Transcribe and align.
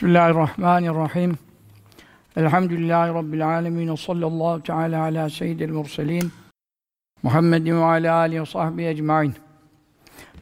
Bismillahirrahmanirrahim. 0.00 1.38
Elhamdülillahi 2.36 3.14
Rabbil 3.14 3.48
alemin. 3.48 3.94
Sallallahu 3.94 4.62
teala 4.62 5.02
ala 5.02 5.30
seyyidil 5.30 5.70
murselin. 5.70 6.32
Muhammedin 7.22 7.80
ve 7.80 7.84
ala 7.84 8.14
alihi 8.14 8.40
ve 8.40 8.46
sahbihi 8.46 8.86
ecmain. 8.86 9.34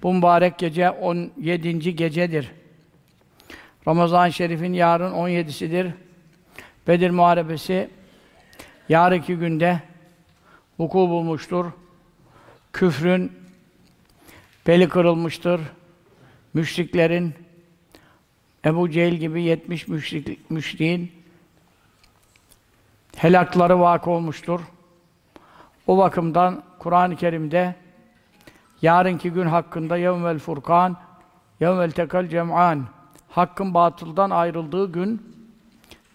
Bu 0.03 0.15
mübarek 0.15 0.59
gece 0.59 0.91
17. 0.91 1.97
gecedir. 1.97 2.53
Ramazan-ı 3.89 4.33
Şerif'in 4.33 4.73
yarın 4.73 5.13
17'sidir. 5.13 5.91
Bedir 6.89 7.11
Muharebesi 7.11 7.91
yarınki 8.89 9.37
günde 9.37 9.81
vuku 10.79 10.99
bulmuştur. 10.99 11.67
Küfrün 12.73 13.33
beli 14.67 14.89
kırılmıştır. 14.89 15.61
Müşriklerin 16.55 17.48
Ebu 18.65 18.91
Cehil 18.91 19.15
gibi 19.15 19.43
70 19.43 19.89
müşrik, 19.89 20.51
müşriğin 20.51 21.13
helakları 23.17 23.81
vakı 23.81 24.11
olmuştur. 24.11 24.61
O 25.87 25.99
bakımdan 25.99 26.63
Kur'an-ı 26.79 27.17
Kerim'de 27.17 27.75
yarınki 28.83 29.31
gün 29.31 29.47
hakkında 29.47 29.97
yevmel 29.97 30.39
furkan, 30.39 30.97
yevmel 31.61 31.91
tekal 31.91 32.29
cem'an 32.29 32.87
hakkın 33.29 33.75
batıldan 33.75 34.31
ayrıldığı 34.31 34.93
gün 34.93 35.37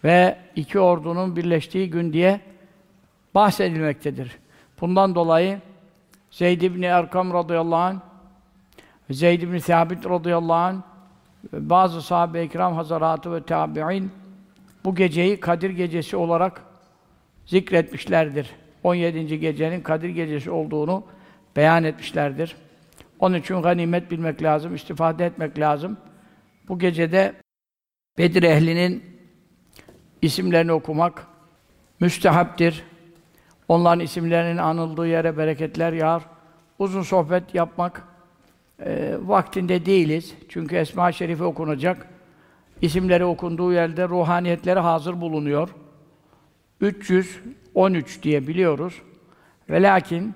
ve 0.04 0.38
iki 0.56 0.80
ordunun 0.80 1.36
birleştiği 1.36 1.90
gün 1.90 2.12
diye 2.12 2.40
bahsedilmektedir. 3.34 4.38
Bundan 4.80 5.14
dolayı 5.14 5.60
Zeyd 6.30 6.62
ibn 6.62 6.82
Erkam 6.82 7.32
radıyallahu 7.34 7.80
anh 7.80 8.00
Zeyd 9.10 9.42
ibn 9.42 9.58
Sabit 9.58 10.06
radıyallahu 10.06 10.52
anh 10.56 10.93
bazı 11.52 12.02
sahabe-i 12.02 12.48
kiram 12.48 12.74
hazaratı 12.74 13.32
ve 13.32 13.42
tabi'in 13.42 14.10
bu 14.84 14.94
geceyi 14.94 15.40
Kadir 15.40 15.70
gecesi 15.70 16.16
olarak 16.16 16.62
zikretmişlerdir. 17.46 18.50
17. 18.82 19.40
gecenin 19.40 19.80
Kadir 19.80 20.08
gecesi 20.08 20.50
olduğunu 20.50 21.04
beyan 21.56 21.84
etmişlerdir. 21.84 22.56
Onun 23.18 23.38
için 23.38 23.62
ganimet 23.62 24.10
bilmek 24.10 24.42
lazım, 24.42 24.74
istifade 24.74 25.26
etmek 25.26 25.58
lazım. 25.58 25.96
Bu 26.68 26.78
gecede 26.78 27.34
Bedir 28.18 28.42
ehlinin 28.42 29.04
isimlerini 30.22 30.72
okumak 30.72 31.26
müstehaptir. 32.00 32.84
Onların 33.68 34.00
isimlerinin 34.00 34.56
anıldığı 34.56 35.06
yere 35.06 35.36
bereketler 35.36 35.92
yağar. 35.92 36.22
Uzun 36.78 37.02
sohbet 37.02 37.54
yapmak 37.54 38.02
e, 38.84 39.14
vaktinde 39.22 39.86
değiliz. 39.86 40.34
Çünkü 40.48 40.76
Esma-i 40.76 41.14
Şerife 41.14 41.44
okunacak. 41.44 42.08
İsimleri 42.82 43.24
okunduğu 43.24 43.72
yerde 43.72 44.08
ruhaniyetleri 44.08 44.80
hazır 44.80 45.20
bulunuyor. 45.20 45.68
313 46.80 48.22
diye 48.22 48.46
biliyoruz. 48.46 49.02
Ve 49.70 49.82
lakin 49.82 50.34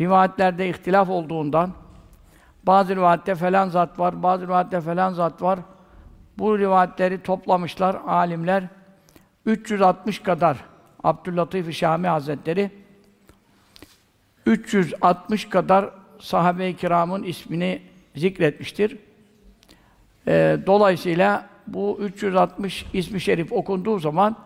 rivayetlerde 0.00 0.68
ihtilaf 0.68 1.08
olduğundan 1.10 1.72
bazı 2.64 2.96
rivayette 2.96 3.34
falan 3.34 3.68
zat 3.68 3.98
var, 3.98 4.22
bazı 4.22 4.46
rivayette 4.46 4.80
falan 4.80 5.12
zat 5.12 5.42
var. 5.42 5.58
Bu 6.38 6.58
rivayetleri 6.58 7.22
toplamışlar 7.22 7.96
alimler. 8.06 8.64
360 9.46 10.18
kadar 10.18 10.56
Abdüllatif 11.04 11.76
Şami 11.76 12.08
Hazretleri 12.08 12.70
360 14.46 15.48
kadar 15.48 16.01
sahabe-i 16.22 16.76
kiramın 16.76 17.22
ismini 17.22 17.82
zikretmiştir. 18.16 18.98
Ee, 20.28 20.58
dolayısıyla 20.66 21.46
bu 21.66 21.98
360 22.00 22.86
ismi 22.92 23.20
şerif 23.20 23.52
okunduğu 23.52 23.98
zaman 23.98 24.36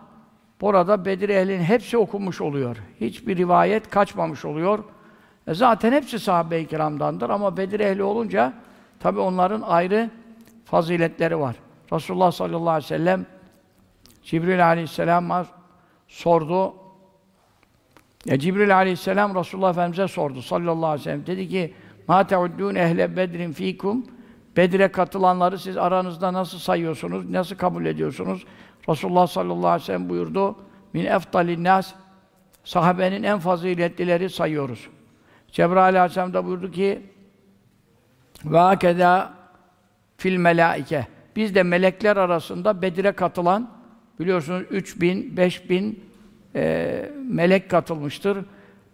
burada 0.61 1.05
Bedir 1.05 1.29
ehlinin 1.29 1.63
hepsi 1.63 1.97
okunmuş 1.97 2.41
oluyor. 2.41 2.77
Hiçbir 3.01 3.37
rivayet 3.37 3.89
kaçmamış 3.89 4.45
oluyor. 4.45 4.83
E 5.47 5.53
zaten 5.53 5.91
hepsi 5.91 6.19
sahabe-i 6.19 6.67
kiramdandır 6.67 7.29
ama 7.29 7.57
Bedir 7.57 7.79
ehli 7.79 8.03
olunca 8.03 8.53
tabi 8.99 9.19
onların 9.19 9.61
ayrı 9.61 10.09
faziletleri 10.65 11.39
var. 11.39 11.55
Resulullah 11.93 12.31
sallallahu 12.31 12.69
aleyhi 12.69 12.93
ve 12.93 12.97
sellem 12.97 13.25
Cibril 14.23 14.67
aleyhisselam 14.67 15.45
sordu. 16.07 16.73
Ya 18.25 18.39
Cibril 18.39 18.75
aleyhisselam 18.75 19.35
Resulullah 19.35 19.69
Efendimiz'e 19.69 20.07
sordu 20.07 20.41
sallallahu 20.41 20.85
aleyhi 20.85 20.99
ve 20.99 21.03
sellem. 21.03 21.25
Dedi 21.25 21.49
ki: 21.49 21.73
"Ma 22.07 22.27
te'uddûn 22.27 22.75
ehle 22.75 23.17
bedrin 23.17 23.51
fikum?" 23.51 24.05
Bedir'e 24.57 24.87
katılanları 24.87 25.59
siz 25.59 25.77
aranızda 25.77 26.33
nasıl 26.33 26.57
sayıyorsunuz? 26.57 27.29
Nasıl 27.29 27.55
kabul 27.55 27.85
ediyorsunuz? 27.85 28.45
Resulullah 28.89 29.27
sallallahu 29.27 29.67
aleyhi 29.67 29.81
ve 29.81 29.85
sellem 29.85 30.09
buyurdu. 30.09 30.55
Min 30.93 31.05
eftalin 31.05 31.63
nas 31.63 31.93
sahabenin 32.63 33.23
en 33.23 33.39
faziletlileri 33.39 34.29
sayıyoruz. 34.29 34.87
Cebrail 35.51 35.95
aleyhisselam 35.95 36.33
da 36.33 36.45
buyurdu 36.45 36.71
ki: 36.71 37.01
"Ve 38.45 38.57
hakeza 38.57 39.33
fil 40.17 40.37
melaike." 40.37 41.07
Biz 41.35 41.55
de 41.55 41.63
melekler 41.63 42.17
arasında 42.17 42.81
Bedir'e 42.81 43.11
katılan 43.11 43.71
biliyorsunuz 44.19 44.63
3000, 44.69 45.37
5000 45.37 46.06
e, 46.57 47.09
melek 47.29 47.69
katılmıştır. 47.69 48.45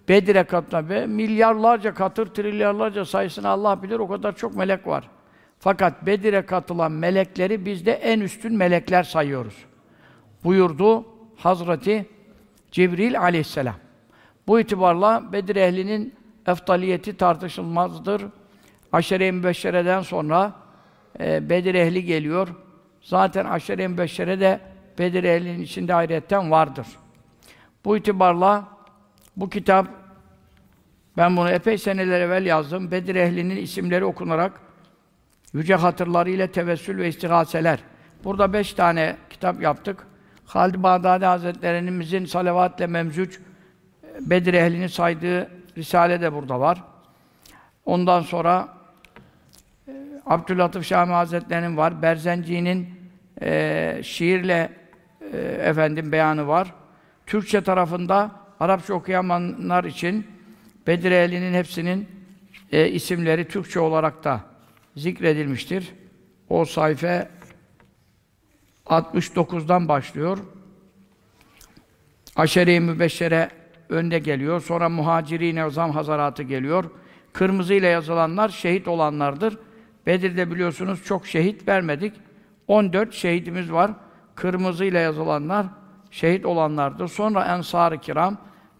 Bedir'e 0.09 0.43
katılan 0.43 0.89
ve 0.89 1.05
milyarlarca 1.05 1.93
katır, 1.93 2.27
trilyarlarca 2.27 3.05
sayısını 3.05 3.47
Allah 3.47 3.83
bilir 3.83 3.99
o 3.99 4.07
kadar 4.07 4.35
çok 4.35 4.55
melek 4.55 4.87
var. 4.87 5.09
Fakat 5.59 6.05
Bedir'e 6.05 6.45
katılan 6.45 6.91
melekleri 6.91 7.65
biz 7.65 7.85
de 7.85 7.91
en 7.91 8.19
üstün 8.19 8.53
melekler 8.57 9.03
sayıyoruz. 9.03 9.65
Buyurdu 10.43 11.05
Hazreti 11.37 12.05
Cibril 12.71 13.19
aleyhisselam. 13.19 13.75
Bu 14.47 14.59
itibarla 14.59 15.33
Bedir 15.33 15.55
ehlinin 15.55 16.15
eftaliyeti 16.47 17.17
tartışılmazdır. 17.17 18.23
Aşere-i 18.91 19.31
Mübeşşere'den 19.31 20.01
sonra 20.01 20.53
e, 21.19 21.49
Bedir 21.49 21.75
ehli 21.75 22.05
geliyor. 22.05 22.47
Zaten 23.01 23.45
Aşere-i 23.45 23.87
Mübeşşere 23.87 24.39
de 24.39 24.59
Bedir 24.99 25.23
ehlinin 25.23 25.61
içinde 25.61 25.95
ayrıyetten 25.95 26.51
vardır. 26.51 26.87
Bu 27.85 27.97
itibarla 27.97 28.67
bu 29.37 29.49
kitap 29.49 29.87
ben 31.17 31.37
bunu 31.37 31.49
epey 31.49 31.77
seneler 31.77 32.21
evvel 32.21 32.45
yazdım. 32.45 32.91
Bedir 32.91 33.15
ehlinin 33.15 33.57
isimleri 33.57 34.05
okunarak 34.05 34.61
yüce 35.53 35.75
hatırları 35.75 36.29
ile 36.29 36.51
tevessül 36.51 36.97
ve 36.97 37.07
istigaseler. 37.07 37.79
Burada 38.23 38.53
beş 38.53 38.73
tane 38.73 39.17
kitap 39.29 39.61
yaptık. 39.61 40.07
Halid 40.45 40.75
Bağdadi 40.75 41.25
Hazretlerimizin 41.25 42.25
salavatle 42.25 42.87
memzüc 42.87 43.39
Bedir 44.21 44.53
ehlini 44.53 44.89
saydığı 44.89 45.49
risale 45.77 46.21
de 46.21 46.33
burada 46.33 46.59
var. 46.59 46.83
Ondan 47.85 48.21
sonra 48.21 48.67
e, 49.87 49.91
Abdülatif 50.25 50.85
Şami 50.85 51.11
Hazretleri'nin 51.11 51.77
var. 51.77 52.01
Berzenci'nin 52.01 52.89
e, 53.41 53.99
şiirle 54.03 54.69
e, 55.33 55.37
efendim 55.37 56.11
beyanı 56.11 56.47
var. 56.47 56.73
Türkçe 57.25 57.61
tarafında 57.61 58.31
Arapça 58.59 58.93
okuyamanlar 58.93 59.83
için 59.83 60.27
Bedir 60.87 61.11
ehlinin 61.11 61.53
hepsinin 61.53 62.07
e, 62.71 62.89
isimleri 62.89 63.47
Türkçe 63.47 63.79
olarak 63.79 64.23
da 64.23 64.41
zikredilmiştir. 64.97 65.93
O 66.49 66.65
sayfa 66.65 67.29
69'dan 68.85 69.87
başlıyor. 69.87 70.37
Aşere-i 72.35 72.79
Mübeşşere 72.79 73.49
önde 73.89 74.19
geliyor. 74.19 74.61
Sonra 74.61 74.89
Muhacirine 74.89 75.69
Zam 75.69 75.91
Hazaratı 75.91 76.43
geliyor. 76.43 76.85
Kırmızı 77.33 77.73
ile 77.73 77.87
yazılanlar 77.87 78.49
şehit 78.49 78.87
olanlardır. 78.87 79.57
Bedir'de 80.05 80.51
biliyorsunuz 80.51 81.03
çok 81.03 81.27
şehit 81.27 81.67
vermedik. 81.67 82.13
14 82.67 83.13
şehidimiz 83.13 83.71
var. 83.71 83.91
Kırmızı 84.35 84.85
ile 84.85 84.99
yazılanlar 84.99 85.65
şehit 86.13 86.45
olanlardır. 86.45 87.07
Sonra 87.07 87.45
Ensar-ı 87.45 87.97
Kiram, 87.97 88.37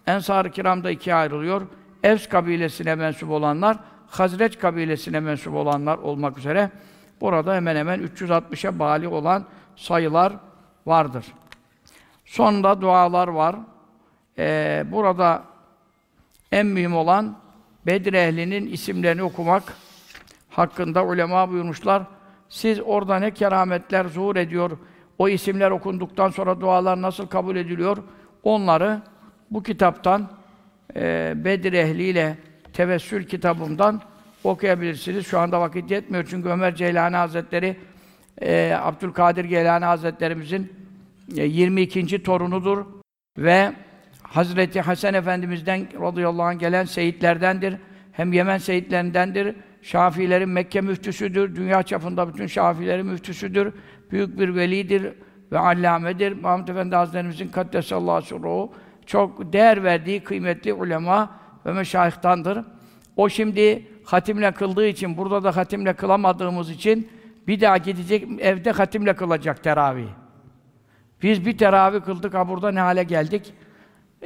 Ensar-ı 0.07 0.51
Kiram 0.51 0.83
da 0.83 0.91
ikiye 0.91 1.15
ayrılıyor. 1.15 1.62
Evs 2.03 2.30
kabilesine 2.30 2.95
mensup 2.95 3.30
olanlar, 3.30 3.77
Hazreç 4.07 4.59
kabilesine 4.59 5.19
mensup 5.19 5.53
olanlar 5.53 5.97
olmak 5.97 6.38
üzere 6.38 6.71
burada 7.21 7.56
hemen 7.56 7.75
hemen 7.75 8.00
360'a 8.00 8.80
bali 8.80 9.07
olan 9.07 9.45
sayılar 9.75 10.33
vardır. 10.85 11.25
Sonunda 12.25 12.81
dualar 12.81 13.27
var. 13.27 13.56
Ee, 14.38 14.83
burada 14.91 15.44
en 16.51 16.65
mühim 16.65 16.95
olan 16.95 17.38
Bedir 17.85 18.13
ehlinin 18.13 18.65
isimlerini 18.68 19.24
okumak 19.24 19.63
hakkında 20.50 21.06
ulema 21.06 21.50
buyurmuşlar. 21.50 22.03
Siz 22.50 22.80
orada 22.85 23.19
ne 23.19 23.31
kerametler 23.31 24.06
zuhur 24.06 24.35
ediyor, 24.35 24.77
o 25.18 25.30
isimler 25.30 25.71
okunduktan 25.71 26.30
sonra 26.30 26.62
dualar 26.62 27.01
nasıl 27.01 27.27
kabul 27.27 27.56
ediliyor? 27.56 27.98
Onları 28.44 29.01
bu 29.51 29.63
kitaptan 29.63 30.30
e, 30.95 31.33
Bedir 31.36 31.74
ehliyle 31.74 32.38
tevessül 32.74 33.24
kitabımdan 33.24 34.01
okuyabilirsiniz. 34.44 35.27
Şu 35.27 35.39
anda 35.39 35.62
vakit 35.62 35.92
yetmiyor 35.92 36.25
çünkü 36.30 36.50
Ömer 36.50 36.75
Ceylani 36.75 37.15
Hazretleri 37.15 37.77
e, 38.42 38.77
Abdülkadir 38.81 39.45
Geylani 39.45 39.86
Hazretlerimizin 39.86 40.74
e, 41.38 41.45
22. 41.45 42.24
torunudur 42.24 42.86
ve 43.38 43.74
Hazreti 44.24 44.81
Hasan 44.81 45.13
Efendimiz'den 45.13 45.88
radıyallahu 46.01 46.44
anh 46.48 46.59
gelen 46.59 46.86
seyitlerdendir. 46.86 47.75
Hem 48.12 48.33
Yemen 48.33 48.57
seyitlerindendir. 48.57 49.56
Şafiilerin 49.83 50.50
Mekke 50.50 50.81
müftüsüdür. 50.81 51.56
Dünya 51.56 51.83
çapında 51.83 52.27
bütün 52.27 52.47
Şafiilerin 52.47 53.06
müftüsüdür. 53.06 53.74
Büyük 54.12 54.39
bir 54.39 54.56
velidir 54.56 55.13
ve 55.51 55.59
allamedir. 55.59 56.41
Mahmud 56.41 56.68
Efendi 56.68 56.95
Hazretlerimizin 56.95 57.47
Kaddesallahu 57.47 58.21
sürruhu 58.21 58.74
çok 59.06 59.53
değer 59.53 59.83
verdiği 59.83 60.24
kıymetli 60.24 60.74
ulema 60.74 61.39
ve 61.65 61.74
meşayihtandır. 61.74 62.59
O 63.15 63.30
şimdi 63.30 63.88
hatimle 64.06 64.51
kıldığı 64.51 64.88
için, 64.88 65.18
burada 65.18 65.44
da 65.44 65.57
hatimle 65.57 65.94
kılamadığımız 65.94 66.69
için 66.69 67.09
bir 67.47 67.62
daha 67.62 67.77
gidecek, 67.77 68.27
evde 68.39 68.71
hatimle 68.71 69.15
kılacak 69.15 69.63
teravih. 69.63 70.07
Biz 71.24 71.45
bir 71.45 71.57
teravih 71.57 72.01
kıldık, 72.01 72.33
ha 72.33 72.50
burada 72.50 72.71
ne 72.71 72.80
hale 72.80 73.03
geldik? 73.03 73.53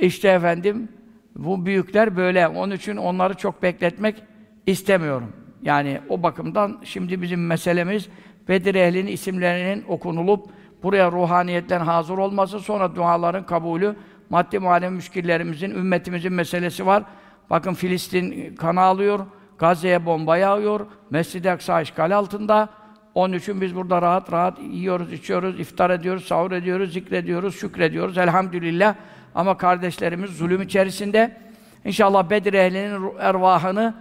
İşte 0.01 0.27
efendim, 0.27 0.89
bu 1.35 1.65
büyükler 1.65 2.17
böyle. 2.17 2.47
Onun 2.47 2.75
için 2.75 2.97
onları 2.97 3.33
çok 3.33 3.63
bekletmek 3.63 4.23
istemiyorum. 4.65 5.33
Yani 5.61 5.99
o 6.09 6.23
bakımdan 6.23 6.77
şimdi 6.83 7.21
bizim 7.21 7.47
meselemiz 7.47 8.09
Bedir 8.47 8.75
ehlinin 8.75 9.11
isimlerinin 9.11 9.85
okunulup 9.87 10.49
buraya 10.83 11.11
ruhaniyetten 11.11 11.79
hazır 11.79 12.17
olması, 12.17 12.59
sonra 12.59 12.95
duaların 12.95 13.45
kabulü, 13.45 13.95
maddi 14.29 14.59
manevi 14.59 14.91
müşkillerimizin, 14.91 15.71
ümmetimizin 15.71 16.33
meselesi 16.33 16.85
var. 16.85 17.03
Bakın 17.49 17.73
Filistin 17.73 18.55
kanı 18.55 18.81
alıyor, 18.81 19.19
Gazze'ye 19.57 20.05
bomba 20.05 20.37
yağıyor, 20.37 20.87
Mescid-i 21.09 21.51
Aksa 21.51 21.81
işgal 21.81 22.17
altında. 22.17 22.69
Onun 23.15 23.33
için 23.33 23.61
biz 23.61 23.75
burada 23.75 24.01
rahat 24.01 24.31
rahat 24.31 24.59
yiyoruz, 24.59 25.13
içiyoruz, 25.13 25.59
iftar 25.59 25.89
ediyoruz, 25.89 26.25
sahur 26.25 26.51
ediyoruz, 26.51 26.93
zikrediyoruz, 26.93 27.55
şükrediyoruz. 27.55 28.17
Elhamdülillah. 28.17 28.95
Ama 29.35 29.57
kardeşlerimiz 29.57 30.31
zulüm 30.31 30.61
içerisinde. 30.61 31.37
İnşallah 31.85 32.29
Bedir 32.29 32.53
ehlinin 32.53 33.11
ervahını 33.19 33.93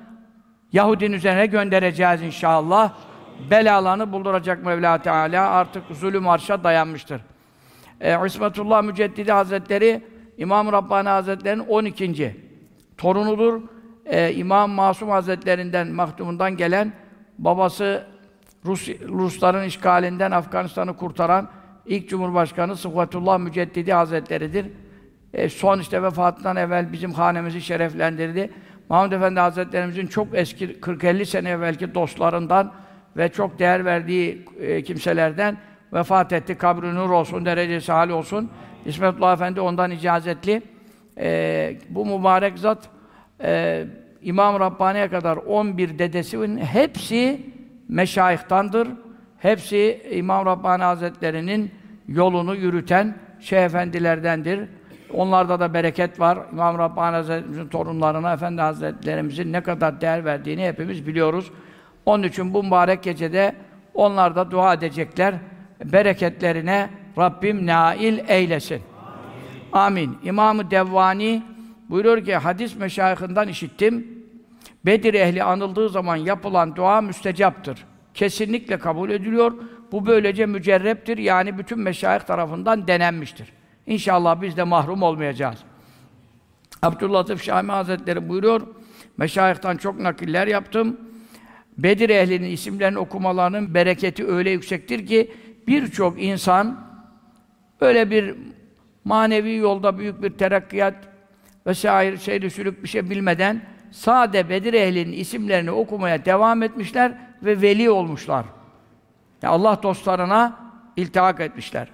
Yahudinin 0.76 1.12
üzerine 1.17 1.46
göndereceğiz 1.46 2.23
inşallah. 2.23 2.93
Belalarını 3.50 4.12
bulduracak 4.12 4.64
Mevla 4.64 5.02
Teala 5.02 5.50
artık 5.50 5.82
zulüm 5.90 6.28
arşa 6.28 6.64
dayanmıştır. 6.64 7.20
Ee, 8.00 8.26
İsmetullah 8.26 8.82
Müceddidi 8.82 9.32
Hazretleri 9.32 10.05
İmam 10.38 10.73
Rabbani 10.73 11.08
Hazretleri'nin 11.08 11.67
12. 11.67 12.37
torunudur. 12.96 13.62
Ee, 14.06 14.32
İmam 14.32 14.70
Masum 14.70 15.08
Hazretlerinden, 15.08 15.88
mahdumundan 15.88 16.56
gelen 16.56 16.93
babası 17.38 18.06
Rus, 18.64 18.88
Rusların 19.08 19.64
işgalinden 19.64 20.31
Afganistan'ı 20.31 20.96
kurtaran 20.96 21.49
ilk 21.87 22.08
Cumhurbaşkanı 22.08 22.76
Sıhhatullah 22.76 23.38
Müceddidi 23.38 23.93
Hazretleri'dir. 23.93 24.67
E, 25.34 25.49
son 25.49 25.81
işte 25.81 26.02
vefatından 26.02 26.56
evvel 26.56 26.93
bizim 26.93 27.12
hanemizi 27.12 27.61
şereflendirdi. 27.61 28.50
Mahmud 28.88 29.12
Efendi 29.12 29.41
Hazretlerimizin 29.41 30.06
çok 30.06 30.29
eski 30.33 30.67
40-50 30.69 31.25
sene 31.25 31.50
evvelki 31.50 31.94
dostlarından 31.94 32.73
ve 33.17 33.29
çok 33.29 33.59
değer 33.59 33.85
verdiği 33.85 34.44
e, 34.61 34.83
kimselerden 34.83 35.56
vefat 35.93 36.33
etti. 36.33 36.55
Kabri 36.55 36.94
nur 36.94 37.11
olsun, 37.11 37.44
derecesi 37.44 37.93
hal 37.93 38.09
olsun. 38.09 38.50
İsmetullah 38.87 39.33
Efendi 39.33 39.61
ondan 39.61 39.91
icazetli. 39.91 40.62
E, 41.19 41.77
bu 41.88 42.06
mübarek 42.06 42.59
zat 42.59 42.88
e, 43.43 43.85
İmam 44.23 44.61
Rabbani'ye 44.61 45.09
kadar 45.09 45.37
11 45.37 45.99
dedesinin 45.99 46.59
hepsi 46.59 47.41
meşayihtandır. 47.89 48.89
Hepsi 49.39 50.03
İmam 50.11 50.47
Rabbani 50.47 50.82
Hazretleri'nin 50.82 51.71
yolunu 52.09 52.55
yürüten 52.55 53.15
şeyh 53.41 53.65
efendilerdendir. 53.65 54.69
Onlarda 55.12 55.61
da 55.61 55.75
bereket 55.75 56.20
var. 56.20 56.38
İmam 56.53 56.79
Rabbani 56.79 57.17
Hazretlerimizin 57.17 57.69
torunlarına 57.69 58.32
Efendi 58.32 58.61
Hazretlerimizin 58.61 59.53
ne 59.53 59.62
kadar 59.62 60.00
değer 60.00 60.25
verdiğini 60.25 60.67
hepimiz 60.67 61.06
biliyoruz. 61.06 61.50
Onun 62.06 62.23
için 62.23 62.55
bu 62.55 62.64
mübarek 62.64 63.03
gecede 63.03 63.55
onlar 63.94 64.37
da 64.37 64.50
dua 64.50 64.75
edecekler. 64.75 65.35
Bereketlerine 65.85 66.91
Rabbim 67.19 67.67
nail 67.67 68.19
eylesin. 68.29 68.82
Amin. 69.73 70.06
Amin. 70.06 70.19
İmam-ı 70.23 70.70
Devvani 70.70 71.43
buyuruyor 71.88 72.25
ki 72.25 72.37
hadis 72.37 72.76
meşayihinden 72.76 73.49
işittim. 73.49 74.06
Bedir 74.87 75.14
ehli 75.14 75.43
anıldığı 75.43 75.88
zaman 75.88 76.17
yapılan 76.17 76.76
dua 76.76 77.00
müstecaptır. 77.00 77.85
Kesinlikle 78.14 78.79
kabul 78.79 79.11
ediliyor. 79.11 79.53
Bu 79.93 80.06
böylece 80.06 80.47
mücerreptir. 80.47 81.19
Yani 81.19 81.58
bütün 81.58 81.79
meşayih 81.79 82.20
tarafından 82.20 82.88
denenmiştir. 82.88 83.53
İnşallah 83.87 84.43
biz 84.43 84.56
de 84.56 84.62
mahrum 84.62 85.03
olmayacağız. 85.03 85.59
Abdüllatif 86.83 87.43
Şami 87.43 87.73
Hazretleri 87.73 88.29
buyuruyor, 88.29 88.61
meşayihtan 89.17 89.77
çok 89.77 90.00
nakiller 90.00 90.47
yaptım. 90.47 91.00
Bedir 91.79 92.11
ehlinin 92.11 92.50
isimlerini 92.50 92.99
okumalarının 92.99 93.75
bereketi 93.75 94.27
öyle 94.27 94.50
yüksektir 94.50 95.06
ki 95.06 95.35
birçok 95.67 96.23
insan 96.23 96.87
öyle 97.81 98.11
bir 98.11 98.35
manevi 99.05 99.56
yolda 99.56 99.99
büyük 99.99 100.23
bir 100.23 100.31
terakkiyat 100.31 100.94
vesaire 101.67 102.17
seyri 102.17 102.50
sülük 102.50 102.82
bir 102.82 102.89
şey 102.89 103.11
bilmeden 103.11 103.62
sade 103.91 104.49
Bedir 104.49 104.75
ehlinin 104.75 105.12
isimlerini 105.12 105.71
okumaya 105.71 106.25
devam 106.25 106.62
etmişler 106.62 107.19
ve 107.43 107.62
veli 107.62 107.91
olmuşlar. 107.91 108.47
Yani 109.43 109.55
Allah 109.55 109.81
dostlarına 109.82 110.59
iltihak 110.97 111.41
etmişler. 111.41 111.89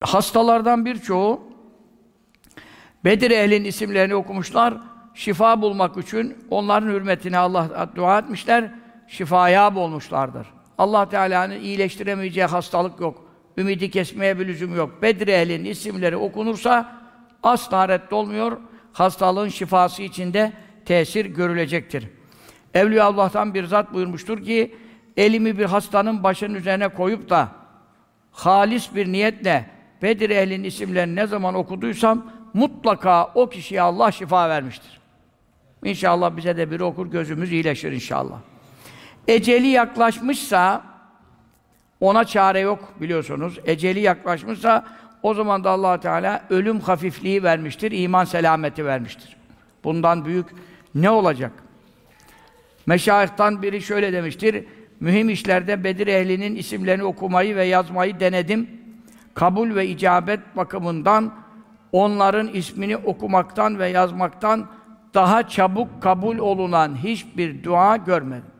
Hastalardan 0.00 0.84
birçoğu 0.84 1.40
Bedir 3.04 3.30
ehlin 3.30 3.64
isimlerini 3.64 4.14
okumuşlar. 4.14 4.74
Şifa 5.14 5.62
bulmak 5.62 5.96
için 5.96 6.38
onların 6.50 6.88
hürmetine 6.88 7.38
Allah 7.38 7.90
dua 7.96 8.18
etmişler. 8.18 8.70
Şifaya 9.08 9.76
olmuşlardır. 9.76 10.46
Allah 10.78 11.08
Teala'nın 11.08 11.60
iyileştiremeyeceği 11.60 12.46
hastalık 12.46 13.00
yok. 13.00 13.28
Ümidi 13.58 13.90
kesmeye 13.90 14.38
bir 14.38 14.46
lüzum 14.46 14.76
yok. 14.76 15.02
Bedir 15.02 15.28
ehlin 15.28 15.64
isimleri 15.64 16.16
okunursa 16.16 16.96
asla 17.42 17.88
reddolmuyor. 17.88 18.60
Hastalığın 18.92 19.48
şifası 19.48 20.02
içinde 20.02 20.52
tesir 20.84 21.26
görülecektir. 21.26 22.08
Evliya 22.74 23.04
Allah'tan 23.04 23.54
bir 23.54 23.64
zat 23.64 23.94
buyurmuştur 23.94 24.44
ki 24.44 24.74
elimi 25.16 25.58
bir 25.58 25.64
hastanın 25.64 26.22
başının 26.22 26.54
üzerine 26.54 26.88
koyup 26.88 27.30
da 27.30 27.48
halis 28.32 28.94
bir 28.94 29.12
niyetle 29.12 29.75
Bedir 30.02 30.30
ehlinin 30.30 30.64
isimlerini 30.64 31.16
ne 31.16 31.26
zaman 31.26 31.54
okuduysam 31.54 32.32
mutlaka 32.54 33.30
o 33.34 33.48
kişiye 33.48 33.82
Allah 33.82 34.12
şifa 34.12 34.48
vermiştir. 34.48 35.00
İnşallah 35.84 36.36
bize 36.36 36.56
de 36.56 36.70
biri 36.70 36.84
okur, 36.84 37.06
gözümüz 37.06 37.52
iyileşir 37.52 37.92
inşallah. 37.92 38.38
Eceli 39.28 39.66
yaklaşmışsa 39.66 40.82
ona 42.00 42.24
çare 42.24 42.60
yok 42.60 42.92
biliyorsunuz. 43.00 43.58
Eceli 43.64 44.00
yaklaşmışsa 44.00 44.84
o 45.22 45.34
zaman 45.34 45.64
da 45.64 45.70
Allah 45.70 46.00
Teala 46.00 46.44
ölüm 46.50 46.80
hafifliği 46.80 47.42
vermiştir, 47.42 47.92
iman 47.92 48.24
selameti 48.24 48.86
vermiştir. 48.86 49.36
Bundan 49.84 50.24
büyük 50.24 50.46
ne 50.94 51.10
olacak? 51.10 51.52
Meşayihtan 52.86 53.62
biri 53.62 53.82
şöyle 53.82 54.12
demiştir. 54.12 54.64
Mühim 55.00 55.30
işlerde 55.30 55.84
Bedir 55.84 56.06
ehlinin 56.06 56.56
isimlerini 56.56 57.04
okumayı 57.04 57.56
ve 57.56 57.64
yazmayı 57.64 58.20
denedim 58.20 58.70
kabul 59.36 59.74
ve 59.74 59.86
icabet 59.86 60.40
bakımından 60.56 61.34
onların 61.92 62.48
ismini 62.48 62.96
okumaktan 62.96 63.78
ve 63.78 63.88
yazmaktan 63.88 64.66
daha 65.14 65.48
çabuk 65.48 66.02
kabul 66.02 66.38
olunan 66.38 66.96
hiçbir 66.96 67.64
dua 67.64 67.96
görmedim. 67.96 68.50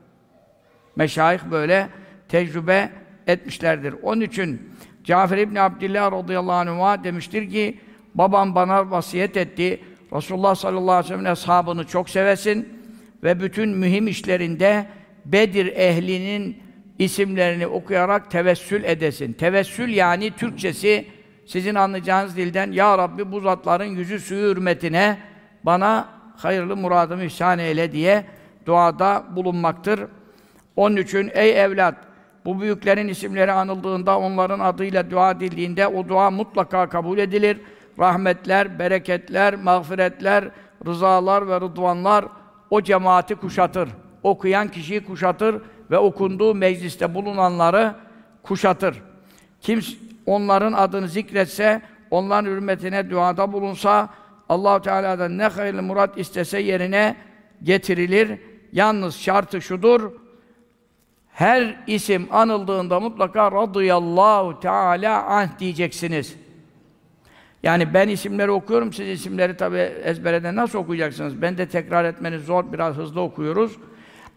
Meşayih 0.97 1.40
böyle 1.50 1.88
tecrübe 2.28 2.90
etmişlerdir. 3.26 3.95
Onun 4.02 4.21
için 4.21 4.73
Cafer 5.04 5.38
İbni 5.38 5.61
Abdillah 5.61 6.12
radıyallahu 6.12 6.71
anh'a 6.71 7.04
demiştir 7.04 7.50
ki 7.50 7.80
babam 8.14 8.54
bana 8.54 8.90
vasiyet 8.90 9.37
etti. 9.37 9.80
Resulullah 10.12 10.54
sallallahu 10.54 10.95
aleyhi 10.95 11.14
ve 11.14 11.18
sellem 11.18 11.33
ashabını 11.33 11.87
çok 11.87 12.11
sevesin 12.11 12.68
ve 13.23 13.40
bütün 13.40 13.68
mühim 13.68 14.09
işlerinde 14.09 14.87
Bedir 15.25 15.66
ehlinin 15.66 16.65
isimlerini 16.99 17.67
okuyarak 17.67 18.31
tevessül 18.31 18.85
edesin. 18.85 19.33
Tevessül 19.33 19.88
yani 19.88 20.31
Türkçesi 20.31 21.07
sizin 21.47 21.75
anlayacağınız 21.75 22.37
dilden 22.37 22.73
Ya 22.73 22.99
Rabbi 22.99 23.33
bu 23.33 23.41
zatların 23.41 23.85
yüzü 23.85 24.21
suyu 24.21 24.50
hürmetine 24.50 25.19
bana 25.62 26.09
hayırlı 26.37 26.76
muradımı 26.76 27.25
ihsan 27.25 27.59
eyle 27.59 27.93
diye 27.93 28.25
duada 28.67 29.25
bulunmaktır. 29.37 30.00
Onun 30.76 30.97
için 30.97 31.31
ey 31.35 31.62
evlat 31.62 31.95
bu 32.45 32.61
büyüklerin 32.61 33.09
isimleri 33.09 33.53
anıldığında, 33.53 34.19
onların 34.19 34.61
adıyla 34.61 35.11
dua 35.11 35.31
edildiğinde 35.31 35.87
o 35.87 36.09
dua 36.09 36.31
mutlaka 36.31 36.88
kabul 36.88 37.19
edilir. 37.19 37.61
Rahmetler, 37.99 38.79
bereketler, 38.79 39.55
mağfiretler, 39.55 40.45
rızalar 40.87 41.49
ve 41.49 41.57
rıdvanlar 41.57 42.25
o 42.71 42.83
cemaati 42.83 43.35
kuşatır. 43.35 43.88
Okuyan 44.23 44.69
kişiyi 44.69 45.05
kuşatır 45.05 45.62
ve 45.90 45.99
okunduğu 45.99 46.55
mecliste 46.55 47.14
bulunanları 47.14 47.95
kuşatır. 48.43 49.02
Kim 49.61 49.81
onların 50.26 50.73
adını 50.73 51.09
zikretse, 51.09 51.83
onların 52.11 52.50
hürmetine 52.50 53.11
duada 53.11 53.52
bulunsa, 53.52 54.09
Allahu 54.49 54.83
Teala'dan 54.83 55.38
ne 55.38 55.47
hayırlı 55.47 55.83
murat 55.83 56.19
istese 56.19 56.59
yerine 56.59 57.16
getirilir. 57.62 58.38
Yalnız 58.73 59.16
şartı 59.16 59.62
şudur, 59.62 60.12
her 61.33 61.76
isim 61.87 62.28
anıldığında 62.31 63.00
mutlaka 63.00 63.52
radıyallahu 63.52 64.61
teala 64.61 65.23
anh 65.25 65.59
diyeceksiniz. 65.59 66.37
Yani 67.62 67.95
ben 67.95 68.09
isimleri 68.09 68.50
okuyorum, 68.50 68.93
siz 68.93 69.09
isimleri 69.09 69.57
tabi 69.57 69.78
ezbereden 69.78 70.57
nasıl 70.57 70.78
okuyacaksınız? 70.78 71.43
Ben 71.43 71.59
de 71.59 71.69
tekrar 71.69 72.05
etmeniz 72.05 72.45
zor, 72.45 72.73
biraz 72.73 72.97
hızlı 72.97 73.21
okuyoruz. 73.21 73.76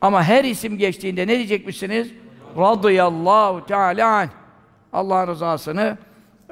Ama 0.01 0.23
her 0.23 0.43
isim 0.43 0.77
geçtiğinde 0.77 1.27
ne 1.27 1.37
diyecekmişsiniz? 1.37 2.11
Radıyallahu 2.57 3.65
teala 3.65 4.07
anh. 4.07 4.29
Allah'ın 4.93 5.27
rızasını 5.27 5.97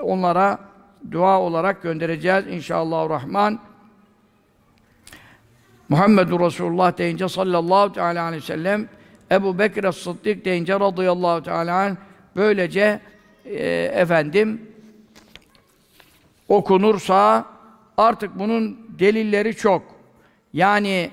onlara 0.02 0.60
dua 1.12 1.42
olarak 1.42 1.84
göndereceğiz 1.84 2.48
inşallah 2.48 3.10
rahman. 3.10 3.60
Muhammedur 5.90 6.40
Resulullah 6.40 6.98
deyince 6.98 7.30
sallallahu 7.30 7.94
teala 7.94 8.24
aleyhi 8.24 8.44
ve 8.44 8.46
sellem 8.46 8.90
Ebu 9.32 9.60
Bekir 9.60 9.92
Sıddık 9.92 10.46
deyince 10.46 10.80
radıyallahu 10.80 11.44
teala 11.44 11.76
anh, 11.76 11.96
böylece 12.36 13.00
e, 13.46 13.92
efendim 13.94 14.62
okunursa 16.48 17.46
artık 17.98 18.40
bunun 18.40 18.80
delilleri 19.00 19.56
çok. 19.56 19.84
Yani 20.54 21.12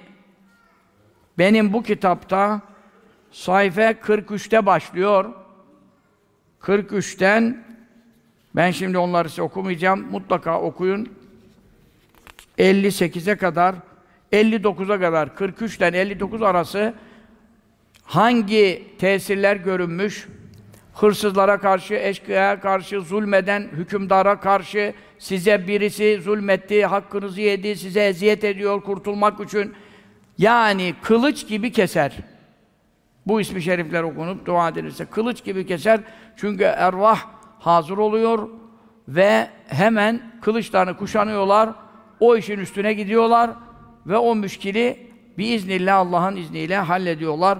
benim 1.39 1.73
bu 1.73 1.83
kitapta 1.83 2.61
sayfa 3.33 3.91
43'te 3.91 4.67
başlıyor. 4.67 5.25
43'ten 6.63 7.65
ben 8.57 8.71
şimdi 8.71 8.99
onları 8.99 9.29
size 9.29 9.43
okumayacağım. 9.43 10.07
Mutlaka 10.11 10.61
okuyun. 10.61 11.09
58'e 12.59 13.37
kadar 13.37 13.75
59'a 14.33 15.01
kadar 15.01 15.27
43'ten 15.29 15.93
59 15.93 16.43
arası 16.43 16.95
hangi 18.05 18.83
tesirler 18.99 19.57
görünmüş? 19.57 20.29
Hırsızlara 20.95 21.59
karşı, 21.59 21.95
eşkıyaya 21.95 22.61
karşı, 22.61 23.01
zulmeden 23.01 23.63
hükümdara 23.73 24.41
karşı, 24.41 24.95
size 25.19 25.67
birisi 25.69 26.21
zulmetti, 26.23 26.87
hakkınızı 26.87 27.41
yedi, 27.41 27.77
size 27.77 28.07
eziyet 28.07 28.45
ediyor 28.45 28.81
kurtulmak 28.81 29.41
için. 29.41 29.75
Yani 30.39 30.95
kılıç 31.03 31.49
gibi 31.49 31.73
keser. 31.73 32.13
Bu 33.27 33.41
ismi 33.41 33.63
şerifler 33.63 34.03
okunup 34.03 34.47
dua 34.47 34.69
edilirse 34.69 35.05
kılıç 35.05 35.45
gibi 35.45 35.67
keser. 35.67 36.01
Çünkü 36.37 36.65
ervah 36.65 37.21
hazır 37.59 37.99
oluyor 37.99 38.49
ve 39.09 39.49
hemen 39.67 40.21
kılıçlarını 40.41 40.97
kuşanıyorlar. 40.97 41.71
O 42.21 42.37
işin 42.37 42.59
üstüne 42.59 42.93
gidiyorlar 42.93 43.51
ve 44.07 44.17
o 44.17 44.35
müşkili 44.35 45.11
biiznillah 45.39 45.99
Allah'ın 45.99 46.37
izniyle 46.37 46.77
hallediyorlar. 46.77 47.59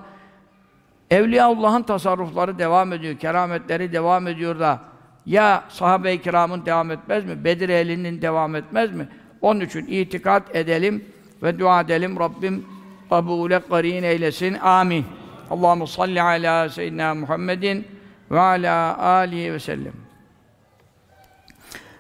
Evliyaullah'ın 1.11 1.83
tasarrufları 1.83 2.59
devam 2.59 2.93
ediyor, 2.93 3.19
kerametleri 3.19 3.93
devam 3.93 4.27
ediyor 4.27 4.61
da 4.61 4.81
ya 5.27 5.65
sahabe-i 5.69 6.23
kiramın 6.23 6.67
devam 6.67 6.91
etmez 6.91 7.25
mi? 7.25 7.45
Bedir 7.45 7.69
ehlinin 7.69 8.23
devam 8.23 8.55
etmez 8.55 8.93
mi? 8.93 9.09
Onun 9.41 9.61
için 9.61 9.87
itikat 9.87 10.57
edelim 10.57 11.05
ve 11.45 11.59
dua 11.59 11.81
edelim. 11.81 12.21
Rabbim 12.21 12.65
kabule 13.11 13.61
karin 13.69 14.03
eylesin. 14.03 14.55
Amin. 14.55 15.05
Allahu 15.51 15.87
salli 15.87 16.23
ala 16.23 16.69
seyyidina 16.69 17.15
Muhammedin 17.15 17.87
ve 18.31 18.41
ala 18.41 18.99
alihi 18.99 19.53
ve 19.53 19.59
sellem. 19.59 19.93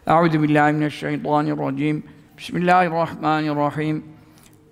Euzu 0.06 0.42
billahi 0.42 0.72
mineşşeytanirracim. 0.72 2.04
Bismillahirrahmanirrahim. 2.38 4.04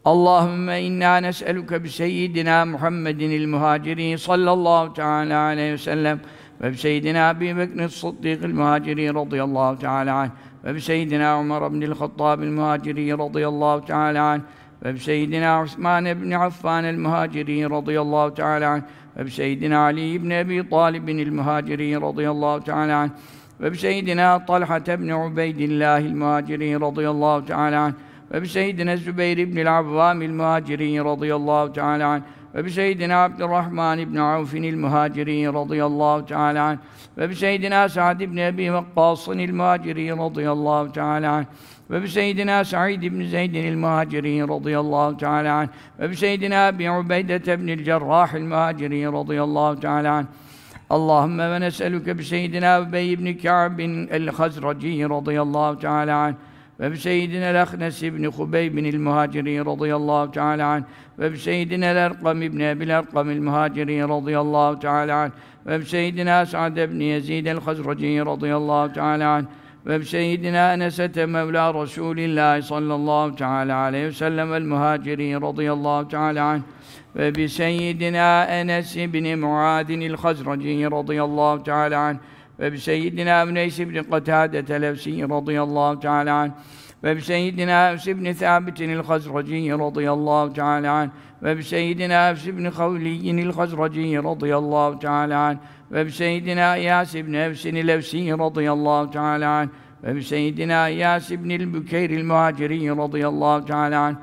Allahümme 0.05 0.83
inna 0.83 1.17
nes'eluke 1.17 1.85
bi 1.85 1.91
seyyidina 1.91 2.65
Muhammedin 2.65 3.51
muhaciri 3.51 4.19
sallallahu 4.19 4.95
teala 4.95 5.39
aleyhi 5.39 5.73
ve 5.73 5.79
sellem 5.79 6.21
ve 6.61 6.73
bi 6.73 6.79
seyyidina 6.79 7.31
Ebi 7.31 7.57
Bekir 7.57 7.89
Sıddık 7.89 8.55
muhaciri 8.55 9.15
radıyallahu 9.15 9.79
teala 9.79 10.15
anh 10.15 10.31
ve 10.65 10.75
bi 10.75 10.81
seyyidina 10.81 11.41
Ömer 11.41 11.67
ibn 11.71 11.81
el-Hattab 11.81 12.45
muhaciri 12.45 13.19
radıyallahu 13.19 13.87
teala 13.87 14.25
anh 14.25 14.41
ve 14.85 14.99
seyyidina 14.99 15.63
Osman 15.63 16.05
ibn 16.05 16.31
Affan 16.31 16.95
muhaciri 16.95 17.71
radıyallahu 17.71 18.35
teala 18.35 18.71
anh 18.71 18.83
ve 19.17 19.31
seyyidina 19.31 19.79
Ali 19.79 20.13
ibn 20.13 20.31
Ebi 20.31 20.69
Talib 20.71 21.33
muhaciri 21.33 22.01
radıyallahu 22.01 22.65
teala 22.65 22.97
anh 22.97 23.11
ve 23.61 23.75
seyyidina 23.75 24.47
Talha 24.47 24.79
ibn 24.79 25.09
Ubeydillah 25.11 26.13
muhaciri 26.15 26.81
radıyallahu 26.81 27.47
teala 27.47 27.81
anh 27.81 27.95
ve 28.33 28.47
seyyidina 28.47 28.97
Zübeyir 28.97 29.39
ibn 29.39 29.57
el-Avvam 29.57 30.23
el-Muhacirin 30.23 31.05
radıyallahu 31.05 31.73
teala 31.73 32.09
anh 32.09 32.23
ve 32.55 32.65
bi 32.65 32.71
seyyidina 32.71 33.25
Abdurrahman 33.25 33.99
ibn 33.99 34.17
Avfin 34.17 34.63
el-Muhacirin 34.63 35.55
radıyallahu 35.55 36.27
teala 36.27 36.65
anh 36.65 36.79
ve 37.19 37.31
bi 37.31 37.37
seyyidina 37.37 37.89
Sa'd 37.89 38.21
ibn 38.21 38.37
Ebi 38.37 38.73
Vakkas'ın 38.73 39.39
el-Muhacirin 39.39 40.19
radıyallahu 40.19 40.93
teala 40.93 41.45
anh 41.93 41.99
ve 41.99 42.03
bi 42.03 42.09
seyyidina 42.09 42.65
Sa'id 42.65 43.03
ibn 43.03 43.25
Zeyd 43.25 43.55
el-Muhacirin 43.55 44.49
radıyallahu 44.49 45.17
teala 45.17 45.55
anh 45.55 45.69
ve 46.01 46.11
bi 46.11 46.17
seyyidina 46.17 46.69
Ebi 46.69 46.91
Ubeyde 46.91 47.37
ibn 47.37 47.69
el-Cerrah 47.69 48.35
el-Muhacirin 48.35 49.13
radıyallahu 49.13 49.81
teala 49.81 50.13
anh 50.13 50.27
Allahümme 50.91 51.51
ve 51.51 51.61
nes'eluke 51.61 52.19
bi 52.19 52.25
seyyidina 52.25 52.81
Übey 52.81 53.13
ibn 53.13 53.39
Ka'bin 53.43 54.09
el-Hazraci 54.09 55.09
radıyallahu 55.09 55.79
teala 55.79 56.17
anh 56.17 56.35
ve 56.81 56.93
bi 56.93 56.97
seyyidina 56.97 57.45
el-Ahnes 57.45 58.03
ibn 58.03 58.25
Hubeyb 58.25 58.79
el-Muhaciri 58.79 59.59
radıyallahu 59.65 60.33
teala 60.33 60.67
anh 60.67 60.85
ve 61.19 61.33
bi 61.33 61.39
seyyidina 61.39 61.87
el-Erkam 61.87 62.43
ibn 62.43 62.61
Ebil 62.61 62.89
Erkam 62.89 63.31
el-Muhaciri 63.31 64.09
radıyallahu 64.09 64.81
teala 64.81 65.17
anh 65.17 65.33
ve 65.67 65.81
bi 65.81 65.87
seyyidina 65.87 66.47
Sa'd 69.87 69.91
ibn 69.91 69.91
Yezid 69.91 69.91
el-Hazraci 69.91 69.91
radıyallahu 69.91 69.91
teala 69.91 69.91
anh 69.91 69.91
ve 69.91 70.01
bi 70.01 70.05
seyyidina 70.05 70.75
Enesete 70.75 71.27
Mevla 71.27 71.75
Resulillah 71.75 72.63
sallallahu 72.63 73.37
teala 73.37 73.77
aleyhi 73.77 74.07
ve 74.07 74.13
sellem 74.13 74.55
el-Muhaciri 74.55 75.43
radıyallahu 75.43 76.09
teala 76.09 76.45
anh 76.45 76.63
ve 77.17 77.35
bi 77.35 77.49
seyyidina 77.49 78.45
Enes 78.45 78.97
ibn 78.97 79.39
Muadin 79.39 80.01
el-Hazraci 80.01 80.91
radıyallahu 80.91 81.65
teala 81.65 82.01
anh 82.01 82.17
ve 82.61 82.73
bi 82.73 82.81
seyyidina 82.81 83.47
Üneys 83.47 83.79
ibn 83.79 84.11
Katade 84.11 84.65
Televsi 84.65 85.23
radıyallahu 85.23 86.01
teala 90.53 90.93
anh 90.93 91.11
ve 91.43 91.57
bi 91.57 91.65
seyyidina 91.65 92.31
Evs 92.31 92.47
ibn 92.47 92.71
Thabit'in 92.71 93.39
el-Hazraci 93.39 94.17
radıyallahu 94.17 94.99
teala 94.99 95.39
anh 95.39 95.57
ve 95.93 96.07
bi 96.07 96.13
seyyidina 96.13 96.77
İyas 96.77 97.15
ibn 97.15 97.33
Evs'in 97.33 97.75
el-Evsi 97.75 98.39
radıyallahu 98.39 99.11
teala 99.11 99.51
anh 99.51 99.69
ve 100.05 100.15
bi 100.17 100.25
seyyidina 100.25 100.89
İyas 100.89 101.31
ibn 101.31 101.51
el-Bükeyr 101.51 102.11
el-Muhaciri 102.11 102.89
radıyallahu 102.89 103.67
teala 103.67 104.01
anh 104.01 104.17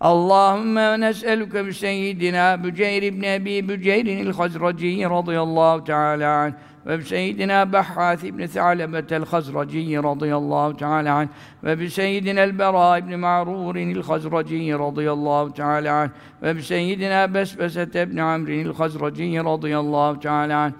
Allahümme 0.00 1.00
nes'eluke 1.00 1.66
bi 1.66 1.74
seyyidina 1.74 2.64
Büceyr 2.64 3.02
ibn 3.02 3.22
Ebi 3.22 3.68
Büceyr'in 3.68 4.26
el-Hazraci 4.26 5.04
radıyallahu 5.04 5.84
teala 5.84 6.30
anh 6.36 6.52
ve 6.86 7.02
seyyidina 7.02 7.72
Behhâth 7.72 8.24
ibn 8.24 8.46
Tha'lebet 8.46 9.12
el-Hazraci 9.12 9.96
radıyallahu 9.96 10.76
teala 10.76 11.14
anh. 11.14 11.28
Ve 11.64 11.78
bi 11.80 11.90
seyyidina 11.90 12.40
el-Bera 12.40 12.98
ibn 12.98 13.18
Ma'rur'in 13.18 13.90
el-Hazraci 13.94 14.72
radıyallahu 14.78 15.54
teala 15.54 15.94
anh. 15.94 16.10
Ve 16.42 16.56
bi 16.56 16.62
seyyidina 16.62 17.34
Besbeset 17.34 17.94
ibn 17.94 18.16
Amr'in 18.16 18.66
el-Hazraci 18.66 19.36
radıyallahu 19.44 20.20
teala 20.20 20.58
anh. 20.58 20.72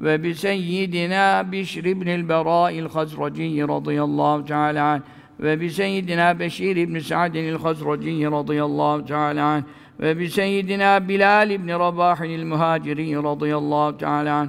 Ve 0.00 0.22
bi 0.22 0.34
seyyidina 0.34 1.52
Bişr 1.52 1.84
ibn 1.84 2.06
el-Bera 2.06 2.70
el-Hazraci 2.70 3.68
radıyallahu 3.68 4.44
teala 4.44 4.84
anh. 4.84 5.02
Ve 5.40 5.60
bi 5.60 5.70
seyyidina 5.70 6.38
Beşir 6.38 6.76
ibn 6.76 6.98
Sa'd 6.98 7.34
el-Hazraci 7.34 8.24
radıyallahu 8.24 9.04
teala 9.04 9.44
anh. 9.44 9.62
Ve 10.00 10.18
bi 10.18 10.30
seyyidina 10.30 11.08
Bilal 11.08 11.50
ibn 11.50 11.68
Rabah 11.68 12.20
el-Muhaciri 12.20 13.22
radıyallahu 13.22 13.98
teala 13.98 14.34
anh 14.34 14.48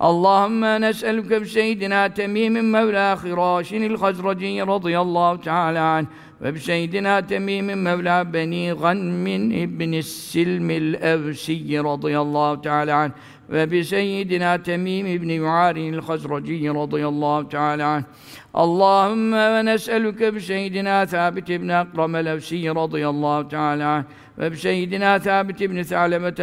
Allahümme 0.00 0.80
nes'eluke 0.80 1.40
bi 1.42 1.46
seyyidina 1.46 2.14
Temim 2.14 2.70
Mevla 2.70 3.16
Khiraşin 3.16 3.82
el-Hazraci 3.82 4.66
radıyallahu 4.66 5.40
teala 5.40 5.84
anh 5.84 6.06
ve 6.42 6.54
bi 6.54 6.60
seyyidina 6.60 7.26
Temim 7.26 7.66
Mevla 7.66 8.32
Beni 8.32 8.72
Ganmin 8.82 9.50
ibn 9.50 10.00
Silm 10.00 10.70
el-Evsi 10.70 11.84
radıyallahu 11.84 12.62
teala 12.62 12.96
anh 12.96 13.10
ve 13.50 13.70
bi 13.70 13.84
seyyidina 13.84 14.62
Temim 14.62 15.06
ibn 15.06 15.28
Yuarin 15.28 15.92
el-Hazraci 15.92 16.68
radıyallahu 16.68 17.48
teala 17.48 17.88
anh 17.88 18.02
Allahümme 18.54 19.54
ve 19.54 19.64
nes'eluke 19.64 20.34
bi 20.34 20.40
seyyidina 20.40 21.06
Thabit 21.06 21.50
ibn 21.50 21.68
Akram 21.68 22.14
el-Evsi 22.14 22.66
radıyallahu 22.74 23.48
teala 23.48 23.88
anh 23.88 24.04
ve 24.38 24.52
bi 24.52 24.56
seyyidina 24.56 25.18
Thabit 25.18 25.60
ibn 25.60 25.82
Tha'lemet 25.82 26.40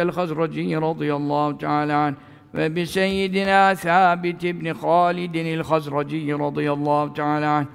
وبسيدنا 2.54 3.74
ثابت 3.74 4.46
بن 4.46 4.72
خالد 4.72 5.36
الخزرجي 5.36 6.32
رضي 6.32 6.72
الله 6.72 7.08
تعالى 7.08 7.46
عنه. 7.46 7.66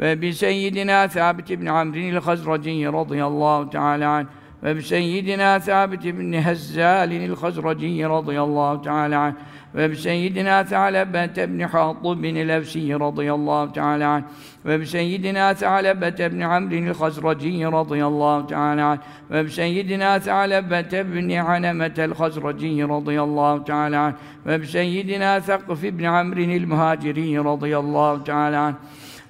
وبسيدنا 0.00 1.06
ثابت 1.06 1.52
بن 1.52 1.68
عمرو 1.68 2.00
الخزرجي 2.00 2.86
رضي 2.86 3.24
الله 3.24 3.64
تعالى 3.64 4.04
عنه. 4.04 4.26
وبسيدنا 4.64 5.58
ثابت 5.58 6.06
بن 6.06 6.34
هزال 6.34 7.12
الخزرجي 7.12 8.04
رضي 8.04 8.40
الله 8.40 8.76
تعالى 8.76 9.16
عنه. 9.16 9.34
ve 9.76 9.90
bi 9.90 9.96
seyyidina 9.96 10.64
Teala 10.64 11.02
ibn 11.02 11.60
Hatib 11.60 12.22
bin 12.22 12.36
el-Evsi 12.36 13.00
radıyallahu 13.00 13.72
teala 13.72 14.08
anh 14.08 14.22
ve 14.66 14.80
bi 14.80 14.86
seyyidina 14.86 15.54
Teala 15.54 15.90
ibn 15.90 16.40
Amr 16.40 16.72
el-Hazraci 16.72 17.62
radıyallahu 17.64 18.46
teala 18.46 18.86
anh 18.86 18.98
ve 19.30 19.44
bi 19.44 19.50
seyyidina 19.50 20.20
Teala 20.20 20.58
ibn 20.58 21.30
Hanemet 21.30 21.98
el-Hazraci 21.98 22.88
radıyallahu 22.88 23.64
teala 23.64 24.00
anh 24.00 24.14
ve 24.46 24.60
bi 24.62 24.66
seyyidina 24.66 25.40
Thaqif 25.40 25.84
ibn 25.84 26.04
Amr 26.04 26.36
el-Muhaciri 26.36 27.44
radıyallahu 27.44 28.24
teala 28.24 28.60
anh 28.60 28.74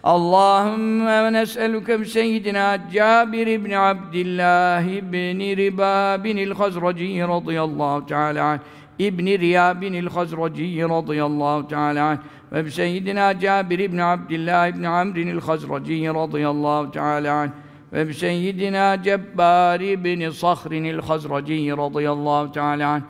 Allahümme 0.05 1.25
ve 1.25 1.33
nes'eluke 1.33 2.01
bi 2.01 2.07
seyyidina 2.07 2.79
Cabir 2.95 3.47
ibn 3.47 3.71
Abdillah 3.71 4.83
ibn 4.83 5.41
Ribab 5.41 6.25
bin 6.25 6.37
el-Hazraci 6.37 7.21
radıyallahu 7.21 8.07
teala 8.07 8.45
anh 8.45 8.61
İbni 8.99 9.39
Riya 9.39 9.81
bin 9.81 9.93
el 9.93 10.09
Hazraci 10.09 10.83
radıyallahu 10.83 11.69
teala 11.69 12.05
anh 12.05 12.19
ve 12.53 12.65
bi 12.65 12.71
seyyidina 12.71 13.41
Cabir 13.41 13.79
ibn 13.79 13.99
Abdullah 13.99 14.69
ibn 14.69 14.83
Amr 14.83 15.17
el 15.17 15.41
Hazraci 15.41 16.07
radıyallahu 16.07 16.91
teala 16.91 17.35
anh 17.35 17.51
ve 17.93 18.09
bi 18.09 18.15
seyyidina 18.15 19.03
Cebbar 19.03 19.81
ibn 19.81 20.31
Sahr 20.31 20.73
el 20.73 21.01
Hazraci 21.01 21.71
radıyallahu 21.71 22.53
teala 22.53 22.89
anh 22.89 23.03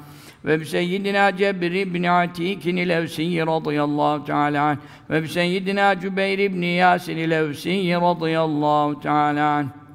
ve 0.45 0.61
bi 0.61 0.67
seyyidina 0.67 1.37
Cebir 1.37 1.73
ibn 1.73 2.03
Atik 2.03 2.67
el 2.67 2.91
Evsi 2.91 3.47
radıyallahu 3.47 4.25
teala 4.25 4.63
anh 4.63 4.79
ve 5.11 5.23
bi 5.23 5.29
seyyidina 5.29 6.01
Cübeyr 6.01 6.39
ibn 6.39 6.63
Yasin 6.63 7.17
el 7.17 7.31
Evsi 7.31 7.93
radıyallahu 7.93 9.01
teala 9.01 9.51
anh. 9.51 9.86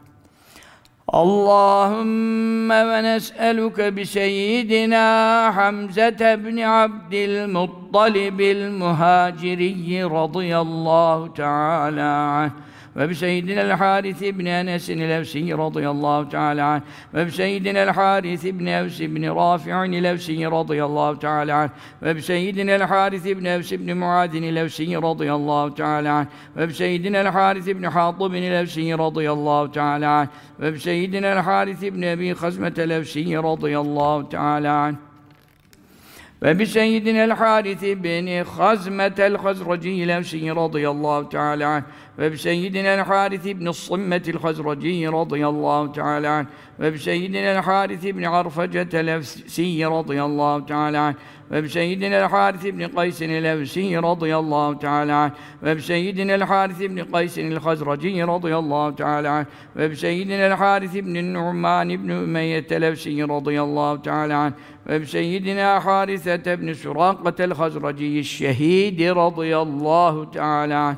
Allahümme 1.12 2.88
ve 2.88 3.04
nes'eluke 3.04 3.96
bi 3.96 4.06
seyyidina 4.06 5.52
Hamzete 5.56 6.46
bin 6.46 6.58
Abdülmuttalib 6.58 8.40
el 8.40 8.70
muhaciri 8.72 10.04
radıyallahu 10.10 11.34
teala 11.34 12.12
anh 12.14 12.52
ve 12.96 13.10
bi 13.10 13.16
seyyidinel 13.16 13.72
Haris 13.72 14.22
ibn 14.22 14.46
Enes 14.46 14.90
el-Evsi 14.90 15.58
radıyallahu 15.58 16.30
teala 16.30 16.68
anh 16.68 16.82
ve 17.14 17.26
bi 17.26 17.32
seyyidinel 17.32 17.90
Haris 17.90 18.44
ibn 18.46 18.66
Evs 18.66 19.00
ibn 19.00 19.24
Rafi'in 19.24 19.94
el-Evsi 19.94 20.52
radıyallahu 20.52 21.20
teala 21.20 21.56
anh 21.56 21.70
ve 22.04 22.16
bi 22.16 22.22
seyyidinel 22.22 22.82
Haris 22.82 23.26
ibn 23.26 23.46
Evs 23.46 23.72
ibn 23.72 23.98
Muad 23.98 24.34
el-Evsi 24.34 25.02
radıyallahu 25.02 25.76
teala 25.76 26.14
anh 26.14 26.28
ve 26.58 26.70
bi 26.70 26.74
seyyidinel 26.74 27.28
Haris 27.28 27.68
ibn 27.68 27.84
Hatib 27.84 28.34
el-Evsi 28.34 28.98
radıyallahu 28.98 29.72
teala 29.72 30.10
anh 30.10 30.28
ve 30.60 30.74
bi 30.74 30.80
seyyidinel 30.80 31.38
Haris 31.38 31.84
ibn 31.84 32.02
Ebi 32.02 32.34
Hazmet 32.34 32.80
el-Evsi 32.80 33.44
radıyallahu 33.44 34.30
teala 34.30 34.74
anh 34.74 34.96
ve 36.44 36.60
bi 36.60 36.68
seyyidinel 36.68 37.32
Haris 37.32 37.84
ibn 37.84 38.44
Hazmet 38.44 39.20
el-Hazraci 39.20 40.04
el-Evsi 40.04 40.56
radıyallahu 40.56 41.30
teala 41.30 41.70
anh 41.70 41.84
ve 42.20 42.32
bi 42.32 42.38
seyyidina 42.38 42.88
el-Haris 42.88 43.46
ibn 43.46 43.72
Sımmet 43.72 44.28
el-Hazraci 44.28 45.06
radıyallahu 45.06 45.94
teala 45.94 46.32
anh 46.32 46.46
ve 46.80 46.94
bi 46.94 47.00
seyyidina 47.00 47.38
el-Haris 47.38 48.04
ibn 48.06 48.24
Arface 48.24 48.80
el-Efsi 48.80 49.82
radıyallahu 49.82 50.66
teala 50.66 51.02
anh 51.02 51.16
ve 51.52 51.64
bi 51.64 51.70
seyyidina 51.70 52.16
el-Haris 52.16 52.66
ibn 52.66 52.96
Kays 52.96 53.22
el-Efsi 53.22 54.02
radıyallahu 54.04 54.80
teala 54.80 55.16
anh 55.16 55.32
ve 55.64 55.78
bi 55.78 55.82
seyyidina 55.82 56.32
el-Haris 56.32 56.82
ibn 56.82 57.12
Kays 57.12 57.38
el-Hazraci 57.38 58.28
radıyallahu 58.28 58.96
teala 58.96 59.32
anh 59.32 59.46
ve 59.76 59.92
bi 59.92 59.96
seyyidina 59.96 60.46
el-Haris 60.46 60.96
ibn 60.96 61.34
Nu'man 61.34 61.90
ibn 61.90 62.10
Ümeyye 62.10 62.66
el-Efsi 62.70 63.28
radıyallahu 63.30 64.02
teala 64.02 64.38
anh 64.38 64.54
ve 64.88 65.02
bi 65.02 65.08
seyyidina 65.08 65.86
Harise 65.86 66.36
ibn 66.36 66.74
Suraqe 66.74 67.44
el-Hazraci 67.44 68.24
Şehid 68.24 69.00
radıyallahu 69.00 70.32
teala 70.32 70.80
anh 70.80 70.98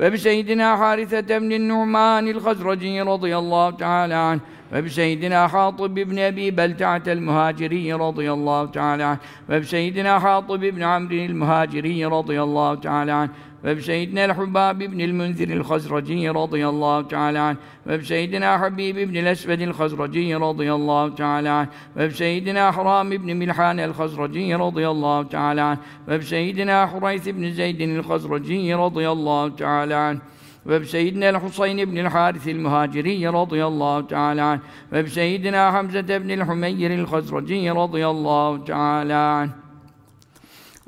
ve 0.00 0.12
bi 0.12 0.18
seyyidina 0.18 0.78
Harise 0.78 1.26
temnin 1.26 1.68
Numanil 1.68 2.40
Hazraci 2.40 2.98
radıyallahu 3.06 3.76
teala 3.76 4.22
anh. 4.22 4.40
Ve 4.72 4.84
bi 4.84 4.90
seyyidina 4.90 5.52
Hatib 5.52 5.96
ibn 5.96 6.16
Ebi 6.16 6.56
Belta'tel 6.56 7.20
Muhaciri 7.20 7.98
radıyallahu 7.98 8.72
teala 8.72 9.08
anh. 9.08 9.18
Ve 9.48 9.60
bi 9.60 9.66
seyyidina 9.66 10.22
Hatib 10.22 10.62
ibn 10.62 10.80
Amr'il 10.80 11.34
Muhaciri 11.34 12.10
radıyallahu 12.10 12.80
teala 12.80 13.16
anh 13.16 13.30
رضي 13.59 13.69
الله 13.69 13.71
تعالى 13.71 13.79
عنه 13.79 13.85
وبسيدنا 13.85 14.25
الحباب 14.25 14.77
بن 14.77 15.01
المنذر 15.01 15.49
الخزرجي 15.49 16.29
رضي 16.29 16.67
الله 16.67 17.01
تعالى 17.01 17.39
عنه 17.39 17.57
وبسيدنا 17.87 18.57
حبيب 18.57 18.99
بن 18.99 19.17
الأسود 19.17 19.61
الخزرجي 19.61 20.35
رضي 20.35 20.73
الله 20.73 21.09
تعالى 21.09 21.49
عنه 21.49 21.69
وبسيدنا 21.97 22.71
حرام 22.71 23.09
بن 23.09 23.35
ملحان 23.35 23.79
الخزرجي 23.79 24.55
رضي 24.55 24.89
الله 24.89 25.23
تعالى 25.23 25.61
عنه 25.61 25.77
وبسيدنا 26.07 26.85
حريث 26.87 27.29
بن 27.29 27.51
زيد 27.51 27.81
الخزرجي 27.81 28.73
رضي 28.73 29.09
الله 29.09 29.49
تعالى 29.49 29.93
عنه 29.93 30.19
وبسيدنا 30.65 31.29
الحسين 31.29 31.85
بن 31.85 31.97
الحارث 31.97 32.47
المهاجري 32.47 33.27
رضي 33.27 33.65
الله 33.65 34.01
تعالى 34.01 34.41
عنه 34.41 34.61
وبسيدنا 34.93 35.71
حمزة 35.71 36.17
بن 36.17 36.31
الحمير 36.31 36.93
الخزرجي 36.93 37.69
رضي 37.69 38.07
الله 38.07 38.57
تعالى 38.57 39.13
عنه 39.13 39.51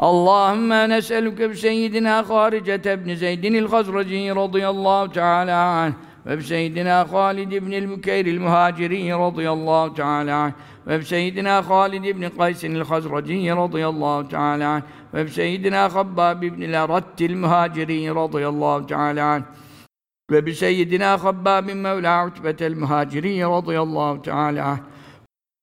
Allahümme 0.03 0.89
nes'elüke 0.89 1.51
bi 1.51 1.57
seyyidina 1.57 2.29
Haricete 2.29 2.95
ibn 2.95 3.15
Zeydin 3.15 3.55
el 3.55 3.69
Hazraci 3.69 4.35
radıyallahu 4.37 5.13
teala 5.13 5.57
anh 5.57 5.93
ve 6.27 6.39
bi 6.39 6.43
seyyidina 6.43 7.13
Halid 7.13 7.53
ibn 7.53 7.73
el 7.73 7.87
Mükeyr 7.87 8.27
el 8.27 8.39
Muhaciri 8.39 9.11
radıyallahu 9.11 9.95
teala 9.95 10.37
anh 10.37 10.53
ve 10.87 11.01
bi 11.01 11.05
seyyidina 11.05 11.69
Halid 11.69 12.05
ibn 12.05 12.29
Kays 12.39 12.65
el 12.65 12.85
Hazraci 12.85 13.51
radıyallahu 13.51 14.29
teala 14.29 14.69
anh 14.69 14.83
ve 15.15 15.27
bi 15.27 15.31
seyyidina 15.31 15.95
Habbab 15.95 16.43
ibn 16.43 16.63
el 16.63 16.83
Aratti 16.83 17.25
el 17.25 17.35
Muhaciri 17.35 18.15
radıyallahu 18.15 18.87
teala 18.87 19.25
anh 19.27 19.43
ve 20.31 20.47
bi 20.47 20.55
seyyidina 20.55 21.25
Habbab 21.25 21.65
Mevla 21.75 22.27
Utbetel 22.27 22.75
Muhaciri 22.75 23.41
radıyallahu 23.41 24.23
teala 24.23 24.65
anh 24.65 24.79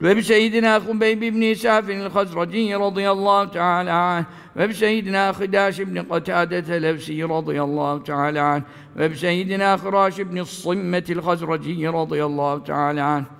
ve 0.01 0.17
bi 0.17 0.23
seyyidina 0.23 0.79
Hubeyn 0.79 1.21
ibn 1.21 1.53
Sa'fin'il 1.53 2.09
Hazraci 2.09 2.71
radıyallahu 2.71 3.51
teala 3.51 3.95
anh. 3.95 4.25
Ve 4.57 4.69
bi 4.69 4.73
seyyidina 4.73 5.39
Hidaş 5.39 5.79
ibn 5.79 6.09
Katâdet 6.09 6.69
el-Evsi 6.69 7.29
radıyallahu 7.29 8.03
teala 8.03 8.45
anh. 8.45 8.63
Ve 8.97 9.11
bi 9.11 9.17
seyyidina 9.17 9.77
Hıraş 9.77 10.19
ibn 10.19 10.43
Simmetil 10.43 11.19
Hazraci 11.19 11.85
radıyallahu 11.85 12.63
teala 12.63 13.38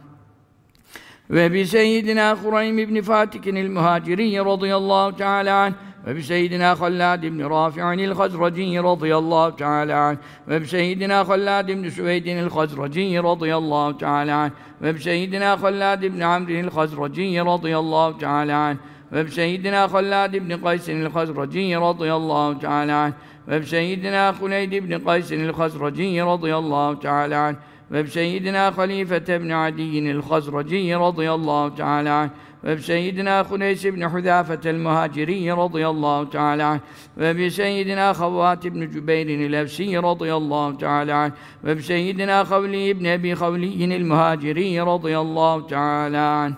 وبسيدنا 1.30 2.36
خريم 2.36 2.76
بن 2.76 3.02
فاتك 3.02 3.48
المهاجري 3.48 4.40
رضي 4.40 4.76
الله 4.76 5.12
تعالى 5.12 5.50
عنه 5.50 5.76
وبسيدنا 6.08 6.76
خلاد 6.76 7.26
بن 7.26 7.46
رافع 7.46 7.94
الخزرجي 7.94 8.80
رضي 8.80 9.18
الله 9.18 9.50
تعالى 9.50 9.94
عنه 9.94 10.18
وبسيدنا 10.52 11.24
خلاد 11.24 11.72
بن 11.72 11.90
سويد 11.90 12.28
الخزرجي 12.28 13.20
رضي 13.20 13.56
الله 13.56 13.92
تعالى 13.92 14.32
عنه 14.32 14.52
وبسيدنا 14.84 15.56
خلاد 15.56 16.06
بن 16.06 16.24
عمرو 16.24 16.60
الخزرجي 16.60 17.42
رضي 17.42 17.78
الله 17.78 18.12
تعالى 18.12 18.54
عنه 18.54 18.78
وبسيدنا 19.14 19.88
خلاد 19.88 20.38
بن 20.38 20.68
قيس 20.68 20.90
الخزرجي 20.90 21.76
رضي 21.76 22.14
الله 22.14 22.54
تعالى 22.54 22.92
عنه 22.92 23.14
وبسيدنا 23.48 24.32
خليد 24.32 24.76
بن 24.76 25.10
قيس 25.10 25.34
الخزرجي 25.34 26.22
رضي 26.22 26.56
الله 26.56 26.94
تعالى 26.94 27.36
عنه 27.36 27.58
وبسيدنا 27.92 28.72
خليفة 28.72 29.38
بن 29.38 29.52
عدي 29.52 30.12
الخزرجي 30.12 30.96
رضي 30.96 31.32
الله 31.32 31.70
تعالى 31.70 32.10
عنه. 32.10 32.32
وبسيدنا 32.64 33.44
خنيس 33.44 33.88
بن 33.88 34.10
حذافة 34.10 34.70
المهاجري 34.70 35.52
رضي 35.52 35.88
الله 35.88 36.24
تعالى 36.24 36.64
عنه. 36.64 36.82
وبسيدنا 37.18 38.14
خوات 38.14 38.68
بن 38.68 38.90
جبير 38.90 39.48
الأوسي 39.48 39.98
رضي 39.98 40.34
الله 40.36 40.72
تعالى 40.72 41.12
عنه. 41.12 41.34
وبسيدنا 41.64 42.44
خولي 42.44 42.94
بن 42.94 43.08
أبي 43.08 43.36
خولي 43.36 43.96
المهاجري 43.96 44.82
رضي 44.82 45.20
الله 45.20 45.68
تعالى 45.68 46.18
عنه. 46.18 46.56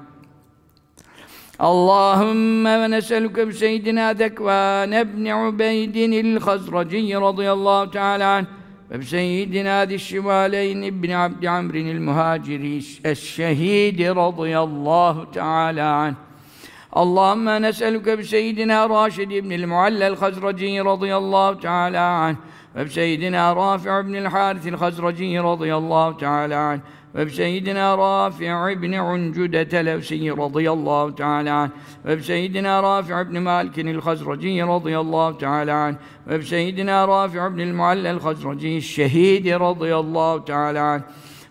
اللهم 1.62 2.66
ونسألك 2.66 3.40
بسيدنا 3.40 4.14
ذكوان 4.14 5.04
بن 5.04 5.28
عبيد 5.28 5.98
الخزرجي 5.98 7.16
رضي 7.16 7.52
الله 7.52 7.86
تعالى 7.86 8.24
عنه. 8.24 8.48
وبسيدنا 8.95 9.85
ذي 9.85 9.95
الشمالين 9.95 11.01
بن 11.01 11.11
عبد 11.11 11.47
عمرو 11.47 11.79
المهاجري 11.79 12.85
الشهيد 13.07 14.03
رضي 14.03 14.59
الله 14.59 15.25
تعالى 15.25 15.81
عنه 15.81 16.17
اللهم 16.97 17.49
نسألك 17.49 18.09
بسيدنا 18.19 18.87
راشد 18.87 19.29
بن 19.29 19.53
المعلى 19.53 20.07
الخزرجي 20.09 20.81
رضي 20.81 21.17
الله 21.17 21.55
تعالى 21.55 21.99
عنه 21.99 22.37
وبسيدنا 22.77 23.53
رافع 23.53 24.01
بن 24.01 24.17
الحارث 24.17 24.67
الخزرجي 24.67 25.39
رضي 25.39 25.75
الله 25.75 26.13
تعالى 26.13 26.55
عنه 26.55 26.81
وبسيدنا 27.16 27.96
رافع 27.96 28.74
بن 28.74 28.94
عنجدة 28.94 29.82
الأوسي 29.82 30.30
رضي 30.30 30.72
الله 30.72 31.12
تعالى 31.12 31.50
عنه 31.50 31.72
وبسيدنا 32.06 32.82
رافع 32.82 33.22
بن 33.22 33.40
مالك 33.40 33.80
الخزرجي 33.80 34.62
رضي 34.62 35.00
الله 35.00 35.32
تعالى 35.32 35.72
عنه 35.72 35.98
وبسيدنا 36.32 37.06
رافع 37.06 37.48
بن 37.48 37.62
المعلى 37.62 38.12
الخزرجي 38.12 38.78
الشهيد 38.78 39.48
رضي 39.48 39.96
الله 39.96 40.38
تعالى 40.40 40.80
عنه 40.80 41.04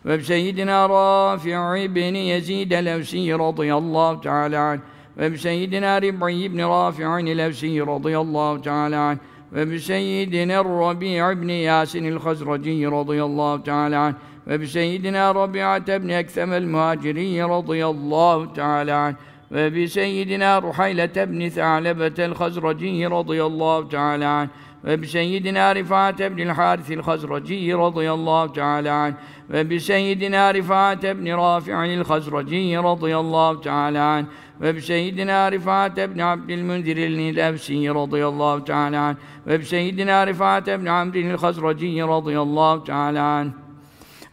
وبسيدنا 0.06 0.86
رافع 0.86 1.86
بن 1.86 2.16
يزيد 2.16 2.72
الأوسي 2.72 3.32
رضي 3.32 3.74
الله 3.74 4.14
تعالى 4.14 4.56
عنه 4.56 4.80
وبسيدنا 5.18 5.98
ربعي 5.98 6.48
بن 6.48 6.60
رافع 6.60 7.18
الأوسي 7.18 7.80
رضي 7.80 8.18
الله 8.18 8.58
تعالى 8.58 8.96
عنه 8.96 9.18
وبسيدنا 9.56 10.60
الربيع 10.60 11.32
بن 11.32 11.50
ياسن 11.50 12.06
الخزرجي 12.08 12.86
رضي 12.86 13.24
الله 13.24 13.56
تعالى 13.56 13.96
عنه 13.96 14.14
وبسيدنا 14.47 15.31
ربيعة 15.31 15.97
بن 15.97 16.11
أكثم 16.11 16.53
المهاجري 16.53 17.43
رضي 17.43 17.85
الله 17.85 18.45
تعالى 18.45 18.91
عنه 18.91 19.15
وبسيدنا 19.51 20.59
رحيلة 20.59 21.25
بن 21.25 21.49
ثعلبة 21.49 22.25
الخزرجي 22.25 23.05
رضي 23.05 23.43
الله 23.43 23.87
تعالى 23.87 24.25
عنه 24.25 24.49
وبسيدنا 24.87 25.73
رفاعة 25.73 26.27
بن 26.27 26.49
الحارث 26.49 26.91
الخزرجي 26.91 27.73
رضي 27.73 28.11
الله 28.11 28.47
تعالى 28.47 28.89
عنه 28.89 29.15
وبسيدنا 29.53 30.51
رفاعة 30.51 31.13
بن 31.13 31.33
رافع 31.33 31.85
الخزرجي 31.85 32.77
رضي 32.77 33.17
الله 33.17 33.61
تعالى 33.61 33.99
عنه 33.99 34.27
وبسيدنا 34.61 35.49
رفاعة 35.49 36.05
بن 36.05 36.21
عبد 36.21 36.51
المنذر 36.51 36.97
النفسي 36.97 37.89
رضي 37.89 38.27
الله 38.27 38.59
تعالى 38.59 38.97
عنه 38.97 39.17
وبسيدنا 39.47 40.23
رفاعة 40.23 40.75
بن 40.75 40.87
عمرو 40.87 41.19
الخزرجي 41.19 42.01
رضي 42.01 42.39
الله 42.39 42.83
تعالى 42.83 43.19
عنه 43.19 43.51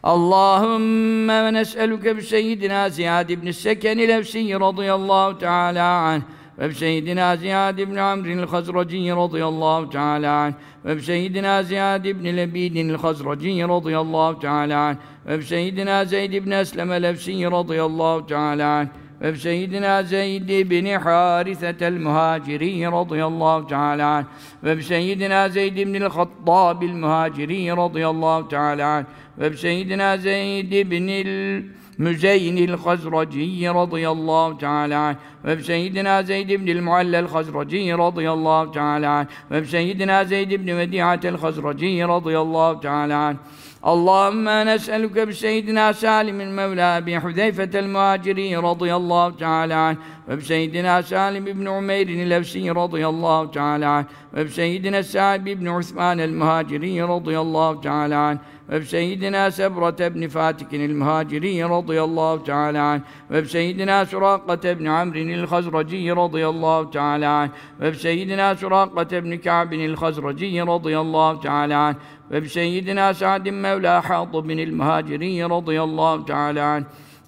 Allahümme 0.02 1.44
ve 1.44 1.52
nes'eluke 1.52 2.16
bi 2.16 2.22
seyyidina 2.22 2.88
Ziyad 2.88 3.28
ibn 3.28 3.50
Sekeni 3.50 4.08
lefsiyi 4.08 4.54
radıyallahu 4.54 5.38
teala 5.38 5.84
anh. 5.84 6.22
Ve 6.58 6.68
bi 6.68 6.74
seyyidina 6.74 7.36
Ziyad 7.36 7.78
ibn 7.78 7.96
Amr'il 7.96 8.46
Hazraciyi 8.46 9.12
radıyallahu 9.12 9.90
teala 9.90 10.32
anh. 10.32 10.54
Ve 10.84 10.96
bi 10.96 11.02
seyyidina 11.02 11.62
Ziyad 11.62 12.04
ibn 12.04 12.24
Lebid'il 12.24 12.94
Hazraciyi 12.94 13.62
radıyallahu 13.68 14.40
teala 14.40 14.80
anh. 14.80 14.96
Ve 15.26 15.38
bi 15.38 15.44
seyyidina 15.44 16.04
Zeyd 16.04 16.32
ibn 16.32 16.50
Esleme 16.50 17.02
lefsiyi 17.02 17.50
radıyallahu 17.50 18.26
teala 18.26 18.68
anh. 18.68 18.88
Ve 19.20 19.32
bi 19.32 19.38
seyyidina 19.38 20.02
Zeyd 20.02 20.48
ibn 20.48 20.86
Harisetel 20.86 21.92
Muhaciri 21.92 22.82
radıyallahu 22.82 23.66
teala 23.66 24.06
anh. 24.06 24.24
Ve 24.64 24.76
bi 24.78 24.82
seyyidina 24.82 25.48
Zeyd 25.48 25.76
ibn 25.76 25.94
el 25.94 26.08
Hattabil 26.08 26.92
Muhaciri 26.92 27.76
radıyallahu 27.76 28.48
teala 28.48 28.88
anh 28.88 29.06
ve 29.38 29.56
seyyidina 29.56 30.16
Zeyd 30.16 30.72
ibnil 30.72 31.62
Müzeynil 31.98 32.72
Hazraci 32.72 33.64
radıyallahu 33.64 34.58
teala 34.58 35.16
وبسيدنا 35.48 36.22
زيد 36.22 36.52
بن 36.52 36.68
المعلى 36.68 37.18
الخزرجي 37.18 37.92
رضي 37.92 38.30
الله 38.30 38.70
تعالى 38.70 39.06
عنه. 39.06 39.28
وبسيدنا 39.50 40.24
زيد 40.24 40.54
بن 40.54 40.80
وديعة 40.80 41.20
الخزرجي 41.24 42.04
رضي 42.04 42.38
الله 42.38 42.74
تعالى 42.74 43.14
عنه. 43.14 43.38
اللهم 43.86 44.48
نسألك 44.48 45.16
بسيدنا 45.28 45.92
سالم 45.92 46.40
المولى 46.40 46.82
أبي 46.82 47.20
حذيفة 47.20 47.78
المهاجري 47.78 48.56
رضي 48.56 48.94
الله 48.94 49.30
تعالى 49.30 49.74
عنه. 49.74 49.98
وبسيدنا 50.28 51.00
سالم 51.00 51.44
بن 51.44 51.68
عمير 51.68 52.08
الأوسي 52.08 52.70
رضي 52.70 53.06
الله 53.06 53.46
تعالى 53.46 53.86
عنه. 53.86 54.06
وبسيدنا 54.36 54.98
السعد 54.98 55.44
بن 55.44 55.68
عثمان 55.68 56.20
المهاجري 56.20 57.02
رضي 57.02 57.38
الله 57.38 57.80
تعالى 57.80 58.14
عنه. 58.14 58.38
وبسيدنا 58.72 59.50
سبرة 59.50 60.08
بن 60.08 60.28
فاتك 60.28 60.74
المهاجري 60.74 61.64
رضي 61.64 62.02
الله 62.02 62.36
تعالى 62.36 62.78
عنه. 62.78 63.02
وبسيدنا 63.30 64.04
سراقة 64.04 64.72
بن 64.72 64.86
عمرو 64.88 65.20
el-Hazraci 65.38 66.16
radıyallahu 66.16 66.90
teala 66.90 67.48
ve 67.80 67.94
Seyyidina 67.94 68.56
Surakate 68.56 69.18
ibn 69.18 69.38
Ka'b 69.38 69.72
el-Hazraci 69.72 70.66
radıyallahu 70.66 71.40
teala 71.40 71.78
anh 71.78 71.96
ve 72.30 72.48
Seyyidina 72.48 73.14
Sa'd 73.14 73.50
Mevla 73.50 74.10
Hatib 74.10 74.50
el-Muhaciri 74.50 75.40
radıyallahu 75.40 76.26
teala 76.26 76.64
anh 76.64 76.84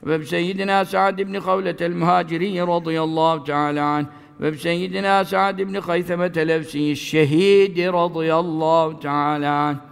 ve 0.06 0.24
Seyyidina 0.24 0.84
Sa'd 0.84 1.18
ibn 1.18 1.40
Kavlet 1.40 1.82
el-Muhaciri 1.82 2.58
radıyallahu 2.58 3.44
teala 3.44 4.04
ve 4.40 4.54
Seyyidina 4.54 5.24
Sa'd 5.24 5.58
ibn 5.58 5.80
Kaytheme 5.80 6.32
Televsi 6.32 6.96
şehidi 6.96 7.86
radıyallahu 7.86 9.00
teala 9.00 9.52
anh 9.52 9.89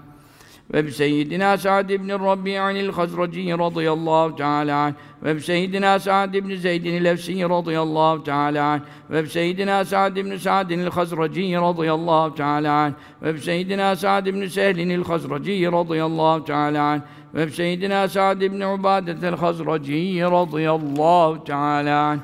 ve 0.75 0.87
bi 0.87 0.93
seyyidina 0.93 1.59
Sa'd 1.59 1.91
ibn 1.91 2.09
Rabi'anil 2.09 2.93
Hazraci 2.93 3.51
radıyallahu 3.51 4.37
teala 4.37 4.77
anh 4.77 4.95
ve 5.23 5.37
bi 5.37 5.41
seyyidina 5.41 5.99
Sa'd 5.99 6.35
ibn 6.35 6.55
Zeydin 6.55 6.95
el-Efsi 6.95 7.49
radıyallahu 7.49 8.25
teala 8.25 8.65
anh 8.65 8.81
ve 9.11 9.25
bi 9.25 9.29
seyyidina 9.29 9.85
Sa'd 9.85 10.17
ibn 10.17 10.37
Sa'din 10.37 10.79
el-Hazraci 10.79 11.55
radıyallahu 11.55 12.35
teala 12.35 12.73
anh 12.73 12.93
ve 13.23 13.35
bi 13.35 13.41
seyyidina 13.41 13.97
Sa'd 13.97 14.27
ibn 14.27 14.47
Sehlin 14.47 14.91
el-Hazraci 14.91 15.73
radıyallahu 15.73 16.45
teala 16.45 16.83
anh 16.83 17.01
ve 17.35 17.47
bi 17.47 17.53
seyyidina 17.53 18.09
Sa'd 18.09 18.41
ibn 18.41 18.61
Ubadet 18.61 19.25
el-Hazraci 19.25 20.21
radıyallahu 20.23 21.45
teala 21.45 22.01
anh 22.01 22.19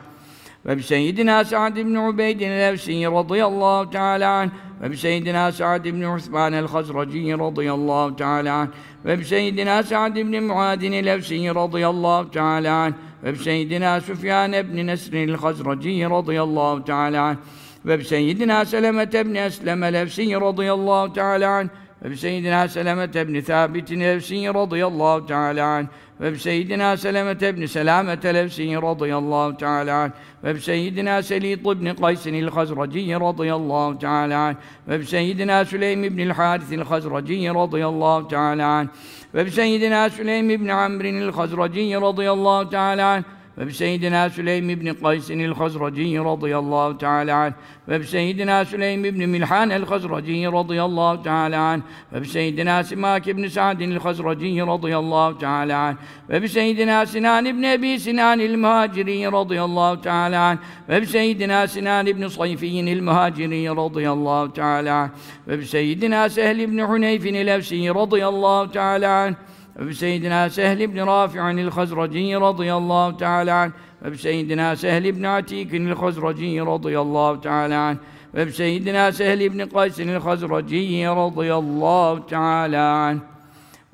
ve 0.66 0.76
bi 0.76 0.82
seyyidina 0.82 1.44
Sa'd 1.44 1.76
ibn 1.76 1.94
Ubeydin 1.94 2.50
el-Efsi 2.50 3.04
radıyallahu 3.04 3.90
teala 3.90 4.30
anh 4.30 4.50
وبسيدنا 4.83 5.51
سعد 5.51 5.87
بن 5.87 6.05
عثمان 6.05 6.53
الخزرجي 6.53 7.33
رضي 7.33 7.73
الله 7.73 8.09
تعالى 8.09 8.49
عنه 8.49 8.69
وبسيدنا 9.05 9.81
سعد 9.81 10.13
بن 10.13 10.43
معاذ 10.43 10.83
الأوسي 10.83 11.49
رضي 11.49 11.87
الله 11.87 12.23
تعالى 12.23 12.69
عنه 12.69 12.93
وبسيدنا 13.25 13.99
سفيان 13.99 14.61
بن 14.61 14.91
نسر 14.91 15.23
الخزرجي 15.23 16.05
رضي 16.05 16.41
الله 16.41 16.79
تعالى 16.79 17.17
عنه 17.17 17.37
وبسيدنا 17.85 18.63
سلمة 18.63 19.11
بن 19.13 19.37
أسلم 19.37 19.83
الأوسي 19.83 20.35
رضي 20.35 20.73
الله 20.73 21.07
تعالى 21.07 21.45
عنه 21.45 21.69
وبسيدنا 22.05 22.67
سلمة 22.67 23.05
بن 23.05 23.41
ثابت 23.41 23.91
الأوسي 23.91 24.49
رضي 24.49 24.85
الله 24.85 25.19
تعالى 25.19 25.61
عنه 25.61 25.87
وبسيدنا 26.21 26.95
سلمة 26.95 27.33
بن 27.33 27.67
سلامة 27.67 28.19
الأوسي 28.25 28.75
رضي 28.75 29.15
الله 29.15 29.51
تعالى 29.51 29.91
عنه 29.91 30.11
وبسيدنا 30.43 31.21
سليط 31.21 31.67
بن 31.67 31.93
قيس 31.93 32.27
الخزرجي 32.27 33.15
رضي 33.15 33.53
الله 33.53 33.93
تعالى 33.93 34.33
عنه 34.33 34.57
وبسيدنا 34.87 35.63
سليم 35.63 36.01
بن 36.01 36.21
الحارث 36.21 36.73
الخزرجي 36.73 37.49
رضي 37.49 37.85
الله 37.85 38.27
تعالى 38.27 38.63
عنه 38.63 38.89
وبسيدنا 39.35 40.09
سليم 40.09 40.47
بن 40.47 40.69
عمرو 40.69 41.09
الخزرجي 41.09 41.95
رضي 41.95 42.31
الله 42.31 42.63
تعالى 42.63 43.01
عنه 43.01 43.23
وبسيدنا 43.58 44.28
سليم 44.28 44.66
بن 44.74 44.92
قيس 44.92 45.30
الخزرجي 45.30 46.18
رضي 46.18 46.58
الله 46.58 46.92
تعالى 46.92 47.32
عنه. 47.32 47.54
وبسيدنا 47.88 48.64
سليم 48.64 49.02
بن 49.02 49.28
ملحان 49.28 49.72
الخزرجي 49.72 50.46
رضي 50.46 50.82
الله 50.82 51.14
تعالى 51.14 51.56
عنه. 51.56 51.82
وبسيدنا 52.12 52.82
سماك 52.82 53.30
بن 53.30 53.48
سعد 53.48 53.82
الخزرجي 53.82 54.62
رضي 54.62 54.98
الله 54.98 55.32
تعالى 55.32 55.72
عنه. 55.72 55.96
وبسيدنا 56.30 57.04
سنان 57.04 57.52
بن 57.52 57.64
أبي 57.64 57.98
سنان 57.98 58.40
المهاجري 58.40 59.26
رضي 59.26 59.62
الله 59.62 59.94
تعالى 59.94 60.36
عنه. 60.36 60.58
وبسيدنا 60.90 61.66
سنان 61.66 62.12
بن 62.12 62.28
صيفي 62.28 62.92
المهاجري 62.92 63.68
رضي 63.68 64.10
الله 64.10 64.46
تعالى 64.46 64.90
عنه. 64.90 65.10
وبسيدنا 65.48 66.28
سهل 66.28 66.66
بن 66.66 66.86
حنيف 66.86 67.26
الأوسي 67.26 67.90
رضي 67.90 68.28
الله 68.28 68.66
تعالى 68.66 69.06
عنه. 69.06 69.36
وبسيدنا 69.80 70.48
سهل 70.48 70.86
بن 70.86 71.00
رافع 71.00 71.50
الخزرجي 71.50 72.36
رضي 72.36 72.74
الله 72.74 73.10
تعالى 73.10 73.50
عنه. 73.50 73.72
وبسيدنا 74.04 74.74
سهل 74.74 75.12
بن 75.12 75.26
عتيك 75.26 75.74
الخزرجي 75.74 76.60
رضي 76.60 77.00
الله 77.00 77.36
تعالى 77.36 77.74
عنه. 77.74 77.98
وبسيدنا 78.34 79.10
سهل 79.10 79.48
بن 79.48 79.64
قيس 79.64 80.00
الخزرجي 80.00 81.08
رضي 81.08 81.54
الله 81.54 82.18
تعالى 82.18 82.76
عنه. 82.76 83.20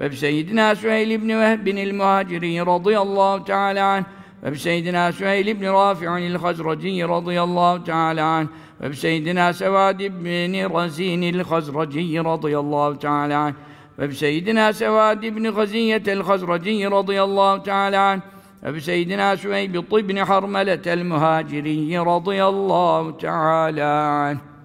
وبسيدنا 0.00 0.74
سهيل 0.74 1.18
بن 1.18 1.30
وهب 1.32 1.68
المهاجري 1.68 2.60
رضي 2.60 2.98
الله 2.98 3.38
تعالى 3.38 3.80
عنه. 3.80 4.06
وبسيدنا 4.44 5.10
سهيل 5.10 5.54
بن 5.54 5.66
رافع 5.68 6.18
الخزرجي 6.18 7.04
رضي 7.04 7.42
الله 7.42 7.76
تعالى 7.78 8.20
عنه. 8.20 8.48
وبسيدنا 8.84 9.52
سواد 9.52 10.02
بن 10.02 10.66
رزين 10.66 11.34
الخزرجي 11.34 12.18
رضي 12.18 12.58
الله 12.58 12.94
تعالى 12.94 13.34
عنه. 13.34 13.54
وبسيدنا 13.99 14.71
سواد 14.71 15.25
بن 15.25 15.49
غزية 15.49 16.03
الخزرجي 16.07 16.87
رضي 16.87 17.23
الله 17.23 17.57
تعالى 17.57 17.97
عنه 17.97 18.21
وبسيدنا 18.65 19.35
سويب 19.35 19.85
بن 19.89 20.25
حرملة 20.25 20.81
المهاجري 20.87 21.97
رضي 21.97 22.45
الله 22.45 23.11
تعالى 23.11 23.81
عنه 23.81 24.55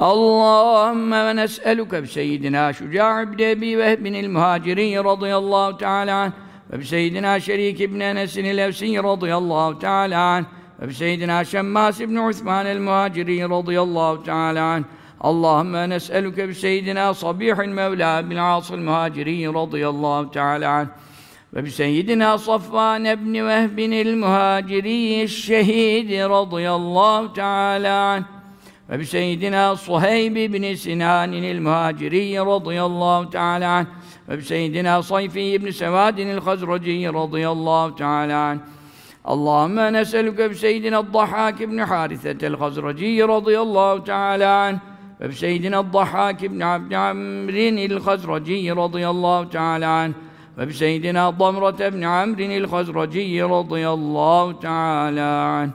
اللهم 0.00 1.12
ونسألك 1.12 1.94
بسيدنا 1.94 2.72
شجاع 2.72 3.22
بن 3.22 3.44
أبي 3.44 3.76
وهب 3.76 4.06
المهاجري 4.06 4.98
رضي 4.98 5.36
الله 5.36 5.70
تعالى 5.70 6.10
عنه 6.10 6.32
وبسيدنا 6.72 7.38
شريك 7.38 7.82
بن 7.82 8.02
أنس 8.02 8.38
الأوسي 8.38 8.98
رضي 8.98 9.36
الله 9.36 9.72
تعالى 9.72 10.14
عنه 10.14 10.46
وبسيدنا 10.82 11.42
شماس 11.42 12.02
بن 12.02 12.18
عثمان 12.18 12.66
المهاجري 12.66 13.44
رضي 13.44 13.80
الله 13.80 14.22
تعالى 14.22 14.60
عنه 14.60 14.84
اللهم 15.25 15.75
نسألك 15.75 16.41
بسيدنا 16.41 17.13
صبيح 17.13 17.59
المولى 17.59 18.23
بن 18.23 18.31
العاص 18.31 18.71
المهاجري 18.71 19.47
رضي 19.47 19.89
الله 19.89 20.23
تعالى 20.23 20.65
عنه 20.65 20.89
وبسيدنا 21.53 22.37
صفوان 22.37 23.15
بن 23.15 23.41
وهب 23.41 23.79
المهاجري 23.79 25.23
الشهيد 25.23 26.11
رضي 26.11 26.71
الله 26.71 27.27
تعالى 27.27 27.87
عنه 27.87 28.25
وبسيدنا 28.91 29.75
صهيب 29.75 30.33
بن 30.51 30.75
سنان 30.75 31.33
المهاجري 31.33 32.39
رضي 32.39 32.83
الله 32.83 33.23
تعالى 33.23 33.65
عنه 33.65 33.87
وبسيدنا 34.29 35.01
صيفي 35.01 35.57
بن 35.57 35.71
سواد 35.71 36.19
الخزرجي 36.19 37.07
رضي 37.07 37.49
الله 37.49 37.89
تعالى 37.89 38.33
عنه. 38.33 38.61
اللهم 39.29 39.79
نسألك 39.79 40.41
بسيدنا 40.41 40.99
الضحاك 40.99 41.63
بن 41.63 41.85
حارثة 41.85 42.47
الخزرجي 42.47 43.23
رضي 43.23 43.59
الله 43.59 43.97
تعالى 43.97 44.45
عنه 44.45 44.96
ve 45.21 45.31
Seyyidina 45.31 45.93
Dhahhak 45.93 46.43
ibn 46.43 46.59
Abd 46.59 46.91
Amr 46.91 47.53
el-Hazraci 47.53 48.75
radıyallahu 48.75 49.49
teala 49.49 49.89
anh 49.89 50.13
ve 50.57 50.73
Seyyidina 50.73 51.39
Damrat 51.39 51.81
ibn 51.81 52.01
Amr 52.01 52.39
el-Hazraci 52.39 53.39
radıyallahu 53.41 54.59
teala 54.59 55.29
anh 55.41 55.69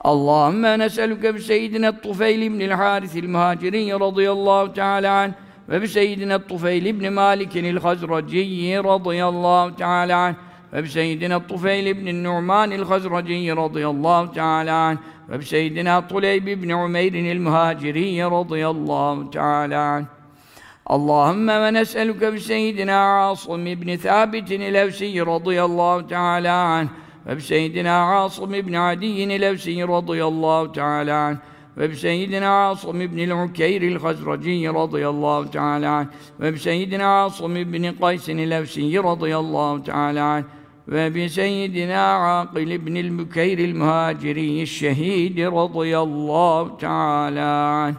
Allahümme 0.00 0.78
neselüke 0.78 1.34
bi 1.34 1.40
seyyidine 1.40 2.00
Tufeyl 2.00 2.42
ibn 2.42 2.60
el 2.60 2.70
Haris 2.70 3.16
el 3.16 3.28
Muhacirin 3.28 4.00
radıyallahu 4.00 4.72
teala 4.72 5.12
anh 5.12 5.32
ve 5.68 5.82
bi 5.82 5.88
seyyidine 5.88 6.46
Tufeyl 6.46 6.84
ibn 6.84 7.12
Malik 7.12 7.56
el 7.56 7.78
Hazraci 7.78 8.80
radıyallahu 8.84 9.76
teala 9.76 10.18
anh 10.18 10.47
وبسيدنا 10.74 11.36
الطفيل 11.36 11.94
بن 11.94 12.08
النعمان 12.08 12.72
الخزرجي 12.72 13.52
رضي 13.52 13.86
الله 13.86 14.26
تعالى 14.26 14.70
عنه 14.70 14.98
وبسيدنا 15.32 16.00
طليب 16.00 16.44
بن 16.44 16.72
عمير 16.72 17.14
المهاجري 17.14 18.24
رضي 18.24 18.68
الله 18.68 19.30
تعالى 19.30 19.74
عنه. 19.74 20.06
اللهم 20.90 21.48
ونسألك 21.48 22.24
بسيدنا 22.24 22.96
عاصم 22.96 23.64
بن 23.74 23.96
ثابت 23.96 24.52
الأوسي 24.52 25.20
رضي 25.20 25.64
الله 25.64 26.00
تعالى 26.00 26.48
عنه 26.48 26.88
وبسيدنا 27.28 28.02
عاصم 28.02 28.60
بن 28.60 28.74
عدي 28.74 29.36
الأوسي 29.36 29.82
رضي 29.82 30.24
الله 30.24 30.66
تعالى 30.66 31.12
عنه 31.12 31.38
وبسيدنا 31.78 32.48
عاصم 32.48 33.06
بن 33.06 33.18
العكير 33.20 33.82
الخزرجي 33.82 34.68
رضي 34.68 35.08
الله 35.08 35.44
تعالى 35.44 35.86
عنه 35.86 36.08
وبسيدنا 36.40 37.04
عاصم 37.04 37.54
بن 37.64 37.92
قيس 37.92 38.30
الأوسي 38.30 38.98
رضي 38.98 39.36
الله 39.36 39.78
تعالى 39.78 40.20
عنه. 40.20 40.57
وبسيدنا 40.92 42.02
عاقل 42.14 42.78
بن 42.78 42.96
البكير 42.96 43.58
المهاجري 43.58 44.62
الشهيد 44.62 45.40
رضي 45.40 45.98
الله 45.98 46.76
تعالى 46.76 47.40
عنه. 47.80 47.96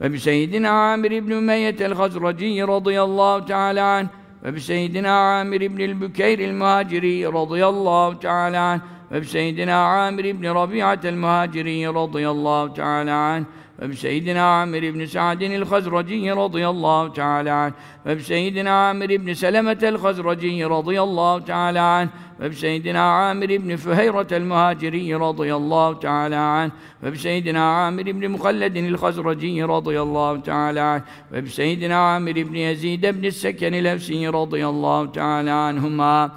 وبسيدنا 0.00 0.68
عامر 0.68 1.20
بن 1.20 1.32
أمية 1.32 1.76
الخزرجي 1.80 2.62
رضي 2.62 3.02
الله 3.02 3.38
تعالى 3.38 3.80
عنه. 3.80 4.08
وبسيدنا 4.46 5.10
عامر 5.10 5.68
بن 5.68 5.80
البكير 5.80 6.38
المهاجري 6.40 7.26
رضي 7.26 7.66
الله 7.66 8.14
تعالى 8.14 8.56
عنه. 8.56 8.82
وبسيدنا 9.12 9.86
عامر 9.86 10.32
بن 10.32 10.46
ربيعة 10.46 11.00
المهاجري 11.04 11.86
رضي 11.86 12.30
الله 12.30 12.68
تعالى 12.68 13.10
عنه. 13.10 13.44
وبسيدنا 13.82 14.60
عامر 14.60 14.90
بن 14.90 15.06
سعد 15.06 15.42
الخزرجي 15.42 16.30
رضي 16.30 16.68
الله 16.68 17.08
تعالى 17.08 17.50
عنه. 17.50 17.74
وبسيدنا 18.06 18.70
عامر 18.70 19.06
بن 19.06 19.34
سلمة 19.34 19.78
الخزرجي 19.82 20.64
رضي 20.64 21.02
الله 21.02 21.38
تعالى 21.38 21.78
عنه. 21.78 22.10
وبسيدنا 22.40 23.00
عامر 23.00 23.46
بن 23.46 23.76
فهيرة 23.76 24.26
المهاجري 24.32 25.14
رضي 25.14 25.54
الله 25.54 25.92
تعالى 25.92 26.36
عنه. 26.36 26.72
وبسيدنا 27.02 27.76
عامر 27.76 28.02
بن 28.02 28.28
مخلد 28.28 28.76
الخزرجي 28.76 29.62
رضي 29.62 30.00
الله 30.00 30.36
تعالى 30.36 30.80
عنه. 30.80 31.04
وبسيدنا 31.34 31.96
عامر 31.96 32.32
بن 32.32 32.56
يزيد 32.56 33.06
بن 33.06 33.24
السكن 33.24 33.74
الأوسي 33.74 34.28
رضي 34.28 34.66
الله 34.66 35.06
تعالى 35.06 35.50
عنهما. 35.50 36.30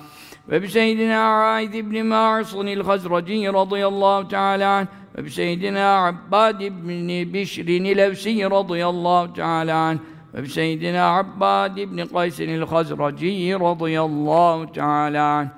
وبسيدنا 0.52 1.16
عايذ 1.16 1.82
بن 1.82 2.06
معص 2.06 2.56
الخزرجي 2.56 3.50
رضي 3.50 3.88
الله 3.88 4.24
تعالى 4.24 4.64
عنه. 4.64 5.03
وبسيدنا 5.19 5.97
عباد 5.97 6.59
بن 6.59 7.25
بشر 7.33 7.69
الأوسي 7.69 8.45
رضي 8.45 8.87
الله 8.87 9.27
تعالى 9.27 9.73
عنه 9.73 9.99
وبسيدنا 10.35 11.11
عباد 11.11 11.81
بن 11.81 12.05
قيس 12.05 12.41
الخزرجي 12.41 13.55
رضي 13.55 14.01
الله 14.01 14.65
تعالى 14.65 15.19
عنه 15.19 15.51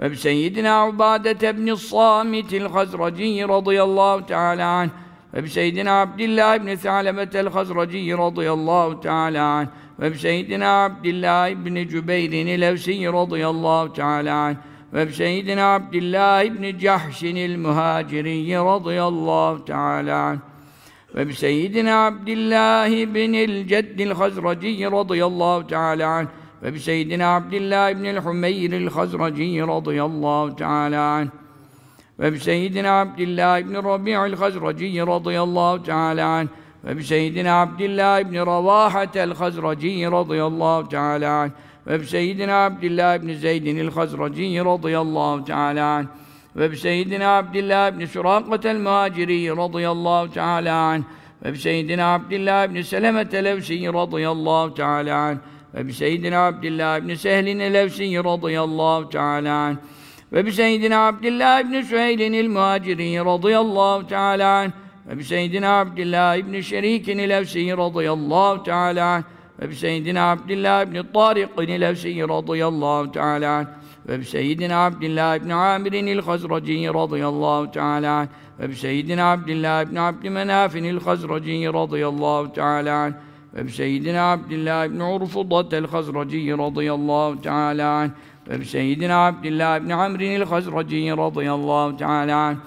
وبسيدنا 0.00 0.70
عبادة 0.70 1.50
بن 1.50 1.68
الصامت 1.68 2.54
الخزرجي 2.54 3.44
رضي 3.44 3.82
الله 3.82 4.20
تعالى 4.20 4.62
عنه 4.62 4.90
وبسيدنا 5.36 6.00
عبد 6.00 6.20
الله 6.20 6.56
بن 6.56 6.74
ثعلبة 6.74 7.40
الخزرجي 7.40 8.14
رضي 8.14 8.52
الله 8.52 8.94
تعالى 8.94 9.38
عنه 9.38 9.68
وبسيدنا 9.98 10.84
عبد 10.84 11.06
الله 11.06 11.54
بن 11.54 11.86
جبير 11.86 12.54
الأوسي 12.54 13.08
رضي 13.08 13.48
الله 13.48 13.86
تعالى 13.86 14.30
عنه 14.30 14.56
ve 14.93 15.11
seyyidina 15.11 15.75
Abdullah 15.75 16.43
ibn 16.43 16.79
Cahşinil 16.79 17.57
Muhaciri 17.57 18.53
radıyallahu 18.53 19.65
teala 19.65 20.17
anh 20.17 20.37
ve 21.15 21.33
seyyidina 21.33 22.05
Abdullah 22.05 22.87
ibn 22.87 23.33
el-Jed 23.33 23.69
Ceddil 23.69 24.11
Hazraci 24.11 24.91
radıyallahu 24.91 25.67
teala 25.67 26.09
anh 26.09 26.27
ve 26.63 26.73
bi 26.73 26.79
seyyidina 26.79 27.35
Abdullah 27.35 27.91
ibn 27.91 28.03
el-Humayir 28.03 28.71
Humeyril 28.71 28.89
Hazraci 28.89 29.61
radıyallahu 29.67 30.55
teala 30.55 31.01
anh 31.01 31.27
ve 32.19 32.33
bi 32.33 32.39
seyyidina 32.39 33.01
Abdullah 33.01 33.59
ibn 33.59 33.75
Rabi'il 33.75 34.35
Hazraci 34.35 34.99
radıyallahu 35.07 35.83
teala 35.83 36.27
anh 36.27 36.47
ve 36.85 36.97
bi 36.97 37.03
seyyidina 37.03 37.61
Abdullah 37.61 38.19
ibn 38.19 38.35
Ravahatel 38.35 39.33
Hazraci 39.33 40.11
radıyallahu 40.11 40.89
teala 40.89 41.31
anh 41.31 41.51
ve 41.89 41.99
bi 41.99 42.05
seyyidina 42.05 42.65
Abdillah 42.65 43.15
ibn 43.15 43.33
Zeydin 43.33 43.77
el 43.77 43.91
Hazraci 43.91 44.65
radıyallahu 44.65 45.45
teala 45.45 45.85
anh 45.85 46.05
ve 46.55 46.71
bi 46.71 46.77
seyyidina 46.77 47.37
Abdillah 47.37 47.91
ibn 47.93 48.05
Surakat 48.05 48.65
el 48.65 48.77
Muhaciri 48.77 49.57
radıyallahu 49.57 50.33
teala 50.33 50.75
anh 50.75 51.03
ve 51.43 51.53
bi 51.53 51.57
seyyidina 51.57 52.13
Abdillah 52.13 52.65
ibn 52.65 52.81
Selemet 52.81 53.33
el 53.33 53.45
Evsi 53.45 53.93
radıyallahu 53.93 54.73
teala 54.73 55.15
anh 55.15 55.37
ve 55.75 55.87
bi 55.87 55.93
seyyidina 55.93 56.47
Abdillah 56.47 56.97
ibn 56.97 57.13
Sehlin 57.13 57.59
el 57.59 57.75
Evsi 57.75 58.23
radıyallahu 58.23 59.09
teala 59.09 59.53
anh 59.53 59.77
ve 60.33 60.45
bi 60.45 60.51
seyyidina 60.51 61.07
Abdillah 61.07 61.59
ibn 61.61 61.81
Süheylin 61.81 62.33
el 62.33 62.47
Muhaciri 62.47 63.25
radıyallahu 63.25 64.07
teala 64.07 64.57
anh 64.57 64.71
ve 65.07 65.17
bi 65.17 65.23
seyyidina 65.23 65.79
Abdillah 65.79 66.35
ibn 66.35 66.59
Şerikin 66.59 67.17
el 67.17 67.29
Evsi 67.29 67.77
radıyallahu 67.77 68.63
teala 68.63 69.05
anh 69.05 69.23
ve 69.61 69.69
bi 69.69 69.75
seyyidina 69.75 70.31
Abdillah 70.31 70.83
ibn 70.83 70.95
Tariq 71.13 71.49
ibn 71.63 71.81
Levsi 71.81 72.27
radıyallahu 72.29 73.11
teala 73.11 73.65
ve 74.09 74.19
bi 74.19 74.25
seyyidina 74.25 74.85
Abdillah 74.85 75.35
ibn 75.35 75.49
Amir 75.49 75.93
el-Hazraci 75.93 76.87
radıyallahu 76.93 77.71
teala 77.71 78.13
anh 78.13 78.27
ve 78.59 78.69
bi 78.69 78.75
seyyidina 78.75 79.31
Abdillah 79.31 79.83
ibn 79.83 79.95
Abdümenaf 79.95 80.75
el-Hazraci 80.75 81.73
radıyallahu 81.73 82.53
teala 82.53 82.95
anh 82.95 83.13
ve 83.53 83.65
bi 83.65 83.71
seyyidina 83.71 84.31
Abdillah 84.31 84.85
ibn 84.85 84.99
Urfudat 84.99 85.73
el-Hazraci 85.73 86.57
radıyallahu 86.57 87.41
teala 87.41 87.89
anh 87.91 88.11
ve 88.49 88.59
bi 88.59 88.65
seyyidina 88.65 89.25
Abdillah 89.25 89.77
ibn 89.77 89.89
Amr 89.89 90.19
el-Hazraci 90.19 91.17
radıyallahu 91.17 91.97
teala 91.97 92.37
anh 92.37 92.57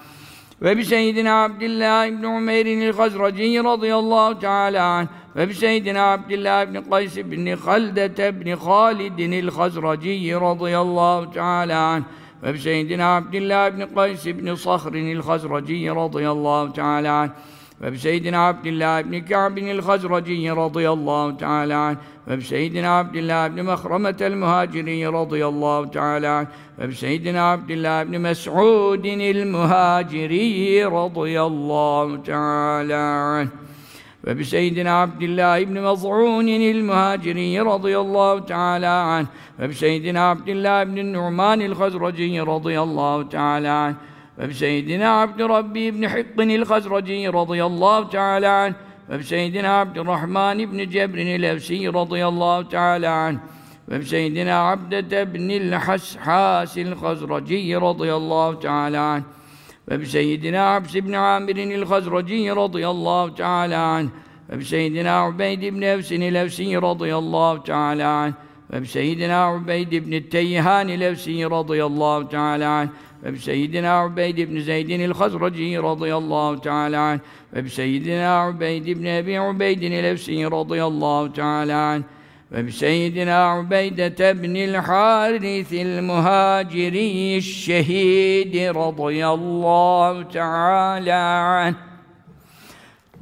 ve 0.62 0.77
bi 0.77 0.85
seyyidina 0.85 1.44
Abdullah 1.44 2.07
ibn 2.07 2.25
Umeyr 2.25 2.66
el-Hazraci 2.66 3.64
radıyallahu 3.64 4.40
teala 4.40 5.09
ve 5.37 5.48
bi 5.48 5.55
seyyidina 5.55 6.12
Abdullah 6.12 6.62
ibn 6.62 6.90
Kays 6.90 7.16
ibn 7.16 7.46
Halde 7.46 8.29
ibn 8.29 8.57
Halid 8.57 9.18
el-Hazraci 9.18 10.35
radıyallahu 10.40 11.33
teala 11.33 12.01
ve 12.42 12.55
bi 12.55 12.59
seyyidina 12.59 13.16
Abdullah 13.16 13.68
ibn 13.68 13.94
Kays 13.94 14.27
ibn 14.27 14.55
Sahr 14.55 14.94
el-Hazraci 14.94 15.87
radıyallahu 15.87 16.72
teala 16.72 17.37
وبسيدنا 17.83 18.47
عبد 18.47 18.66
الله 18.66 19.01
بن 19.01 19.18
كعب 19.21 19.59
الخزرجي 19.59 20.51
رضي 20.51 20.90
الله 20.90 21.31
تعالى 21.31 21.75
عنه 21.75 21.99
وبسيدنا 22.29 22.99
عبد 22.99 23.16
الله 23.16 23.49
بن 23.49 23.62
مخرمة 23.62 24.16
المهاجري 24.21 25.07
رضي 25.07 25.47
الله 25.47 25.87
تعالى 25.87 26.27
عنه 26.27 26.49
وبسيدنا 26.81 27.51
عبد 27.51 27.71
الله 27.71 28.03
بن 28.03 28.21
مسعود 28.21 29.07
المهاجري 29.07 30.85
رضي 30.85 31.42
الله 31.42 32.16
تعالى 32.16 32.95
عنه 32.95 33.49
وبسيدنا 34.27 35.01
عبد 35.01 35.23
الله 35.23 35.64
بن 35.64 35.83
مظعون 35.83 36.49
المهاجري 36.49 37.61
رضي 37.61 37.99
الله 37.99 38.38
تعالى 38.38 38.87
عنه 38.87 39.27
وبسيدنا 39.61 40.31
عبد 40.31 40.49
الله 40.49 40.85
بن 40.85 40.99
النعمان 40.99 41.62
الخزرجي 41.62 42.40
رضي 42.40 42.81
الله 42.81 43.23
تعالى 43.23 43.68
عنه 43.68 43.97
وبسيدنا 44.40 45.10
عبد 45.10 45.42
ربي 45.42 45.92
بن 45.92 46.10
حق 46.10 46.40
الخزرجي 46.42 47.28
رضي 47.28 47.66
الله 47.66 48.04
تعالى 48.04 48.48
عنه 48.48 48.76
وبسيدنا 49.12 49.80
عبد 49.80 49.98
الرحمن 49.98 50.66
بن 50.66 50.90
جبر 50.90 51.18
الأوسي 51.18 51.88
رضي 51.88 52.28
الله 52.28 52.62
تعالى 52.62 53.08
عنه 53.08 53.40
وبسيدنا 53.92 54.60
عبدة 54.70 55.24
بن 55.24 55.52
الحسحاس 55.52 56.78
الخزرجي 56.78 57.76
رضي 57.76 58.13
الله 58.16 58.54
تعالى 58.54 58.98
عنه 58.98 59.24
وبسيدنا 59.92 60.70
عبس 60.70 60.98
بن 60.98 61.16
عامر 61.16 61.58
الخزرجي 61.58 62.52
رضي 62.52 62.88
الله 62.88 63.30
تعالى 63.30 63.76
عنه 63.76 64.10
وبسيدنا 64.54 65.20
عبيد 65.20 65.66
بن 65.66 65.84
أوس 65.84 66.12
الأوسي 66.13 66.78
رضي 66.78 67.16
الله 67.16 67.58
تعالى 67.58 68.04
عنه 68.04 68.34
وبسيدنا 68.74 69.46
عبيد 69.46 69.96
بن 69.96 70.13
التيهان 70.13 70.90
الأوسي 70.90 71.46
رضي 71.46 71.86
الله 71.86 72.24
تعالى 72.24 72.66
عنه 72.66 72.90
ve 73.23 73.33
bi 73.33 73.39
seyyidina 73.39 74.07
Ubeyd 74.07 74.39
ibn 74.39 74.59
Zeydin 74.61 75.01
el 75.01 75.13
Hazraci 75.13 75.77
radıyallahu 75.77 76.61
teala 76.61 77.01
anh 77.01 77.21
ve 77.55 77.65
bi 77.65 77.71
seyyidina 77.71 78.51
Ubeyd 78.51 78.87
ibn 78.87 79.05
Ebi 79.05 79.41
Ubeydin 79.41 79.93
el 79.93 80.05
Efsi 80.05 80.45
radıyallahu 80.45 81.33
teala 81.33 81.77
anh 81.77 82.03
ve 82.53 82.67
bi 82.67 82.73
seyyidina 82.73 83.61
Ubeyde 83.61 84.31
ibn 84.31 84.55
el 84.55 84.75
Haris 84.75 85.73
el 85.73 86.03
Muhaciri 86.03 87.43
şehid 87.43 88.55
radıyallahu 88.55 90.29
teala 90.33 91.23
anh 91.57 91.75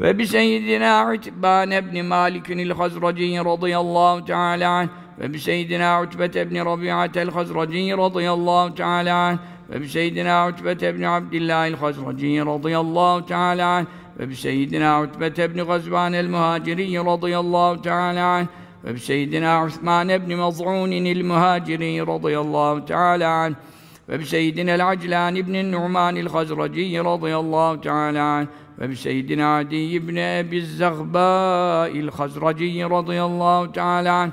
ve 0.01 0.19
bi 0.19 0.27
seyyidina 0.27 1.13
Utban 1.13 1.71
ibn 1.71 2.05
Malik 2.05 2.51
el 2.51 2.71
Hazraci 2.71 3.37
radıyallahu 3.37 4.25
teala 4.25 4.71
anh 4.71 4.89
ve 5.19 5.33
bi 5.33 5.41
seyyidina 5.41 6.03
Utbe 6.03 6.27
ibn 6.27 6.57
Rabi'at 6.57 7.17
el 7.17 7.31
Hazraci 7.31 7.97
radıyallahu 7.97 8.75
teala 8.75 9.17
anh 9.17 9.39
تعالى 9.70 9.74
عنه 9.74 9.82
وبسيدنا 9.82 10.42
عتبة 10.42 10.92
بن 10.92 11.04
عبد 11.04 11.34
الله 11.34 11.68
الخزرجي 11.68 12.42
رضي 12.42 12.80
الله 12.80 13.20
تعالى 13.20 13.64
عنه 13.64 13.88
وبسيدنا 14.20 14.96
عتبة 14.96 15.46
بن 15.46 15.62
غزوان 15.62 16.16
المهاجري 16.16 16.98
رضي 16.98 17.40
الله 17.40 17.76
تعالى 17.76 18.20
عنه 18.20 18.48
وبسيدنا 18.88 19.58
عثمان 19.58 20.18
بن 20.18 20.38
مضعون 20.38 20.94
المهاجري 20.94 22.02
رضي 22.02 22.40
الله 22.40 22.80
تعالى 22.80 23.26
عنه 23.26 23.56
وبسيدنا 24.10 24.76
العجلان 24.76 25.42
بن 25.42 25.56
النعمان 25.56 26.18
الخزرجي 26.18 27.00
رضي 27.00 27.36
الله 27.36 27.76
تعالى 27.76 28.20
عنه 28.20 28.48
وبسيدنا 28.82 29.58
عدي 29.58 30.00
بن 30.00 30.18
أبي 30.18 30.58
الزغباء 30.58 32.00
الخزرجي 32.00 32.84
رضي 32.84 33.24
الله 33.24 33.66
تعالى 33.66 34.10
عنه 34.10 34.32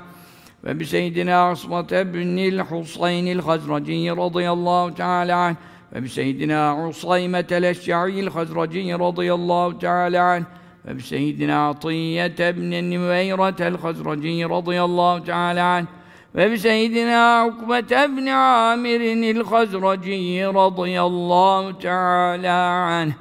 وبسيدنا 0.66 1.40
عصمة 1.40 2.02
بن 2.02 2.38
الحصين 2.38 3.32
الخزرجي 3.32 4.10
رضي 4.10 4.50
الله 4.50 4.90
تعالى 4.90 5.32
عنه 5.32 5.56
وبسيدنا 5.96 6.70
عصيمة 6.70 7.46
الأشعري 7.52 8.20
الخزرجي 8.20 8.94
رضي 8.94 9.34
الله 9.34 9.72
تعالى 9.72 10.18
عنه 10.18 10.46
وبسيدنا 10.88 11.68
عطية 11.68 12.50
بن 12.50 12.74
النويرة 12.74 13.56
الخزرجي 13.60 14.44
رضي 14.44 14.82
الله 14.82 15.18
تعالى 15.18 15.60
عنه 15.60 15.86
وبسيدنا 16.34 17.40
عقبة 17.40 18.06
بن 18.06 18.28
عامر 18.28 19.00
الخزرجي 19.30 20.46
رضي 20.46 21.00
الله 21.00 21.70
تعالى 21.70 22.48
عنه 22.88 23.14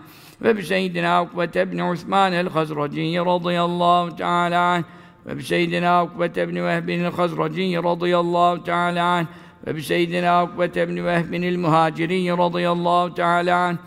وبسيدنا 0.45 1.17
عقبة 1.17 1.63
بن 1.63 1.81
عثمان 1.81 2.33
الخزرجي 2.33 3.19
رضي 3.19 3.61
الله 3.61 4.09
تعالى 4.09 4.55
عنه 4.55 4.83
ve 5.27 5.37
bi 5.37 5.43
seyyidina 5.43 6.03
Ukbet 6.03 6.37
ibn 6.37 6.55
Vehbin 6.55 7.03
el-Hazraci 7.03 7.83
radıyallahu 7.83 8.63
teala 8.63 9.03
anh 9.05 9.25
ve 9.67 9.75
bi 9.75 9.83
seyyidina 9.83 10.43
Ukbet 10.43 10.77
ibn 10.77 11.05
Vehbin 11.05 11.41
el-Muhaciri 11.41 12.37
radıyallahu 12.37 13.15
teala 13.15 13.57
anh 13.57 13.77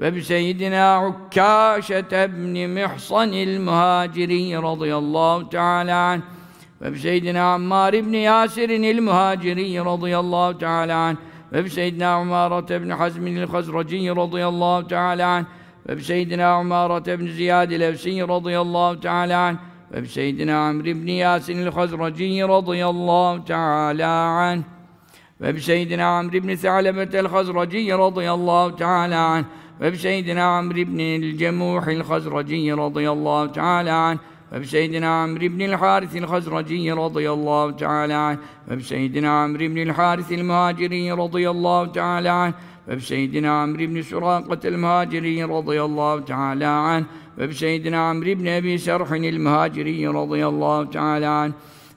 ve 0.00 0.14
bi 0.14 0.24
seyyidina 0.24 1.08
Ukkâşet 1.08 2.12
ibn 2.12 2.70
Mihsan 2.70 3.32
el-Muhaciri 3.32 4.62
radıyallahu 4.62 5.50
teala 5.50 5.96
anh 5.96 6.20
ve 6.82 6.92
bi 6.92 6.98
seyyidina 6.98 7.54
Ammar 7.54 7.92
ibn 7.92 8.12
Yasir'in 8.12 8.82
el-Muhaciri 8.82 9.84
radıyallahu 9.84 10.58
teala 10.58 10.96
anh 10.96 11.16
ve 11.52 11.64
bi 11.64 11.70
seyyidina 11.70 12.20
Umarat 12.20 12.70
ibn 12.70 12.90
Hazmin 12.90 13.36
el-Hazraci 13.36 14.08
radıyallahu 14.16 14.88
teala 14.88 15.28
anh 15.28 15.44
ve 15.88 15.96
bi 15.96 16.04
seyyidina 16.04 16.60
Umarat 16.60 17.08
ibn 17.08 17.26
Ziyad 17.26 17.70
el-Efsi 17.70 18.28
radıyallahu 18.28 19.00
teala 19.00 19.38
anh 19.38 19.71
وبسيدنا 19.93 20.67
عمرو 20.67 20.93
بن 20.93 21.09
ياسر 21.09 21.53
الخزرجي 21.53 22.43
رضي 22.43 22.85
الله 22.85 23.37
تعالى 23.37 24.03
عنه 24.39 24.63
وبسيدنا 25.41 26.03
عمرو 26.03 26.39
بن 26.39 26.55
ثعلبة 26.55 27.19
الخزرجي 27.19 27.93
رضي 27.93 28.31
الله 28.31 28.69
تعالى 28.69 29.15
عنه 29.15 29.45
وبسيدنا 29.81 30.43
عمرو 30.43 30.83
بن 30.83 30.99
الجموح 30.99 31.87
الخزرجي 31.87 32.73
رضي 32.73 33.11
الله 33.11 33.45
تعالى 33.45 33.91
عنه 33.91 34.19
وبسيدنا 34.53 35.21
عمرو 35.21 35.47
بن 35.47 35.61
الحارث 35.61 36.15
الخزرجي 36.15 36.91
رضي 36.91 37.31
الله 37.31 37.71
تعالى 37.71 38.13
عنه 38.13 38.39
وبسيدنا 38.71 39.29
عمرو 39.29 39.67
بن 39.67 39.77
الحارث 39.77 40.31
المهاجري 40.31 41.11
رضي 41.11 41.49
الله 41.49 41.85
تعالى 41.85 42.29
عنه 42.29 42.53
وبسيدنا 42.87 43.61
عمرو 43.61 43.85
بن 43.85 44.01
سراقة 44.01 44.59
المهاجري 44.65 45.43
رضي 45.43 45.81
الله 45.81 46.19
تعالى 46.19 46.65
عنه 46.65 47.05
ve 47.38 47.48
bi 47.48 47.54
seyyidina 47.54 48.10
Amr 48.10 48.26
ibn 48.26 48.46
Ebi 48.46 48.78
Serhin 48.78 49.22
el 49.22 49.38
Muhaciri 49.38 50.06
radıyallahu 50.06 50.90
teala 50.90 51.30
anh 51.30 51.52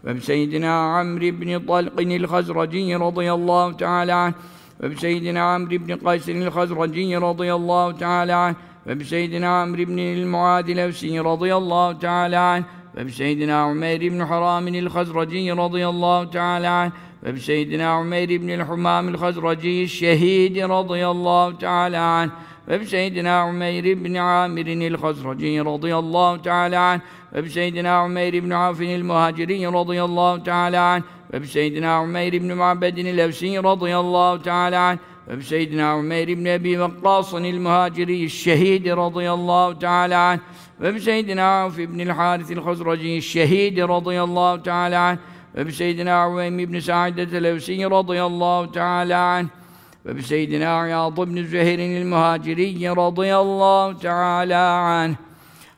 ve 0.05 0.15
bi 0.15 0.21
seyyidina 0.21 0.99
Amr 0.99 1.21
ibn 1.21 1.65
Talqin 1.67 2.09
el 2.09 2.27
Hazraci 2.27 2.99
radıyallahu 2.99 3.77
teala 3.77 4.17
anh 4.17 4.33
ve 4.81 4.91
bi 4.91 4.95
seyyidina 4.95 5.43
Amr 5.55 5.71
ibn 5.71 5.97
Kays 5.97 6.29
el 6.29 6.49
Hazraci 6.49 7.21
radıyallahu 7.21 7.97
teala 7.97 8.37
anh 8.37 8.55
ve 8.87 8.99
bi 8.99 9.05
seyyidina 9.05 9.61
Amr 9.61 9.79
ibn 9.79 9.97
el 9.97 10.25
Muad 10.25 10.67
el 10.67 10.77
Efsi 10.77 11.23
radıyallahu 11.23 11.99
teala 11.99 12.41
anh 12.51 12.63
ve 12.95 13.05
bi 13.05 13.11
seyyidina 13.11 13.69
Umeyr 13.71 14.01
ibn 14.01 14.19
Haram 14.19 14.67
el 14.67 14.89
Hazraci 14.89 15.57
radıyallahu 15.57 16.31
teala 16.31 16.71
anh 16.81 16.91
ve 17.23 17.35
bi 17.35 17.39
seyyidina 17.39 18.01
Umeyr 18.01 18.29
ibn 18.29 18.47
el 18.47 18.61
Humam 18.61 19.09
el 19.09 19.17
Hazraci 19.17 19.89
şehidi 19.89 20.61
radıyallahu 20.61 21.57
teala 21.57 22.01
anh 22.01 22.29
عنه 22.64 22.80
وبسيدنا 22.80 23.40
عمير 23.40 23.94
بن 23.94 24.16
عامر 24.16 24.66
الخزرجي 24.66 25.60
رضي 25.60 25.96
الله 25.96 26.36
تعالى 26.36 26.76
عنه 26.76 27.00
وبسيدنا 27.36 27.90
عمير 27.96 28.40
بن 28.40 28.52
عوف 28.52 28.80
المهاجري 28.82 29.66
رضي 29.66 30.04
الله 30.04 30.36
تعالى 30.36 30.76
عنه 30.76 31.04
وبسيدنا 31.34 31.94
عمير 31.94 32.38
بن 32.38 32.52
معبد 32.52 32.98
الأوسي 32.98 33.58
رضي 33.58 33.96
الله 33.96 34.36
تعالى 34.36 34.76
عنه 34.76 34.98
وبسيدنا 35.30 35.90
عمير 35.90 36.34
بن 36.34 36.48
أبي 36.48 36.78
وقاص 36.78 37.34
المهاجري 37.34 38.24
الشهيد 38.24 38.88
رضي 38.88 39.30
الله 39.30 39.72
تعالى 39.72 40.14
عنه 40.14 40.40
وبسيدنا 40.80 41.42
عوف 41.42 41.80
بن 41.80 42.00
الحارث 42.00 42.52
الخزرجي 42.52 43.18
الشهيد 43.18 43.80
رضي 43.80 44.22
الله 44.22 44.56
تعالى 44.56 44.96
عنه 44.96 45.18
وبسيدنا 45.58 46.22
عويم 46.22 46.56
بن 46.56 46.80
سعدة 46.80 47.38
الأوسي 47.38 47.84
رضي 47.84 48.24
الله 48.24 48.66
تعالى 48.66 49.14
عنه 49.14 49.48
ve 50.05 50.15
bi 50.15 50.23
seyyidina 50.23 50.87
Yâd 50.87 51.17
ibn 51.17 51.43
Züheyr'in 51.43 52.07
muhaciriyye 52.07 52.89
radıyallahu 52.89 53.99
teâlâ 53.99 54.69
anh. 54.69 55.13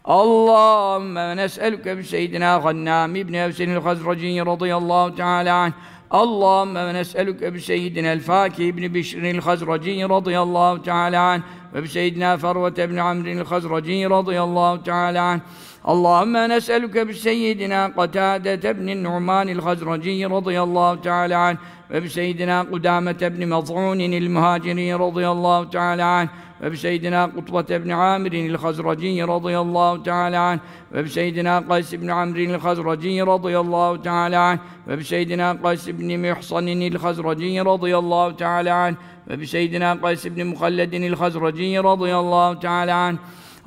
Allahümme 0.05 1.37
nes'eluke 1.37 1.97
bi 1.97 2.03
seyyidina 2.03 2.57
Gannâm 2.63 3.15
ibn 3.15 3.33
Evsen'il 3.33 3.81
Hazraciyye 3.81 4.45
radıyallahu 4.45 5.15
teâlâ 5.15 5.55
anh. 5.55 5.71
Allahümme 6.11 6.87
ve 6.87 6.93
nes'eluke 6.93 7.53
bi 7.53 7.61
seyyidina 7.61 8.07
el-Fâki 8.07 8.65
ibn 8.65 8.93
Bişr'il 8.93 9.41
Hazraciyye 9.41 10.09
radıyallahu 10.09 10.83
teâlâ 10.83 11.21
anh. 11.21 11.41
Ve 11.73 11.83
bi 11.83 11.87
seyyidina 11.87 12.37
Fervet 12.37 12.77
ibn 12.77 12.97
Amr'il 12.97 13.45
Hazraciyye 13.45 14.09
radıyallahu 14.09 14.83
teâlâ 14.83 15.23
anh. 15.23 15.41
اللهم 15.87 16.37
نسألك 16.37 16.97
بسيدنا 16.97 17.93
قتادة 17.97 18.71
بن 18.71 18.89
النعمان 18.89 19.49
الخزرجي 19.49 20.25
رضي 20.25 20.61
الله 20.61 20.95
تعالى 20.95 21.35
عنه 21.35 21.57
وبسيدنا 21.93 22.61
قدامة 22.61 23.11
بن 23.21 23.49
مضعون 23.49 24.01
المهاجري 24.01 24.93
رضي 24.93 25.27
الله 25.27 25.63
تعالى 25.63 26.03
عنه 26.03 26.29
وبسيدنا 26.63 27.25
قطبة 27.25 27.77
بن 27.77 27.91
عامر 27.91 28.33
الخزرجي 28.33 29.23
رضي 29.23 29.59
الله 29.59 29.97
تعالى 30.03 30.37
عنه 30.37 30.59
وبسيدنا 30.95 31.65
قيس 31.69 31.95
بن 31.95 32.11
عمرو 32.11 32.39
الخزرجي 32.39 33.21
رضي 33.21 33.59
الله 33.59 33.97
تعالى 33.97 34.35
عنه 34.35 34.59
وبسيدنا 34.87 35.59
قيس 35.63 35.89
بن 35.89 36.29
محصن 36.29 36.67
الخزرجي 36.67 37.61
رضي 37.61 37.97
الله 37.97 38.31
تعالى 38.31 38.69
عنه 38.69 38.97
وبسيدنا 39.31 39.99
قيس 40.03 40.27
بن 40.27 40.45
مخلد 40.45 40.93
الخزرجي 40.93 41.79
رضي 41.79 42.15
الله 42.15 42.53
تعالى 42.53 42.91
عنه. 42.91 43.17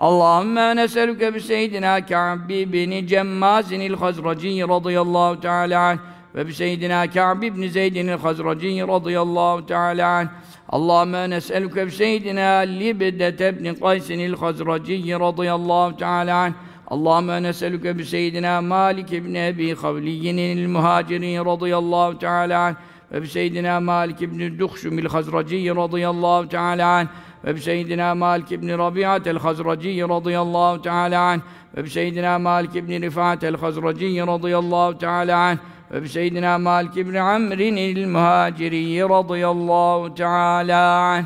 Allahümme 0.01 0.77
neselüke 0.77 1.35
bi 1.35 1.41
seyyidina 1.41 2.07
Ka'bi 2.07 2.73
bin 2.73 3.07
Cemmazin 3.07 3.81
il 3.81 3.97
Hazraci 3.97 4.69
radıyallahu 4.69 5.41
teala 5.41 5.81
anh 5.81 5.99
ve 6.35 6.47
bi 6.47 6.55
seyyidina 6.55 7.11
Ka'bi 7.11 7.57
bin 7.57 7.69
Zeydin 7.69 8.09
il 8.09 8.19
Hazraci 8.19 8.89
radıyallahu 8.89 9.67
teala 9.67 10.09
anh. 10.09 10.29
Allahümme 10.69 11.31
neselüke 11.31 11.87
bi 11.87 11.91
seyyidina 11.91 12.59
Libdete 12.59 13.65
bin 13.65 13.75
Kaysin 13.75 14.19
il 14.19 14.35
Hazraci 14.35 15.13
radıyallahu 15.13 15.97
teala 15.97 16.37
anh. 16.37 16.53
Allahümme 16.87 17.43
neselüke 17.43 17.99
bi 17.99 18.05
seyyidina 18.05 18.61
Malik 18.61 19.13
ibn 19.13 19.35
Ebi 19.35 19.75
Havliyin 19.75 20.37
il 20.37 20.69
Muhacirin 20.69 21.45
radıyallahu 21.45 22.19
teala 22.19 22.61
anh 22.61 22.75
ve 23.13 23.23
bi 23.23 23.29
seyyidina 23.29 23.81
Malik 23.81 24.23
ibn 24.23 24.59
Duhşum 24.59 24.99
il 24.99 25.09
Hazraci 25.09 25.77
radıyallahu 25.77 26.49
teala 26.49 26.89
anh 26.89 27.09
عنه 27.40 27.52
وبسيدنا 27.52 28.14
مالك 28.14 28.54
بن 28.54 28.72
ربيعة 28.72 29.22
الخزرجي 29.28 30.04
رضي 30.04 30.40
الله 30.40 30.78
تعالى 30.78 31.16
عنه 31.16 31.42
وبسيدنا 31.78 32.38
مالك 32.38 32.78
بن 32.78 33.08
رفاعة 33.08 33.40
الخزرجي 33.44 34.22
رضي 34.22 34.58
الله 34.58 34.92
تعالى 34.92 35.34
عنه 35.34 35.60
وبسيدنا 35.94 36.58
مالك 36.58 37.00
بن 37.00 37.18
عمرو 37.18 37.68
المهاجري 37.68 39.04
رضي 39.04 39.48
الله 39.48 40.08
تعالى 40.08 40.74
عنه 40.74 41.26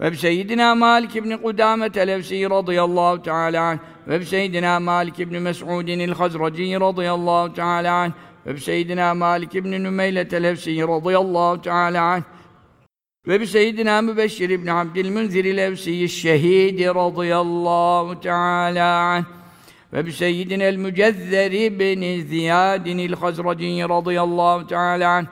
وبسيدنا 0.00 0.74
مالك 0.74 1.18
بن 1.18 1.36
قدامة 1.36 1.92
الأوسي 1.96 2.46
رضي 2.46 2.82
الله 2.82 3.16
تعالى 3.16 3.58
عنه 3.58 3.80
وبسيدنا 4.08 4.78
مالك 4.78 5.22
بن 5.22 5.42
مسعود 5.42 5.88
الخزرجي 5.88 6.76
رضي 6.76 7.12
الله 7.12 7.46
تعالى 7.48 7.88
عنه 7.88 8.12
وبسيدنا 8.46 9.14
مالك 9.14 9.56
بن 9.56 9.82
نميلة 9.82 10.28
الأوسي 10.32 10.82
رضي 10.82 11.16
الله 11.18 11.56
تعالى 11.56 11.98
عنه 11.98 12.24
ve 13.27 13.41
bi 13.41 13.47
seyyidina 13.47 14.01
Mübeşşir 14.01 14.49
ibn 14.49 14.67
Abdil 14.67 15.09
Münzir 15.09 15.45
el-Evsi'yi 15.45 16.09
şehidi 16.09 16.85
radıyallahu 16.85 18.21
teala. 18.21 19.23
Ve 19.93 20.05
bi 20.05 20.13
seyyidina 20.13 20.63
el-Mücezzer 20.63 21.51
ibn 21.51 22.27
Ziyad 22.27 22.85
el-Hazraci 22.85 23.89
radıyallahu 23.89 24.67
teala. 24.67 25.25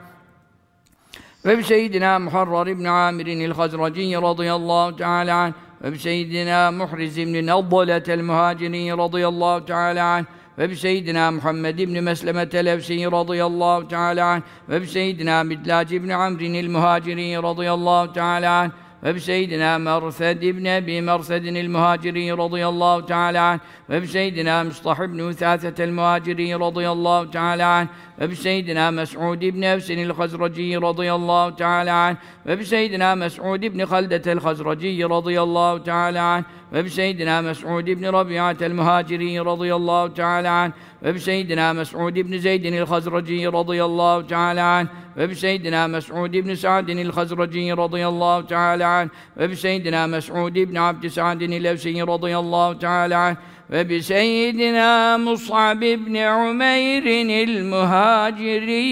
Ve 1.46 1.58
bi 1.58 1.64
seyyidina 1.64 2.20
Muharrar 2.20 2.68
ibn 2.68 2.86
Amir 2.86 3.28
el-Hazraci 3.28 4.14
radıyallahu 4.14 4.96
teala. 4.96 5.54
Ve 5.84 5.92
bi 5.92 6.00
seyyidina 6.00 6.72
Muhriz 6.72 7.18
ibn 7.18 7.46
Nadlet 7.46 8.10
el-Muhaciri 8.10 8.98
radıyallahu 8.98 9.66
teala 9.66 10.06
anh 10.06 10.26
ve 10.60 10.70
bi 10.70 10.76
seyyidina 10.76 11.32
Muhammed 11.32 11.80
ibn 11.80 12.04
Mesleme 12.04 12.50
Televsi 12.50 13.12
radıyallahu 13.12 13.88
teala 13.88 14.26
anh 14.26 14.42
ve 14.70 14.82
bi 14.82 14.88
seyyidina 14.88 15.44
Midlac 15.44 15.92
ibn 15.92 16.10
Amr 16.10 16.42
el-Muhaciri 16.42 17.44
radıyallahu 17.44 18.14
teala 18.14 18.60
anh 18.60 18.72
ve 19.04 19.16
bi 19.16 19.22
seyyidina 19.22 19.78
Mersed 19.78 20.42
ibn 20.42 20.66
Ebi 20.66 21.02
Mersed'in 21.02 21.56
el-Muhaciri 21.56 22.38
radıyallahu 22.38 23.06
teala 23.06 23.44
anh 23.44 23.60
ve 23.90 24.02
bi 24.02 24.08
seyyidina 24.08 24.64
Mustah 24.64 25.00
ibn 25.04 25.20
Uthaset 25.20 25.80
el-Muhaciri 25.80 26.60
radıyallahu 26.60 27.32
teala 27.32 27.68
anh 27.68 27.88
ve 28.20 28.30
bi 28.30 28.36
seyyidina 28.36 28.92
Mes'ud 28.92 29.42
ibn 29.42 29.62
Evsin 29.62 29.98
el-Hazraci 29.98 30.82
radıyallahu 30.82 31.56
teala 31.56 31.94
anh 31.94 32.16
ve 32.46 32.60
bi 32.60 32.66
seyyidina 32.66 33.16
Mes'ud 33.16 33.64
ibn 33.64 33.80
Haldet 33.80 34.28
el-Hazraci 34.28 35.10
radıyallahu 35.10 35.84
teala 35.84 36.24
anh 36.24 36.44
ve 36.74 36.86
bi 36.86 36.90
seyyidina 36.90 37.42
Mes'ud 37.42 37.88
ibn 37.88 38.04
Rabi'at 38.04 38.62
el-Muhaciri 38.62 39.46
radıyallahu 39.46 40.14
teala 40.14 40.52
anh 40.52 40.72
ve 41.04 41.16
bi 41.16 41.20
seyyidina 41.20 41.74
Mes'ud 41.74 42.16
ibn 42.16 42.38
Zeydin 42.38 42.74
el-Hazraci 42.74 43.46
radıyallahu 43.46 44.28
teala 44.28 44.66
anh 44.66 44.88
ve 45.18 45.30
bi 45.30 45.36
seyyidina 45.36 45.88
Mes'ud 45.88 46.34
ibn 46.34 46.54
Sa'din 46.54 46.98
el-Hazraci 46.98 47.78
radıyallahu 47.78 48.48
teala 48.48 48.88
anh 48.88 49.10
ve 49.38 49.50
bi 49.50 49.56
seyyidina 49.56 50.08
Mes'ud 50.08 50.56
ibn 50.56 50.76
Abd 50.76 51.10
Sa'din 51.10 51.52
el-Evsi 51.52 52.08
radıyallahu 52.08 52.80
teala 52.80 53.20
anh 53.20 53.38
وبسيدنا 53.73 55.17
مصعب 55.17 55.81
بن 55.81 56.17
عمير 56.17 57.03
المهاجري 57.49 58.85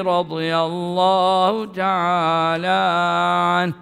رضي 0.00 0.56
الله 0.56 1.72
تعالى 1.72 2.80
عنه 3.46 3.74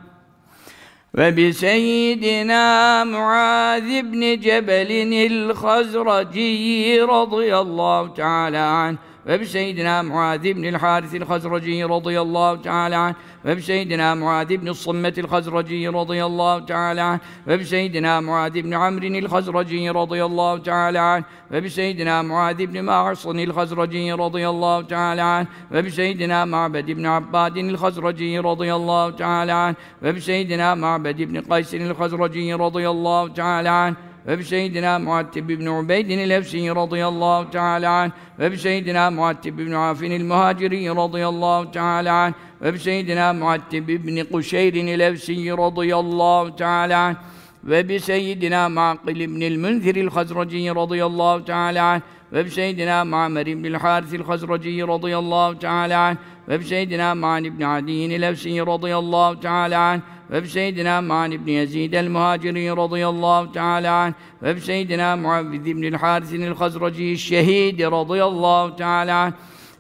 وبسيدنا 1.18 3.05
معاذ 3.05 4.03
بن 4.03 4.41
جبل 4.41 4.93
الخزرجي 5.32 7.01
رضي 7.01 7.57
الله 7.57 8.09
تعالى 8.09 8.59
عنه 8.59 8.99
ve 9.28 9.39
bi 9.39 9.45
seyyidina 9.45 10.03
Muad 10.03 10.43
ibn 10.43 10.74
Haris 10.74 11.13
el-Hazraci 11.13 11.82
radıyallahu 11.89 12.61
teala 12.61 13.15
ve 13.45 13.57
bi 13.57 13.61
seyyidina 13.61 14.15
Muad 14.15 14.49
ibn 14.49 14.71
Sımmet 14.71 15.17
el-Hazraci 15.17 15.93
radıyallahu 15.93 16.65
teala 16.65 17.19
ve 17.47 17.59
bi 17.59 17.65
seyyidina 17.65 18.21
Muad 18.21 18.55
ibn 18.55 18.71
Amr 18.71 19.03
el-Hazraci 19.03 19.93
radıyallahu 19.93 20.63
teala 20.63 21.24
ve 21.51 21.63
bi 21.63 21.69
seyyidina 21.69 22.24
Muad 22.24 22.59
ibn 22.59 22.82
Ma'as 22.82 23.26
el-Hazraci 23.26 24.17
radıyallahu 24.17 24.88
teala 24.88 25.47
ve 25.71 25.86
bi 25.86 25.91
seyyidina 25.91 26.45
Ma'bed 26.45 26.88
ibn 26.88 27.03
Abbad 27.03 27.55
el-Hazraci 27.55 28.43
radıyallahu 28.43 29.17
teala 29.17 29.76
ve 30.03 30.15
bi 30.15 30.21
seyyidina 30.21 30.76
Ma'bed 30.76 31.19
ibn 31.19 31.41
Kays 31.41 31.74
el-Hazraci 31.74 32.59
radıyallahu 32.59 33.34
teala 33.34 33.95
ve 34.28 34.39
bi 34.39 34.43
seyyidina 34.43 34.99
Muattib 34.99 35.49
ibn 35.49 35.65
Ubeydin 35.65 36.19
el-Efsi 36.19 36.76
radıyallahu 36.76 37.51
teala 37.51 37.91
an. 37.91 38.13
Ve 38.39 38.51
bi 38.51 38.57
seyyidina 38.57 39.11
Muattib 39.11 39.59
ibn 39.59 39.71
Afin 39.71 40.11
el-Muhaciri 40.11 40.86
radıyallahu 40.86 41.71
teala 41.71 42.13
an. 42.13 42.36
Ve 42.61 42.74
bi 42.74 42.80
seyyidina 42.80 43.34
Muattib 43.34 43.89
ibn 43.89 44.24
Kuseyr 44.32 44.74
el-Efsi 44.74 45.49
radıyallahu 45.51 46.55
teala 46.55 46.99
an. 46.99 47.17
Ve 47.63 47.89
bi 47.89 47.99
seyyidina 47.99 48.69
Maqil 48.69 49.19
ibn 49.19 49.41
el-Munzir 49.41 49.95
el-Hazraci 49.95 50.76
radıyallahu 50.76 51.45
teala 51.45 51.86
an. 51.86 52.01
Ve 52.34 52.45
bi 52.45 52.51
seyyidina 52.51 53.05
Ma'mer 53.05 53.45
ibn 53.45 53.63
el-Haris 53.63 54.13
el-Hazraci 54.13 54.88
radıyallahu 54.88 55.59
teala 55.59 55.99
an 55.99 56.17
ve 56.48 56.60
bseydina 56.60 57.16
Ma'an 57.16 57.44
ibn 57.44 57.62
Adiyin 57.62 58.12
el-Efsi 58.12 58.60
radıyallahu 58.60 59.39
teala 59.39 59.80
anh 59.80 60.02
ve 60.32 60.44
bseydina 60.44 61.02
Ma'an 61.02 61.32
ibn 61.32 61.50
Yezid 61.50 61.94
el-Muhaciri 61.94 62.78
radıyallahu 62.78 63.52
teala 63.52 63.94
anh 63.94 64.14
ve 64.44 64.58
bseydina 64.58 65.16
Muavviz 65.16 65.68
ibn 65.68 65.84
el-Harisin 65.84 66.41
el-Hazraci 66.41 67.18
şehidi 67.18 67.84
radıyallahu 67.84 68.76
teala 68.76 69.18
anh 69.18 69.34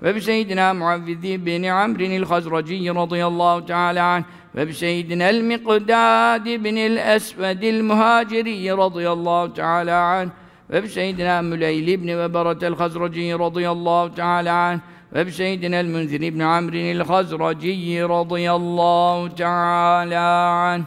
ve 0.03 0.15
bseydina 0.15 0.73
Muavviz 0.73 1.45
bin 1.45 1.63
Amrin 1.63 2.11
el-Hazraci 2.11 2.95
radıyallahu 2.95 3.65
teala 3.65 4.05
anh 4.05 4.23
ve 4.55 4.69
bseydina 4.69 5.23
el-Miqdad 5.23 6.45
ibn 6.45 6.75
el-Esved 6.75 7.61
el-Muhaciri 7.61 8.77
radıyallahu 8.77 9.53
teala 9.53 10.03
anh 10.03 10.29
ve 10.69 10.83
bseydina 10.83 11.41
Müleyl 11.41 11.87
ibn 11.87 12.07
ve 12.07 12.33
Berat 12.33 12.63
el-Hazraci 12.63 13.39
radıyallahu 13.39 14.15
teala 14.15 14.55
anh 14.55 14.79
ve 15.13 15.31
Seyyidina 15.31 15.75
el-Münzir 15.75 16.21
ibn 16.21 16.39
Amr 16.39 16.73
el-Hazraci 16.73 18.01
radıyallahu 18.01 19.35
teala 19.35 20.23
anh 20.49 20.83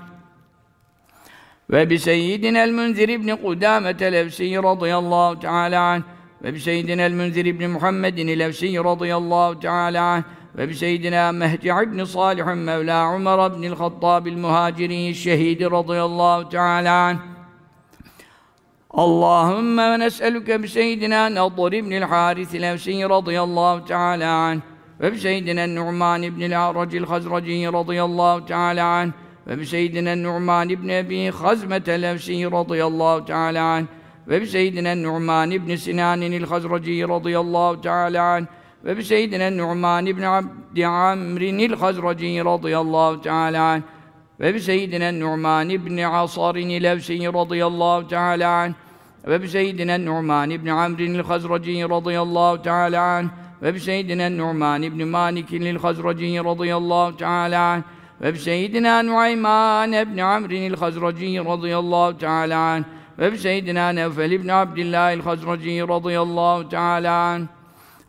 ve 1.70 1.90
bi 1.90 1.98
Seyyidina 1.98 2.58
el-Münzir 2.58 3.08
ibn 3.08 3.36
Kudame 3.36 3.90
el-Efsi 4.00 4.62
radıyallahu 4.62 5.40
teala 5.40 5.82
anh 5.82 6.02
ve 6.42 6.54
bi 6.54 6.60
Seyyidina 6.60 7.02
el-Münzir 7.02 7.44
ibn 7.44 7.70
Muhammed 7.70 8.18
el-Efsi 8.18 8.84
radıyallahu 8.84 9.60
teala 9.60 10.02
anh 10.02 10.22
ve 10.58 10.68
bi 10.68 10.74
Seyyidina 10.74 11.32
Mehdi 11.32 11.68
ibn 11.68 12.04
Salih 12.04 12.44
Mevla 12.44 13.14
Umar 13.16 13.50
ibn 13.50 13.62
el-Hattab 13.62 14.26
el-Muhaciri 14.26 15.14
şehidi 15.14 15.64
radıyallahu 15.64 16.48
teala 16.48 16.92
anh 16.92 17.35
Allahümme 18.96 19.90
ve 19.90 19.98
nes'elüke 19.98 20.62
bi 20.62 20.68
seyyidina 20.68 21.34
Nadr 21.34 21.72
ibnil 21.72 22.02
Haris 22.02 22.54
el-Evsi 22.54 23.08
radıyallahu 23.08 23.84
teala 23.84 24.32
anh 24.32 24.60
ve 25.00 25.12
bi 25.12 25.18
seyyidina 25.18 25.66
Nu'man 25.66 26.22
ibnil 26.22 26.68
Aracil 26.68 27.04
Hazraci 27.04 27.72
radıyallahu 27.72 28.46
teala 28.46 28.86
anh 28.86 29.12
ve 29.46 29.58
bi 29.58 29.66
seyyidina 29.66 30.16
Nu'man 30.16 30.68
ibn 30.68 30.88
Ebi 30.88 31.30
Hazmet 31.30 31.88
el-Evsi 31.88 32.50
radıyallahu 32.52 33.24
teala 33.24 33.64
anh 33.64 33.86
ve 34.28 34.40
bi 34.40 34.46
seyyidina 34.46 34.94
Nu'man 34.94 35.50
ibn 35.50 35.76
Sinanil 35.76 36.46
Hazraci 36.46 37.08
radıyallahu 37.08 37.80
teala 37.80 38.22
anh 38.22 38.46
ve 38.84 38.96
bi 38.96 39.04
seyyidina 39.04 39.50
Nu'man 39.50 40.06
ibn 40.06 40.22
Abdi 40.22 40.86
Amrinil 40.86 41.72
Hazraci 41.72 42.44
radıyallahu 42.44 43.22
teala 43.22 43.62
anh 43.62 43.82
ve 44.40 44.54
bi 44.54 44.60
seyyidina 44.60 45.12
Nu'man 45.12 45.68
ibn 45.68 45.98
Asar'in 45.98 46.70
el-Evsi 46.70 47.32
radıyallahu 47.32 48.08
teala 48.08 48.50
anh 48.50 48.85
الله 49.27 49.35
تعالى 49.35 49.37
عنه 49.37 49.51
وبسيدنا 49.67 49.95
النعمان 49.95 50.57
بن 50.57 50.69
عمرو 50.69 51.05
الخزرجي 51.05 51.83
رضي 51.83 52.21
الله 52.21 52.55
تعالى 52.55 52.97
عنه 52.97 53.29
وبسيدنا 53.63 54.27
النعمان 54.27 54.89
بن 54.89 55.05
مالك 55.05 55.53
الخزرجي 55.53 56.39
رضي 56.39 56.75
الله 56.75 57.11
تعالى 57.11 57.55
عنه 57.55 57.83
وبسيدنا 58.21 59.01
نعيمان 59.01 60.03
بن 60.03 60.19
عمرو 60.19 60.57
الخزرجي 60.57 61.39
رضي 61.39 61.77
الله 61.77 62.11
تعالى 62.11 62.53
عنه 62.53 62.85
وبسيدنا 63.19 63.91
نوفل 63.91 64.37
بن 64.37 64.49
عبد 64.49 64.77
الله 64.77 65.13
الخزرجي 65.13 65.81
رضي 65.81 66.19
الله 66.21 66.63
تعالى 66.63 67.07
عنه 67.07 67.47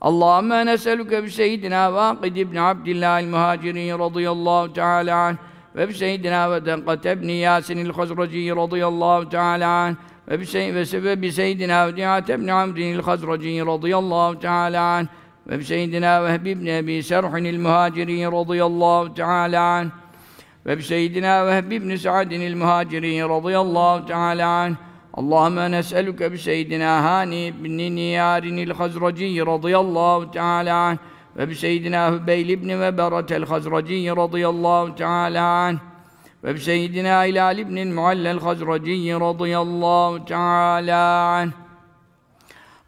اللهم 0.04 0.52
نسألك 0.68 1.14
بسيدنا 1.14 1.88
واقد 1.88 2.34
بن 2.38 2.58
عبد 2.58 2.88
الله 2.88 3.20
المهاجري 3.20 3.92
رضي 3.92 4.30
الله 4.30 4.66
تعالى 4.66 5.10
عنه 5.10 5.38
وبسيدنا 5.76 6.48
ودقة 6.48 7.14
بن 7.14 7.30
ياسن 7.30 7.78
الخزرجي 7.86 8.52
رضي 8.52 8.86
الله 8.86 9.24
تعالى 9.24 9.64
عنه 9.64 9.96
ve 10.29 10.39
bi 10.39 10.75
ve 10.75 10.85
sebebi 10.85 11.31
seyyidina 11.31 11.87
ve 11.87 11.95
dihatem 11.95 12.45
ni 12.45 12.53
amdinil 12.53 13.01
hazracin 13.01 13.65
radıyallahu 13.65 14.39
teala 14.39 14.81
anh 14.81 15.07
ve 15.47 15.59
bi 15.59 15.65
seyyidina 15.65 16.25
ve 16.25 16.51
ibn 16.51 16.65
ebi 16.65 17.03
serhinil 17.03 17.59
muhacirin 17.59 18.31
radıyallahu 18.31 19.13
teala 19.13 19.61
anh 19.61 19.89
ve 20.65 20.77
bi 20.77 20.83
seyyidina 20.83 21.47
ve 21.47 21.75
ibn 21.75 21.95
sa'dinil 21.95 22.55
muhacirin 22.55 23.29
radıyallahu 23.29 24.05
teala 24.05 24.47
anh 24.47 24.75
Allahümme 25.13 25.71
nes'eluke 25.71 26.31
bi 26.31 26.37
seyyidina 26.37 27.03
Hani 27.03 27.45
ibn 27.45 27.77
Niyarinil 27.77 28.71
Hazraci 28.71 29.45
radıyallahu 29.45 30.31
teala 30.31 30.75
anh 30.75 30.97
ve 31.37 31.49
bi 31.49 31.55
seyyidina 31.55 32.11
Hübeyl 32.11 32.49
ibn 32.49 32.69
ve 32.69 32.97
Beretel 32.97 33.45
Hazraci 33.45 34.09
radıyallahu 34.09 34.95
teala 34.95 35.43
anh 35.43 35.77
وبسيدنا 36.43 37.25
هلال 37.25 37.63
بن 37.63 37.77
المعلى 37.77 38.31
الخزرجي 38.31 39.13
رضي 39.13 39.57
الله 39.57 40.17
تعالى 40.17 40.91
عنه. 41.35 41.51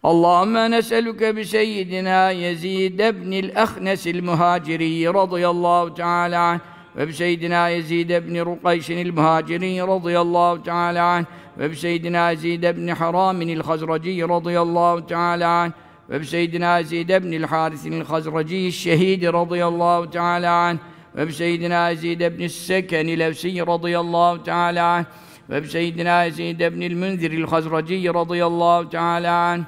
اللهم 0.06 0.58
نسألك 0.58 1.24
بسيدنا 1.24 2.32
يزيد 2.32 3.02
بن 3.02 3.34
الأخنس 3.34 4.08
المهاجري 4.08 5.08
رضي 5.08 5.50
الله 5.50 5.90
تعالى 5.90 6.36
عنه 6.36 6.62
وبسيدنا 6.98 7.70
يزيد 7.70 8.14
بن 8.14 8.42
رقيش 8.42 8.92
المهاجري 8.92 9.82
رضي 9.82 10.20
الله 10.20 10.58
تعالى 10.58 11.00
عنه 11.00 11.26
وبسيدنا 11.60 12.32
يزيد 12.32 12.66
بن 12.66 12.96
حرام 12.96 13.42
الخزرجي 13.42 14.24
رضي 14.24 14.60
الله 14.62 15.00
تعالى 15.00 15.46
عنه 15.46 15.74
وبسيدنا 16.10 16.80
يزيد 16.80 17.12
بن 17.12 17.34
الحارث 17.34 17.88
الخزرجي 17.88 18.68
الشهيد 18.68 19.26
رضي 19.26 19.66
الله 19.66 20.06
تعالى 20.06 20.48
عنه 20.48 20.80
وبسيدنا 21.19 21.91
يزيد 21.91 22.23
بن 22.23 22.45
السكن 22.45 23.09
الأوسي 23.09 23.61
رضي 23.61 23.99
الله 23.99 24.37
تعالى 24.37 24.81
عنه 24.81 25.07
وبسيدنا 25.51 26.25
يزيد 26.25 26.63
بن 26.63 26.83
المنذر 26.83 27.31
الخزرجي 27.31 28.09
رضي 28.09 28.47
الله 28.47 28.83
تعالى 28.85 29.29
عنه 29.29 29.65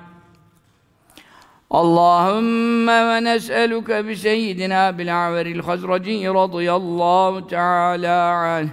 اللهم 1.74 2.88
ونسألك 2.88 3.90
بسيدنا 3.92 4.90
بالعور 4.90 5.46
الخزرجي 5.46 6.28
رضي 6.28 6.72
الله 6.72 7.40
تعالى 7.40 8.32
عنه 8.46 8.70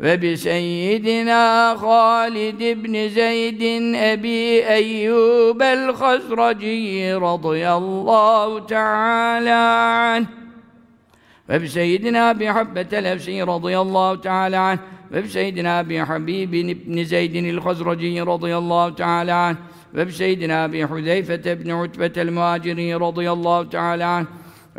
وبسيدنا 0.00 1.74
خالد 1.76 2.62
بن 2.62 3.08
زيد 3.08 3.62
أبي 3.94 4.68
أيوب 4.68 5.62
الخزرجي 5.62 7.14
رضي 7.14 7.68
الله 7.68 8.58
تعالى 8.58 9.50
عنه 9.50 10.39
وبسيدنا 11.50 12.30
أبي 12.30 12.52
حبة 12.52 12.86
الأفسي 12.92 13.42
رضي 13.42 13.78
الله 13.78 14.14
تعالى 14.14 14.56
عنه 14.56 14.78
وبسيدنا 15.14 15.80
أبي 15.80 16.04
حبيب 16.04 16.50
بن 16.86 17.04
زيد 17.04 17.36
الخزرجي 17.36 18.20
رضي 18.20 18.56
الله 18.56 18.88
تعالى 18.88 19.32
عنه 19.32 19.56
وبسيدنا 19.94 20.64
أبي 20.64 20.86
حذيفة 20.86 21.54
بن 21.54 21.70
عتبة 21.70 22.22
المهاجري 22.22 22.94
رضي 22.94 23.32
الله 23.32 23.62
تعالى 23.64 24.04
عنه 24.04 24.26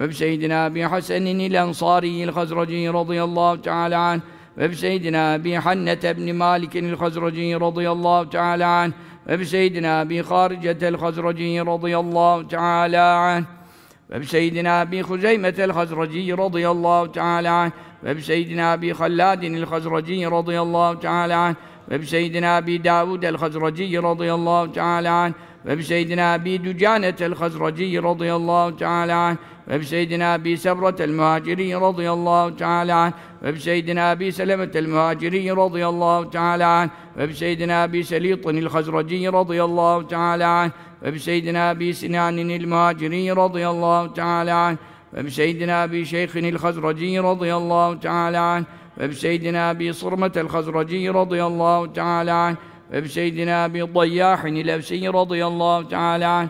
وبسيدنا 0.01 0.65
أبي 0.65 0.87
حسن 0.87 1.27
الأنصاري 1.27 2.23
الخزرجي 2.23 2.89
رضي 2.89 3.23
الله 3.23 3.55
تعالى 3.55 3.95
عنه 3.95 4.21
وبسيدنا 4.57 5.35
أبي 5.35 5.59
حنة 5.59 5.99
بن 6.03 6.33
مالك 6.33 6.77
الخزرجي 6.77 7.55
رضي 7.55 7.91
الله 7.91 8.23
تعالى 8.23 8.65
عنه 8.65 8.93
وبسيدنا 9.29 10.01
أبي 10.01 10.23
خارجة 10.23 10.87
الخزرجي 10.87 11.61
رضي 11.61 11.97
الله 11.97 12.43
تعالى 12.43 12.97
عنه 12.97 13.45
ve 14.12 14.20
bi 14.20 14.26
seyyidina 14.26 14.80
Abi 14.80 15.02
Huzeymetel 15.02 15.70
Hazraci 15.70 16.38
radıyallahu 16.38 17.12
teala 17.12 17.54
anh. 17.54 17.72
Ve 18.04 18.16
bi 18.16 18.22
seyyidina 18.22 18.72
Abi 18.72 18.92
Halladinil 18.92 19.62
Hazraci 19.62 20.30
radıyallahu 20.30 21.00
teala 21.00 21.38
anh. 21.38 21.54
Ve 21.90 22.00
bi 22.00 22.06
seyyidina 22.06 22.56
Abi 22.56 22.84
Davud 22.84 23.22
el 23.22 23.36
Hazraci 23.36 24.02
radıyallahu 24.02 24.72
teala 24.72 25.32
وبسيدنا 25.68 26.34
أبي 26.34 26.58
دجانة 26.58 27.16
الخزرجي 27.20 27.98
رضي 27.98 28.34
الله 28.34 28.70
تعالى 28.70 29.12
عنه 29.12 29.36
وبسيدنا 29.70 30.34
أبي 30.34 30.56
سبرة 30.56 30.96
المهاجري 31.00 31.74
رضي 31.74 32.10
الله 32.10 32.50
تعالى 32.50 32.92
عنه 32.92 33.12
وبسيدنا 33.44 34.12
أبي 34.12 34.30
سلمة 34.30 34.70
المهاجري 34.76 35.50
رضي 35.50 35.86
الله 35.86 36.24
تعالى 36.24 36.64
عنه 36.64 36.90
وبسيدنا 37.20 37.84
أبي 37.84 38.02
سليط 38.02 38.46
الخزرجي 38.46 39.28
رضي 39.28 39.64
الله 39.64 40.02
تعالى 40.02 40.44
عنه 40.44 40.72
وبسيدنا 41.06 41.70
أبي 41.70 41.92
سنان 41.92 42.50
المهاجري 42.50 43.32
رضي 43.32 43.68
الله 43.68 44.06
تعالى 44.06 44.50
عنه 44.50 44.78
وبسيدنا 45.16 45.84
أبي 45.84 46.04
شيخ 46.04 46.36
الخزرجي 46.36 47.18
رضي 47.18 47.54
الله 47.54 47.94
تعالى 47.94 48.38
عنه 48.38 48.64
وبسيدنا 49.00 49.70
أبي 49.70 49.92
صرمة 49.92 50.32
الخزرجي 50.36 51.08
رضي 51.08 51.44
الله 51.44 51.86
تعالى 51.86 52.30
عنه 52.30 52.56
وبسيدنا 52.92 53.64
أبي 53.64 53.82
ضياح 53.82 54.44
الأوسي 54.44 55.08
رضي 55.08 55.46
الله 55.46 55.82
تعالى 55.82 56.24
عنه 56.24 56.48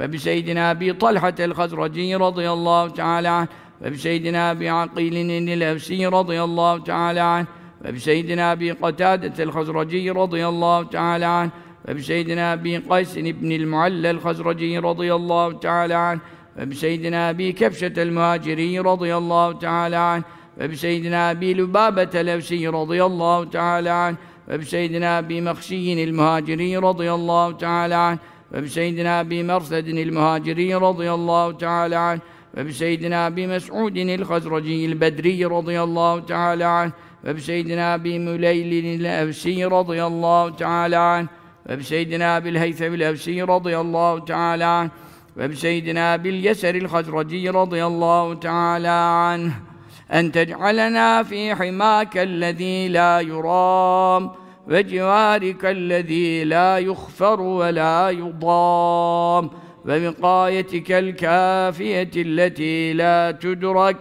وبسيدنا 0.00 0.70
أبي 0.70 0.92
طلحة 0.92 1.34
الخزرجي 1.40 2.14
رضي 2.14 2.50
الله 2.50 2.88
تعالى 2.88 3.28
عنه 3.28 3.48
وبسيدنا 3.82 4.50
أبي 4.50 4.68
عقيل 4.68 5.30
الأوسي 5.48 6.06
رضي 6.06 6.42
الله 6.42 6.78
تعالى 6.78 7.20
عنه 7.20 7.46
وبسيدنا 7.84 8.52
أبي 8.52 8.70
قتادة 8.70 9.44
الخزرجي 9.44 10.10
رضي 10.10 10.48
الله 10.48 10.82
تعالى 10.82 11.24
عنه 11.24 11.50
وبسيدنا 11.88 12.52
أبي 12.52 12.78
قيس 12.78 13.18
بن 13.18 13.52
المعلى 13.52 14.10
الخزرجي 14.10 14.78
رضي 14.78 15.14
الله 15.14 15.52
تعالى 15.52 15.94
عنه 15.94 16.20
وبسيدنا 16.58 17.30
أبي 17.30 17.52
كبشة 17.52 18.02
المهاجري 18.02 18.78
رضي 18.78 19.16
الله 19.16 19.52
تعالى 19.52 19.96
عنه 19.96 20.24
وبسيدنا 20.60 21.30
أبي 21.30 21.54
لبابة 21.54 22.20
الأوسي 22.20 22.68
رضي 22.68 23.04
الله 23.04 23.44
تعالى 23.44 23.90
عنه 23.90 24.16
وبسيدنا 24.50 25.18
أبي 25.18 25.40
مخشي 25.40 26.04
المهاجري 26.04 26.76
رضي 26.76 27.12
الله 27.12 27.52
تعالى 27.52 27.94
عنه. 27.94 28.18
وبسيدنا 28.54 29.20
أبي 29.20 29.42
مرثد 29.42 29.88
المهاجري 29.88 30.74
رضي 30.74 31.12
الله 31.12 31.52
تعالى 31.52 31.96
عنه. 31.96 32.20
وبسيدنا 32.58 33.26
أبي 33.26 33.46
مسعود 33.46 33.96
الخزرجي 33.96 34.86
البدري 34.86 35.44
رضي 35.44 35.82
الله 35.82 36.20
تعالى 36.20 36.64
عنه. 36.64 36.92
وبسيدنا 37.24 37.94
أبي 37.94 38.18
مليل 38.18 39.00
الأوسي 39.00 39.64
رضي 39.64 40.04
الله 40.04 40.50
تعالى 40.50 40.96
عنه. 40.96 41.28
وبسيدنا 41.70 42.36
أبي 42.36 42.48
الهيثم 42.48 42.94
الأوسي 42.94 43.42
رضي 43.42 43.78
الله 43.78 44.18
تعالى 44.18 44.64
عنه. 44.64 44.90
وبسيدنا 45.36 46.14
أبي 46.14 46.28
اليسر 46.30 46.74
الخزرجي 46.74 47.48
رضي 47.48 47.84
الله 47.84 48.34
تعالى 48.34 48.88
عنه. 49.28 49.73
أن 50.14 50.32
تجعلنا 50.32 51.22
في 51.22 51.54
حماك 51.54 52.18
الذي 52.18 52.88
لا 52.88 53.20
يرام 53.20 54.30
وجوارك 54.68 55.64
الذي 55.64 56.44
لا 56.44 56.78
يخفر 56.78 57.40
ولا 57.40 58.10
يضام 58.10 59.50
ووقايتك 59.88 60.92
الكافية 60.92 62.10
التي 62.16 62.92
لا 62.92 63.30
تدرك 63.30 63.96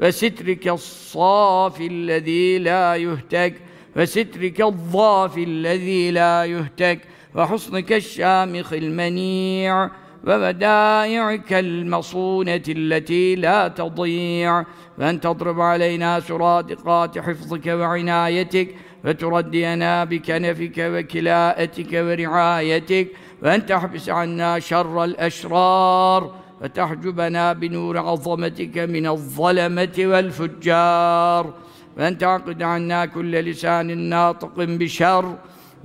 وسترك 0.00 0.68
الصافي 0.68 1.86
الذي 1.86 2.58
لا 2.58 2.96
يهتك 2.96 3.54
وسترك 3.96 4.60
الضافي 4.60 5.44
الذي 5.44 6.10
لا 6.10 6.44
يهتك 6.44 7.00
وحصنك 7.34 7.92
الشامخ 7.92 8.72
المنيع 8.72 9.90
وودائعك 10.28 11.52
المصونة 11.52 12.62
التي 12.68 13.34
لا 13.34 13.68
تضيع 13.68 14.64
وأن 14.98 15.20
تضرب 15.20 15.60
علينا 15.60 16.20
سرادقات 16.20 17.18
حفظك 17.18 17.66
وعنايتك 17.66 18.74
وتردينا 19.04 20.04
بكنفك 20.04 20.78
وكلاءتك 20.78 21.92
ورعايتك 21.92 23.08
وأن 23.42 23.66
تحبس 23.66 24.08
عنا 24.08 24.58
شر 24.58 25.04
الأشرار 25.04 26.34
وتحجبنا 26.62 27.52
بنور 27.52 27.98
عظمتك 27.98 28.78
من 28.78 29.06
الظلمة 29.06 29.96
والفجار 29.98 31.54
وأن 31.98 32.18
تعقد 32.18 32.62
عنا 32.62 33.06
كل 33.06 33.32
لسان 33.32 33.98
ناطق 33.98 34.52
بشر 34.56 35.34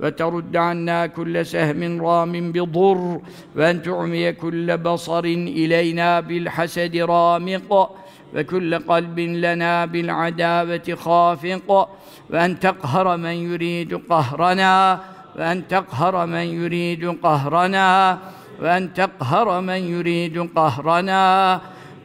وترد 0.00 0.56
عنا 0.56 1.06
كل 1.06 1.46
سهم 1.46 2.02
رام 2.02 2.52
بضر 2.52 3.20
وأن 3.56 3.82
تعمي 3.82 4.32
كل 4.32 4.76
بصر 4.78 5.24
إلينا 5.24 6.20
بالحسد 6.20 6.96
رامق 6.96 7.90
وكل 8.34 8.78
قلب 8.78 9.18
لنا 9.18 9.86
بالعداوة 9.86 10.94
خافق 10.94 11.88
وأن 12.30 12.60
تقهر 12.60 13.16
من 13.16 13.36
يريد 13.52 13.94
قهرنا 14.10 15.00
وأن 15.36 15.68
تقهر 15.68 16.26
من 16.26 16.46
يريد 16.62 17.18
قهرنا 17.22 18.18
وأن 18.62 18.94
تقهر 18.94 19.60
من 19.60 19.80
يريد 19.94 20.50
قهرنا. 20.56 21.60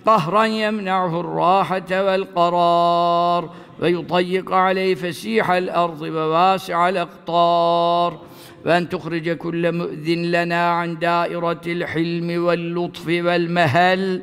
قهرا 0.06 0.46
يمنعه 0.46 1.20
الراحة 1.20 1.92
والقرار 1.92 3.50
ويضيق 3.82 4.52
عليه 4.54 4.96
فسيح 4.96 5.52
الأرض 5.52 6.02
وواسع 6.02 6.90
الأقطار. 6.90 8.20
وأن 8.66 8.90
تخرج 8.90 9.30
كل 9.30 9.72
مؤذ 9.72 10.10
لنا 10.10 10.72
عن 10.72 11.00
دائرة 11.00 11.62
الحلم 11.68 12.46
واللطف 12.46 13.08
والمهل. 13.08 14.22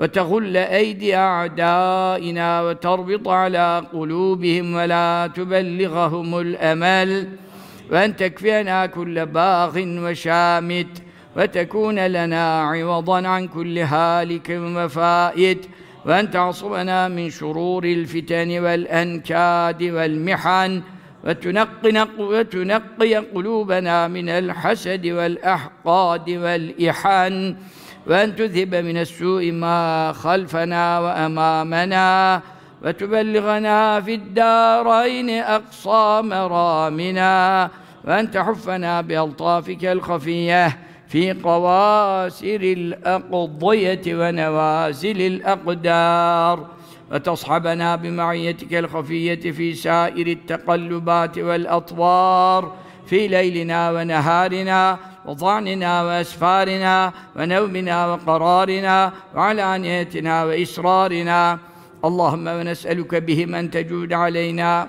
وتغل 0.00 0.56
أيدي 0.56 1.16
أعدائنا 1.16 2.62
وتربط 2.62 3.28
على 3.28 3.86
قلوبهم 3.92 4.74
ولا 4.74 5.30
تبلغهم 5.34 6.38
الأمل. 6.38 7.28
وأن 7.90 8.16
تكفينا 8.16 8.86
كل 8.86 9.26
باغ 9.26 9.78
وشامت. 9.78 11.02
وتكون 11.36 12.06
لنا 12.06 12.60
عوضا 12.60 13.28
عن 13.28 13.48
كل 13.48 13.78
هالك 13.78 14.60
وفائت 14.60 15.66
وأن 16.08 16.30
تعصمنا 16.30 17.08
من 17.08 17.30
شرور 17.30 17.84
الفتن 17.84 18.58
والأنكاد 18.64 19.82
والمحن 19.82 20.82
وتنقي, 21.24 22.08
وتنقي 22.18 23.14
قلوبنا 23.14 24.08
من 24.08 24.28
الحسد 24.28 25.06
والأحقاد 25.06 26.30
والإحن 26.30 27.56
وأن 28.06 28.36
تذهب 28.36 28.74
من 28.74 28.96
السوء 28.96 29.52
ما 29.52 30.12
خلفنا 30.12 30.98
وأمامنا 30.98 32.42
وتبلغنا 32.84 34.00
في 34.00 34.14
الدارين 34.14 35.30
أقصى 35.30 36.22
مرامنا 36.24 37.70
وأن 38.04 38.30
تحفنا 38.30 39.00
بألطافك 39.00 39.84
الخفية 39.84 40.78
في 41.08 41.32
قواسر 41.32 42.60
الأقضية 42.62 44.02
ونوازل 44.06 45.20
الأقدار. 45.20 46.66
وتصحبنا 47.12 47.96
بمعيتك 47.96 48.74
الخفية 48.74 49.52
في 49.52 49.74
سائر 49.74 50.26
التقلبات 50.26 51.38
والأطوار 51.38 52.76
في 53.06 53.28
ليلنا 53.28 53.90
ونهارنا 53.90 54.98
وظعننا 55.26 56.02
وأسفارنا 56.02 57.12
ونومنا 57.36 58.06
وقرارنا 58.06 59.12
وعلانيتنا 59.34 60.44
وإسرارنا. 60.44 61.58
اللهم 62.04 62.46
ونسألك 62.46 63.14
بهم 63.14 63.54
أن 63.54 63.70
تجود 63.70 64.12
علينا 64.12 64.88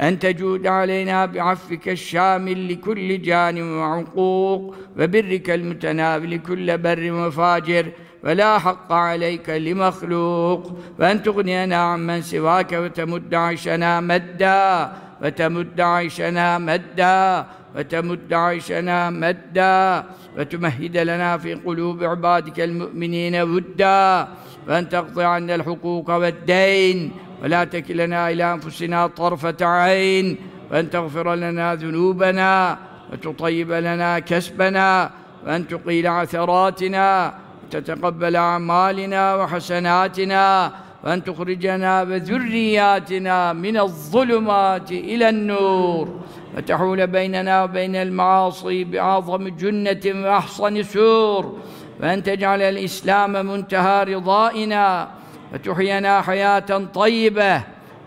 أن 0.00 0.18
تجود 0.18 0.66
علينا 0.66 1.26
بعفوك 1.26 1.88
الشامل 1.88 2.72
لكل 2.72 3.22
جان 3.22 3.62
وعقوق 3.78 4.74
وبرك 4.98 5.50
المتناول 5.50 6.36
كل 6.36 6.78
بر 6.78 7.12
وفاجر 7.12 7.86
ولا 8.24 8.58
حق 8.58 8.92
عليك 8.92 9.50
لمخلوق 9.50 10.78
وأن 10.98 11.22
تغنينا 11.22 11.76
عمن 11.76 12.22
سواك 12.22 12.72
وتمد 12.72 13.34
عيشنا 13.34 14.00
مدا 14.00 14.92
وتمد 15.22 15.80
عيشنا 15.80 16.58
مدا 16.58 17.46
وتمد 17.76 18.32
عيشنا 18.32 19.10
مدا 19.10 20.04
وتمهد 20.38 20.96
لنا 20.96 21.38
في 21.38 21.54
قلوب 21.54 22.04
عبادك 22.04 22.60
المؤمنين 22.60 23.36
ودا 23.36 24.28
وأن 24.68 24.88
تقضي 24.88 25.24
عنا 25.24 25.54
الحقوق 25.54 26.10
والدين 26.10 27.12
ولا 27.42 27.64
تكلنا 27.64 28.30
إلى 28.30 28.52
أنفسنا 28.52 29.06
طرفة 29.06 29.56
عين 29.66 30.36
وأن 30.70 30.90
تغفر 30.90 31.34
لنا 31.34 31.74
ذنوبنا 31.74 32.78
وتطيب 33.12 33.72
لنا 33.72 34.18
كسبنا 34.18 35.10
وأن 35.46 35.68
تقيل 35.68 36.06
عثراتنا 36.06 37.34
وتتقبل 37.66 38.36
أعمالنا 38.36 39.34
وحسناتنا 39.34 40.72
وأن 41.04 41.24
تخرجنا 41.24 42.02
وذرياتنا 42.02 43.52
من 43.52 43.78
الظلمات 43.78 44.92
إلى 44.92 45.28
النور 45.28 46.20
وتحول 46.56 47.06
بيننا 47.06 47.64
وبين 47.64 47.96
المعاصي 47.96 48.84
بأعظم 48.84 49.48
جنة 49.48 50.00
وأحصن 50.26 50.82
سور 50.82 51.58
وأن 52.00 52.22
تجعل 52.22 52.62
الإسلام 52.62 53.46
منتهى 53.46 54.04
رضائنا 54.04 55.08
وتحيينا 55.54 56.20
حياة 56.20 56.84
طيبة 56.94 57.62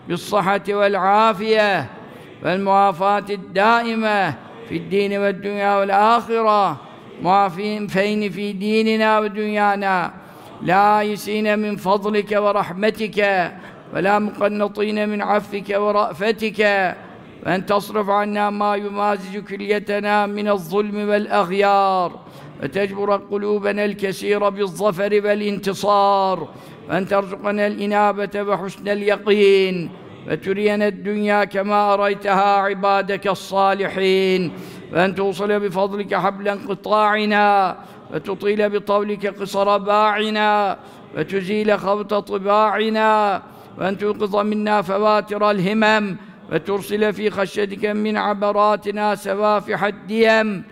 بالصحة 0.08 0.64
والعافية 0.68 1.86
والمعافاة 2.44 3.24
الدائمة 3.30 4.34
في 4.68 4.76
الدين 4.76 5.18
والدنيا 5.18 5.76
والآخرة. 5.76 6.80
معافين 7.22 7.86
فين 7.86 8.30
في 8.30 8.52
ديننا 8.52 9.18
ودنيانا. 9.18 10.12
لا 10.62 11.02
يسين 11.02 11.58
من 11.58 11.76
فضلك 11.76 12.32
ورحمتك 12.32 13.52
ولا 13.94 14.18
مقنطين 14.18 15.08
من 15.08 15.22
عفك 15.22 15.74
ورأفتك. 15.76 16.60
وأن 17.46 17.66
تصرف 17.66 18.10
عنا 18.10 18.50
ما 18.50 18.76
يمازج 18.76 19.38
كليتنا 19.38 20.26
من 20.26 20.48
الظلم 20.48 21.08
والأغيار. 21.08 22.20
وتجبر 22.62 23.16
قلوبنا 23.16 23.84
الكثير 23.84 24.48
بالظفر 24.48 25.20
والانتصار. 25.24 26.48
وأن 26.92 27.08
ترزقنا 27.08 27.66
الإنابة 27.66 28.42
وحسن 28.42 28.88
اليقين 28.88 29.90
وترينا 30.30 30.88
الدنيا 30.88 31.44
كما 31.44 31.94
أريتها 31.94 32.56
عبادك 32.56 33.28
الصالحين 33.28 34.52
وأن 34.92 35.14
توصل 35.14 35.60
بفضلك 35.60 36.14
حبل 36.14 36.48
انقطاعنا 36.48 37.76
وتطيل 38.14 38.70
بطولك 38.70 39.26
قصر 39.26 39.78
باعنا 39.78 40.78
وتزيل 41.16 41.78
خبط 41.78 42.14
طباعنا 42.14 43.42
وأن 43.78 43.98
توقظ 43.98 44.36
منا 44.36 44.82
فواتر 44.82 45.50
الهمم 45.50 46.16
وترسل 46.52 47.12
في 47.12 47.30
خشيتك 47.30 47.86
من 47.86 48.16
عبراتنا 48.16 49.14
سوافح 49.14 49.84
الديم 49.84 50.62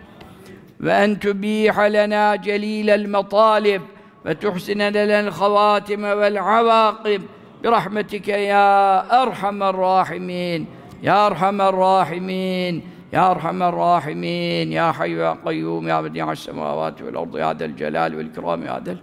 وأن 0.83 1.19
تبيح 1.19 1.79
لنا 1.79 2.35
جليل 2.35 2.89
المطالب 2.89 3.81
ve 4.25 4.35
tuhsine 4.35 4.93
lel 4.93 5.29
havatime 5.29 6.17
vel 6.17 6.41
avakib 6.41 7.21
birahmetike 7.63 8.37
ya 8.37 9.05
erhamer 9.09 9.73
rahimin 9.73 10.67
ya 11.01 11.27
erhamer 11.27 11.73
rahimin 11.73 12.85
ya 13.11 13.31
erhamer 13.31 13.73
rahimin 13.73 14.71
ya 14.71 14.99
hayyu 14.99 15.17
ya 15.17 15.37
kayyum 15.43 15.87
ya 15.87 16.03
bedi'as 16.03 16.39
semavati 16.39 17.05
vel 17.05 17.15
ardı 17.15 17.39
ya 17.39 17.59
del 17.59 17.77
celal 17.77 18.17
vel 18.17 18.25
ikram 18.25 18.65
ya 18.65 18.85
del 18.85 18.97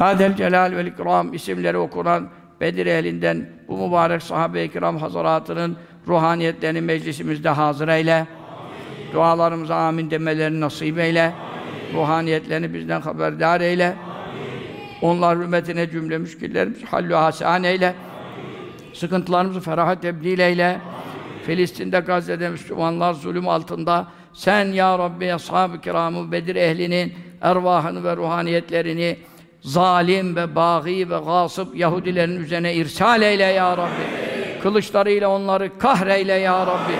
ya 0.00 0.18
del 0.18 0.36
celal 0.36 0.76
vel 0.76 0.86
ikram 0.86 1.34
isimleri 1.34 1.78
okunan 1.78 2.28
Bedir 2.60 2.86
ehlinden 2.86 3.48
bu 3.68 3.86
mübarek 3.86 4.22
sahabe-i 4.22 4.72
kiram 4.72 4.98
hazaratının 4.98 5.76
ruhaniyetlerini 6.08 6.80
meclisimizde 6.80 7.48
hazır 7.48 7.88
eyle. 7.88 8.14
Amin. 8.14 9.12
Dualarımıza 9.12 9.76
amin 9.76 10.10
demelerini 10.10 10.60
nasip 10.60 10.98
eyle. 10.98 11.22
Amin. 11.22 11.43
Ruhaniyetlerini 11.94 12.74
bizden 12.74 13.00
haberdar 13.00 13.60
eyle. 13.60 13.86
Amin. 13.86 13.96
Onlar 15.02 15.38
hürmetine 15.38 15.90
cümle 15.90 16.18
müşkillerimizi 16.18 16.86
hallü 16.86 17.14
hasan 17.14 17.64
eyle. 17.64 17.86
Amin. 17.86 18.94
Sıkıntılarımızı 18.94 19.60
feraha 19.60 20.00
tebdil 20.00 20.38
eyle. 20.38 20.66
Amin. 20.66 20.80
Filistin'de, 21.46 22.00
Gazze'de 22.00 22.48
Müslümanlar 22.48 23.14
zulüm 23.14 23.48
altında 23.48 24.06
sen 24.32 24.64
ya 24.64 24.98
Rabbi 24.98 25.34
ashab-ı 25.34 25.80
kiramı 25.80 26.32
Bedir 26.32 26.56
ehlinin 26.56 27.14
ervahını 27.40 28.04
ve 28.04 28.16
ruhaniyetlerini 28.16 29.16
zalim 29.60 30.36
ve 30.36 30.54
bâgî 30.54 31.10
ve 31.10 31.18
gâsıp 31.26 31.76
Yahudilerin 31.76 32.40
üzerine 32.40 32.74
irsal 32.74 33.22
eyle 33.22 33.44
ya 33.44 33.76
Rabbi. 33.76 34.60
Kılıçlarıyla 34.62 35.28
onları 35.28 35.78
kahreyle 35.78 36.32
ya 36.32 36.66
Rabbi. 36.66 36.92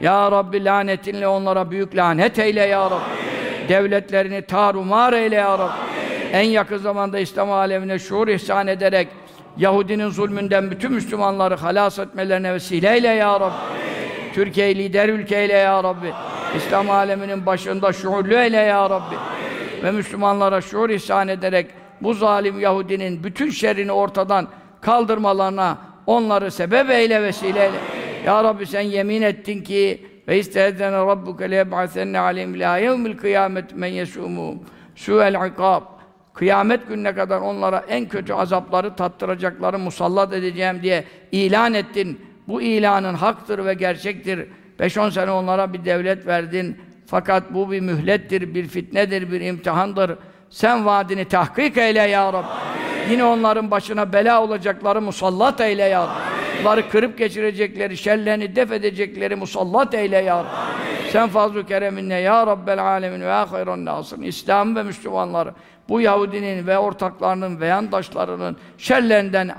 Ya 0.00 0.32
Rabbi 0.32 0.64
lanetinle 0.64 1.28
onlara 1.28 1.70
büyük 1.70 1.96
lanet 1.96 2.38
eyle 2.38 2.60
ya 2.60 2.90
Rabbi. 2.90 3.25
Devletlerini 3.68 4.42
tarumar 4.42 5.12
eyle 5.12 5.36
ya 5.36 5.58
Rabbi. 5.58 5.96
En 6.32 6.42
yakın 6.42 6.76
zamanda 6.78 7.18
İslam 7.18 7.50
alemine 7.50 7.98
şuur 7.98 8.28
ihsan 8.28 8.66
ederek 8.66 9.08
Yahudinin 9.56 10.08
zulmünden 10.08 10.70
bütün 10.70 10.92
Müslümanları 10.92 11.54
halas 11.54 11.98
etmelerine 11.98 12.54
vesile 12.54 12.94
eyle 12.94 13.08
ya 13.08 13.40
Rabbi. 13.40 13.76
Türkiye 14.34 14.74
lider 14.74 15.08
ülke 15.08 15.36
eyle 15.36 15.52
ya 15.52 15.84
Rabbi. 15.84 16.12
İslam 16.56 16.90
aleminin 16.90 17.46
başında 17.46 17.92
şuurlu 17.92 18.34
eyle 18.34 18.56
ya 18.56 18.90
Rabbi. 18.90 19.14
Ve 19.82 19.90
Müslümanlara 19.90 20.60
şuur 20.60 20.90
ihsan 20.90 21.28
ederek 21.28 21.66
bu 22.00 22.14
zalim 22.14 22.60
Yahudinin 22.60 23.24
bütün 23.24 23.50
şerrini 23.50 23.92
ortadan 23.92 24.48
kaldırmalarına 24.80 25.78
onları 26.06 26.50
sebep 26.50 26.90
eyle 26.90 27.22
vesile 27.22 27.64
eyle. 27.64 27.76
Ya 28.26 28.44
Rabbi 28.44 28.66
sen 28.66 28.80
yemin 28.80 29.22
ettin 29.22 29.62
ki 29.62 30.06
ve 30.28 30.38
istehedene 30.38 30.96
rabbuke 30.96 31.50
leyeb'asenne 31.50 32.18
aleyhim 32.18 32.60
la 32.60 32.78
yevmil 32.78 33.16
kıyamet 33.16 33.76
men 33.76 33.88
yesumu 33.88 34.54
su'el 34.94 35.46
ikab 35.46 35.82
kıyamet 36.36 36.88
gününe 36.88 37.14
kadar 37.14 37.40
onlara 37.40 37.84
en 37.88 38.08
kötü 38.08 38.32
azapları 38.32 38.96
tattıracakları 38.96 39.78
musallat 39.78 40.32
edeceğim 40.32 40.78
diye 40.82 41.04
ilan 41.32 41.74
ettin. 41.74 42.20
Bu 42.48 42.62
ilanın 42.62 43.14
haktır 43.14 43.64
ve 43.64 43.74
gerçektir. 43.74 44.46
5-10 44.78 45.10
sene 45.10 45.30
onlara 45.30 45.72
bir 45.72 45.84
devlet 45.84 46.26
verdin. 46.26 46.76
Fakat 47.06 47.54
bu 47.54 47.72
bir 47.72 47.80
mühlettir, 47.80 48.54
bir 48.54 48.68
fitnedir, 48.68 49.32
bir 49.32 49.40
imtihandır. 49.40 50.18
Sen 50.50 50.86
vaadini 50.86 51.24
tahkik 51.24 51.76
eyle 51.76 52.02
ya 52.02 52.32
Rabbi. 52.32 52.36
Amin. 52.36 53.10
Yine 53.10 53.24
onların 53.24 53.70
başına 53.70 54.12
bela 54.12 54.42
olacakları 54.42 55.02
musallat 55.02 55.60
eyle 55.60 55.82
ya 55.82 56.02
Rabbi. 56.02 56.62
Onları 56.62 56.88
kırıp 56.88 57.18
geçirecekleri, 57.18 57.96
şerlerini 57.96 58.56
def 58.56 58.72
edecekleri 58.72 59.36
musallat 59.36 59.94
eyle 59.94 60.16
ya 60.16 60.38
Rabbi. 60.38 60.48
Amin. 60.48 61.10
Sen 61.12 61.28
fazl-ı 61.28 61.66
kereminle 61.66 62.14
ya 62.14 62.46
Rabbel 62.46 62.82
alemin 62.82 63.20
ve 63.20 63.32
hayran 63.32 63.84
nasın. 63.84 64.22
İslam 64.22 64.76
ve 64.76 64.82
Müslümanları 64.82 65.54
bu 65.88 66.00
Yahudinin 66.00 66.66
ve 66.66 66.78
ortaklarının 66.78 67.60
ve 67.60 67.66
yandaşlarının 67.66 68.56
şerlerinden 68.78 69.50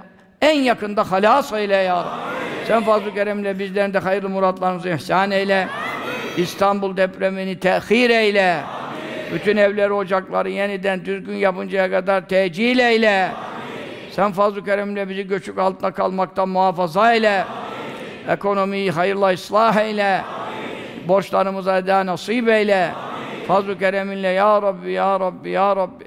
en 0.41 0.59
yakında 0.59 1.11
halas 1.11 1.53
eyle 1.53 1.75
ya 1.75 1.97
Rabbi. 1.97 2.37
Sen 2.67 2.83
fazl-ı 2.83 3.13
keremle 3.13 3.59
bizlerin 3.59 3.93
de 3.93 3.99
hayırlı 3.99 4.29
muratlarımızı 4.29 4.89
ihsan 4.89 5.31
eyle. 5.31 5.55
Amin. 5.57 6.43
İstanbul 6.43 6.97
depremini 6.97 7.59
tehir 7.59 8.09
eyle. 8.09 8.76
Bütün 9.33 9.57
evleri, 9.57 9.93
ocakları 9.93 10.49
yeniden 10.49 11.05
düzgün 11.05 11.35
yapıncaya 11.35 11.91
kadar 11.91 12.27
tecil 12.27 12.79
eyle. 12.79 13.23
Amin. 13.23 14.11
Sen 14.11 14.31
fazl-ı 14.31 14.65
keremle 14.65 15.09
bizi 15.09 15.27
göçük 15.27 15.57
altında 15.57 15.91
kalmaktan 15.91 16.49
muhafaza 16.49 17.13
eyle. 17.13 17.43
Amin. 17.43 18.33
Ekonomiyi 18.33 18.91
hayırla 18.91 19.33
ıslah 19.33 19.75
eyle. 19.75 20.21
Amin. 20.21 21.07
Borçlarımıza 21.07 21.77
eda 21.77 22.05
nasip 22.05 22.49
eyle. 22.49 22.91
Fazl-ı 23.47 23.79
kereminle 23.79 24.27
ya 24.27 24.61
Rabbi, 24.61 24.91
ya 24.91 25.19
Rabbi, 25.19 25.49
ya 25.49 25.75
Rabbi. 25.75 26.03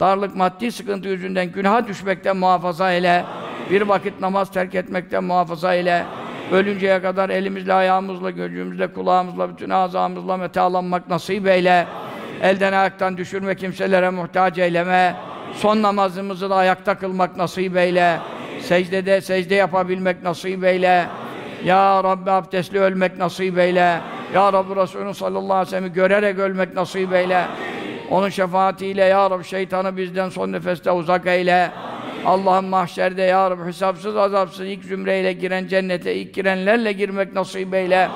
Darlık, 0.00 0.36
maddi 0.36 0.72
sıkıntı 0.72 1.08
yüzünden 1.08 1.52
günaha 1.52 1.88
düşmekten 1.88 2.36
muhafaza 2.36 2.92
eyle. 2.92 3.12
Amin. 3.12 3.70
Bir 3.70 3.82
vakit 3.82 4.20
namaz 4.20 4.52
terk 4.52 4.74
etmekten 4.74 5.24
muhafaza 5.24 5.74
eyle. 5.74 5.94
Amin. 5.94 6.62
Ölünceye 6.62 7.02
kadar 7.02 7.30
elimizle, 7.30 7.72
ayağımızla, 7.72 8.30
gözümüzle, 8.30 8.92
kulağımızla, 8.92 9.50
bütün 9.50 9.70
azamızla 9.70 10.36
metalanmak 10.36 11.08
nasip 11.08 11.46
eyle. 11.46 11.72
Amin. 11.72 12.11
Elden 12.42 12.72
ayaktan 12.72 13.16
düşürme 13.16 13.54
kimselere 13.54 14.10
muhtaç 14.10 14.58
eyleme. 14.58 15.16
Son 15.54 15.82
namazımızı 15.82 16.50
da 16.50 16.56
ayakta 16.56 16.98
kılmak 16.98 17.36
nasip 17.36 17.76
eyle. 17.76 18.18
Secdede 18.60 19.20
secde 19.20 19.54
yapabilmek 19.54 20.22
nasip 20.22 20.64
eyle. 20.64 21.06
Ya 21.64 22.04
Rabbi 22.04 22.30
abdestli 22.30 22.80
ölmek 22.80 23.18
nasip 23.18 23.58
eyle. 23.58 24.00
Ya 24.34 24.52
Rabbi 24.52 24.76
Resulü 24.76 25.14
sallallahu 25.14 25.52
aleyhi 25.52 25.66
ve 25.66 25.70
sellem'i 25.70 25.92
görerek 25.92 26.38
ölmek 26.38 26.74
nasip 26.74 27.12
eyle. 27.12 27.46
Onun 28.10 28.28
şefaatiyle 28.28 29.04
Ya 29.04 29.30
Rabbi 29.30 29.44
şeytanı 29.44 29.96
bizden 29.96 30.28
son 30.28 30.52
nefeste 30.52 30.90
uzak 30.90 31.26
eyle. 31.26 31.70
Allah'ın 32.26 32.64
mahşerde 32.64 33.22
Ya 33.22 33.50
Rabbi 33.50 33.64
hesapsız 33.64 34.16
azapsız 34.16 34.66
ilk 34.66 34.84
zümreyle 34.84 35.32
giren 35.32 35.68
cennete 35.68 36.14
ilk 36.14 36.34
girenlerle 36.34 36.92
girmek 36.92 37.32
nasip 37.32 37.74
eyle. 37.74 38.08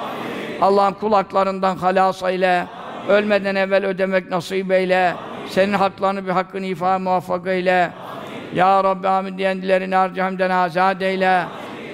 Allah'ın 0.60 0.92
kulaklarından 0.92 1.76
halas 1.76 2.22
eyle. 2.22 2.66
Ölmeden 3.08 3.54
evvel 3.54 3.86
ödemek 3.86 4.30
nasip 4.30 4.72
eyle. 4.72 5.14
Senin 5.48 5.72
haklarını 5.72 6.26
bir 6.26 6.30
hakkını 6.30 6.66
ifa 6.66 6.98
muvaffak 6.98 7.46
eyle. 7.46 7.90
Ya 8.54 8.84
Rabbi 8.84 9.08
amin 9.08 9.38
diyenlerini 9.38 9.94
harcı 9.94 10.20
hamden 10.22 10.50
azad 10.50 11.00
eyle. 11.00 11.42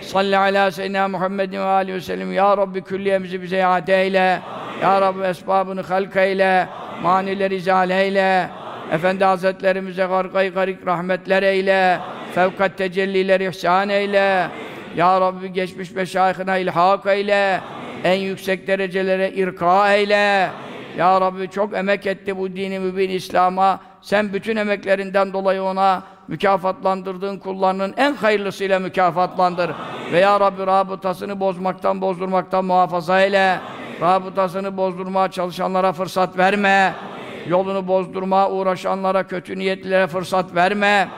Salli 0.00 0.38
ala 0.38 0.70
seyyidina 0.70 1.08
Muhammedin 1.08 1.58
ve 1.58 1.62
aleyhi 1.62 1.96
ve 1.96 2.00
sellem. 2.00 2.32
Ya 2.32 2.56
Rabbi 2.56 2.82
külliyemizi 2.82 3.42
bize 3.42 3.56
iade 3.56 4.02
eyle. 4.02 4.40
Ya 4.82 5.00
Rabbi 5.00 5.22
esbabını 5.24 5.82
halk 5.82 6.16
eyle. 6.16 6.68
Manileri 7.02 7.54
izale 7.54 8.02
eyle. 8.02 8.48
Efendi 8.92 9.24
Hazretlerimize 9.24 10.04
gargay 10.04 10.52
garik 10.52 10.86
rahmetler 10.86 11.42
eyle. 11.42 11.98
Fevkat 12.34 12.78
tecelliler 12.78 13.40
ihsan 13.40 13.88
eyle. 13.88 14.46
Ya 14.96 15.20
Rabbi 15.20 15.52
geçmiş 15.52 15.90
meşayihine 15.90 16.60
ilhak 16.60 17.06
eyle. 17.06 17.60
En 18.04 18.18
yüksek 18.18 18.66
derecelere 18.66 19.30
irka 19.30 19.94
eyle. 19.94 20.50
Ya 20.98 21.20
Rabbi 21.20 21.50
çok 21.50 21.74
emek 21.74 22.06
etti 22.06 22.38
bu 22.38 22.56
dini 22.56 22.78
mübin 22.78 23.10
İslam'a. 23.10 23.80
Sen 24.02 24.32
bütün 24.32 24.56
emeklerinden 24.56 25.32
dolayı 25.32 25.62
ona 25.62 26.02
mükafatlandırdığın 26.28 27.38
kullarının 27.38 27.94
en 27.96 28.14
hayırlısıyla 28.14 28.78
mükafatlandır. 28.78 29.70
Ve 30.12 30.18
Ya 30.18 30.40
Rabbi 30.40 30.66
rabıtasını 30.66 31.40
bozmaktan, 31.40 32.00
bozdurmaktan 32.00 32.64
muhafaza 32.64 33.20
eyle. 33.20 33.60
Rabıtasını 34.00 34.76
bozdurmaya 34.76 35.30
çalışanlara 35.30 35.92
fırsat 35.92 36.38
verme. 36.38 36.94
Yolunu 37.48 37.88
bozdurmaya 37.88 38.50
uğraşanlara, 38.50 39.26
kötü 39.26 39.58
niyetlilere 39.58 40.06
fırsat 40.06 40.54
verme. 40.54 41.08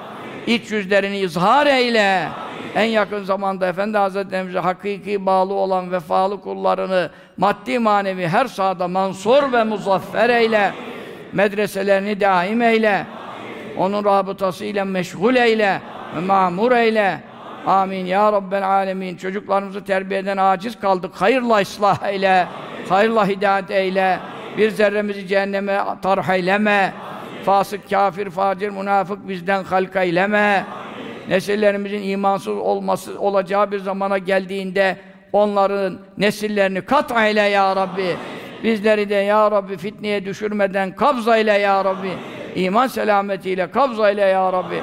İç 0.47 0.71
yüzlerini 0.71 1.19
izhar 1.19 1.67
eyle. 1.67 2.29
En 2.75 2.85
yakın 2.85 3.25
zamanda 3.25 3.67
Efendi 3.67 3.99
Hazretlerimize 3.99 4.59
hakiki 4.59 5.27
bağlı 5.27 5.55
olan 5.55 5.93
vefalı 5.93 6.41
kullarını 6.41 7.11
maddi 7.37 7.79
manevi 7.79 8.29
her 8.29 8.47
sahada 8.47 8.89
mansur 8.89 9.53
ve 9.53 9.65
muzaffer 9.65 10.31
eyle. 10.31 10.73
Medreselerini 11.33 12.21
daim 12.21 12.63
eyle. 12.63 13.07
Onun 13.79 14.05
rabıtasıyla 14.05 14.85
meşgul 14.85 15.37
eyle 15.37 15.81
ve 16.17 16.21
mamur 16.21 16.73
eyle. 16.73 17.21
Amin 17.67 18.07
ya 18.07 18.33
Rabbel 18.33 18.69
alemin. 18.69 19.17
Çocuklarımızı 19.17 19.85
terbiyeden 19.85 20.37
aciz 20.37 20.81
kaldık. 20.81 21.15
Hayırla 21.15 21.61
ıslah 21.61 22.03
eyle. 22.03 22.47
Hayırla 22.89 23.27
hidayet 23.27 23.71
eyle. 23.71 24.19
Bir 24.59 24.71
zerremizi 24.71 25.27
cehenneme 25.27 25.81
tarh 26.03 26.29
eyleme. 26.29 26.93
Fasık, 27.45 27.91
kafir, 27.91 28.31
facir, 28.31 28.69
münafık 28.69 29.29
bizden 29.29 29.65
halk 29.65 29.97
eyleme. 29.97 30.65
Nesillerimizin 31.29 32.03
imansız 32.03 32.57
olması 32.57 33.21
olacağı 33.21 33.71
bir 33.71 33.79
zamana 33.79 34.19
geldiğinde 34.19 34.97
onların 35.33 35.99
nesillerini 36.19 36.81
kat 36.81 37.11
eyle 37.11 37.41
ya 37.41 37.77
Rabbi. 37.77 38.17
Bizleri 38.65 39.09
de 39.09 39.15
ya 39.15 39.51
Rabbi 39.51 39.77
fitneye 39.77 40.25
düşürmeden 40.25 40.97
kabza 40.97 41.37
ile 41.37 41.53
ya 41.53 41.85
Rabbi. 41.85 42.11
İman 42.55 42.87
selametiyle 42.87 43.71
kabza 43.71 44.11
ile 44.11 44.21
ya 44.21 44.53
Rabbi. 44.53 44.83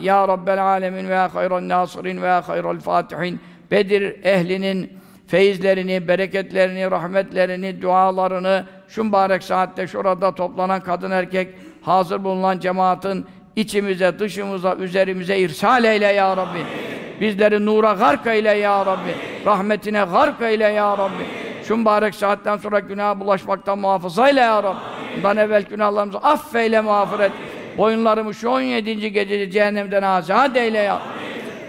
Ya 0.00 0.28
Rabbel 0.28 0.62
alemin 0.64 1.08
ve 1.08 1.14
ya 1.14 1.34
hayran 1.34 1.68
nasirin 1.68 2.22
ve 2.22 2.26
ya 2.26 2.48
hayral 2.48 2.80
fatihin. 2.80 3.40
Bedir 3.70 4.24
ehlinin 4.24 4.92
feyizlerini, 5.26 6.08
bereketlerini, 6.08 6.90
rahmetlerini, 6.90 7.82
dualarını 7.82 8.64
şu 8.88 9.04
mübarek 9.04 9.42
saatte 9.42 9.86
şurada 9.86 10.34
toplanan 10.34 10.80
kadın 10.80 11.10
erkek 11.10 11.54
hazır 11.82 12.24
bulunan 12.24 12.58
cemaatin 12.58 13.26
içimize, 13.56 14.18
dışımıza, 14.18 14.74
üzerimize 14.74 15.38
irsal 15.38 15.84
eyle 15.84 16.06
ya 16.06 16.36
Rabbi. 16.36 16.58
Bizleri 17.20 17.66
nura 17.66 17.92
gark 17.92 18.26
eyle 18.26 18.50
ya 18.50 18.86
Rabbi. 18.86 19.14
Rahmetine 19.46 20.04
gark 20.12 20.42
eyle 20.42 20.64
ya 20.64 20.98
Rabbi. 20.98 21.24
Şu 21.68 21.76
mübarek 21.76 22.14
saatten 22.14 22.56
sonra 22.56 22.78
günah 22.80 23.20
bulaşmaktan 23.20 23.78
muhafaza 23.78 24.28
eyle 24.28 24.40
ya 24.40 24.62
Rabbi. 24.62 24.78
Bundan 25.16 25.36
evvel 25.36 25.62
günahlarımızı 25.62 26.18
affeyle, 26.18 26.80
mağfiret. 26.80 27.32
Boyunlarımı 27.78 28.34
şu 28.34 28.48
17. 28.48 29.12
gecede 29.12 29.50
cehennemden 29.50 30.02
azat 30.02 30.56
eyle 30.56 30.78
ya. 30.78 31.02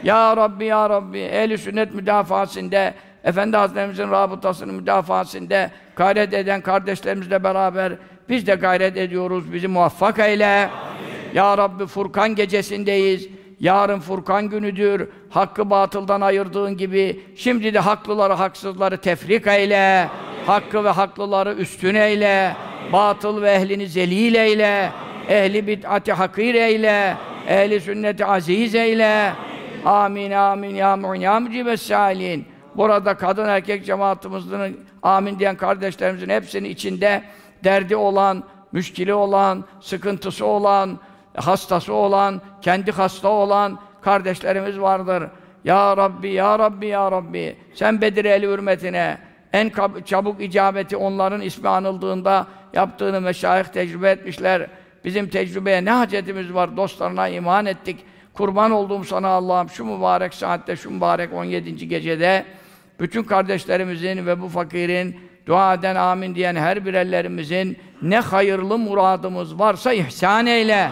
Ya 0.04 0.38
Rabbi, 0.38 0.66
Ya 0.66 0.90
Rabbi, 0.90 1.20
ehl 1.20 1.58
sünnet 1.58 1.94
müdafasında, 1.94 2.94
Efendi 3.24 3.58
Hazretlerimizin 3.58 4.12
rabıtasının 4.12 4.76
müdafasında 4.76 5.70
gayret 5.96 6.34
eden 6.34 6.62
kardeşlerimizle 6.62 7.44
beraber 7.44 7.94
biz 8.30 8.48
de 8.48 8.56
gayret 8.56 8.98
ediyoruz. 8.98 9.54
Bizi 9.54 9.68
muvaffak 9.68 10.20
eyle. 10.20 10.70
Ya 11.34 11.58
Rabbi 11.58 11.86
Furkan 11.86 12.36
gecesindeyiz. 12.36 13.28
Yarın 13.60 14.00
Furkan 14.00 14.50
günüdür. 14.50 15.10
Hakkı 15.30 15.70
batıldan 15.70 16.22
ayırdığın 16.22 16.78
gibi 16.78 17.24
şimdi 17.36 17.74
de 17.74 17.80
haklıları 17.80 18.34
haksızları 18.34 18.98
tefrik 18.98 19.48
eyle. 19.48 20.08
Hakkı 20.46 20.84
ve 20.84 20.90
haklıları 20.90 21.54
üstün 21.54 21.96
eyle. 21.96 22.56
Batıl 22.94 23.42
ve 23.42 23.52
ehlini 23.52 23.88
zelil 23.88 24.36
eyle. 24.36 24.92
Ehli 25.30 25.68
bid'ati 25.68 26.14
hakir 26.14 26.56
eyle. 26.56 27.18
Ehli 27.48 27.82
sünneti 27.82 28.26
aziz 28.26 28.76
eyle. 28.76 29.34
Amin 29.86 30.32
amin 30.32 30.76
ya 30.76 30.96
mu'in 30.96 31.22
ya 31.22 31.40
mücibes 31.40 31.82
salin. 31.82 32.46
Burada 32.76 33.18
kadın 33.18 33.48
erkek 33.48 33.86
cemaatimizin 33.86 34.80
amin 35.04 35.40
diyen 35.40 35.56
kardeşlerimizin 35.56 36.30
hepsinin 36.30 36.70
içinde 36.70 37.24
derdi 37.64 37.96
olan, 37.96 38.44
müşkili 38.72 39.14
olan, 39.14 39.66
sıkıntısı 39.82 40.46
olan, 40.46 41.00
hastası 41.38 41.94
olan, 41.94 42.42
kendi 42.62 42.92
hasta 42.92 43.30
olan 43.30 43.80
kardeşlerimiz 44.02 44.80
vardır. 44.80 45.24
Ya 45.64 45.98
Rabbi, 45.98 46.30
Ya 46.30 46.60
Rabbi, 46.60 46.88
Ya 46.88 47.12
Rabbi, 47.12 47.56
sen 47.74 48.02
Bedir 48.02 48.26
eli 48.26 48.48
hürmetine 48.48 49.18
en 49.54 49.72
çabuk 50.06 50.42
icabeti 50.42 50.98
onların 50.98 51.42
ismi 51.42 51.70
anıldığında 51.70 52.48
yaptığını 52.74 53.22
meşayih 53.22 53.66
tecrübe 53.66 54.10
etmişler. 54.10 54.68
Bizim 55.06 55.30
tecrübeye 55.30 55.86
ne 55.86 55.92
hacetimiz 55.92 56.54
var? 56.54 56.78
Dostlarına 56.78 57.28
iman 57.28 57.66
ettik. 57.66 58.06
Kurban 58.34 58.72
olduğum 58.72 59.04
sana 59.04 59.28
Allah'ım 59.28 59.70
şu 59.70 59.86
mübarek 59.86 60.34
saatte, 60.34 60.76
şu 60.76 60.92
mübarek 60.92 61.34
17. 61.34 61.88
gecede 61.88 62.46
bütün 63.00 63.24
kardeşlerimizin 63.24 64.26
ve 64.26 64.42
bu 64.42 64.50
fakirin 64.50 65.20
dua 65.46 65.74
eden 65.74 65.96
amin 65.96 66.36
diyen 66.36 66.56
her 66.56 66.86
birerlerimizin 66.86 67.78
ne 68.02 68.20
hayırlı 68.20 68.78
muradımız 68.78 69.60
varsa 69.60 69.94
ihsan 69.94 70.46
eyle. 70.46 70.90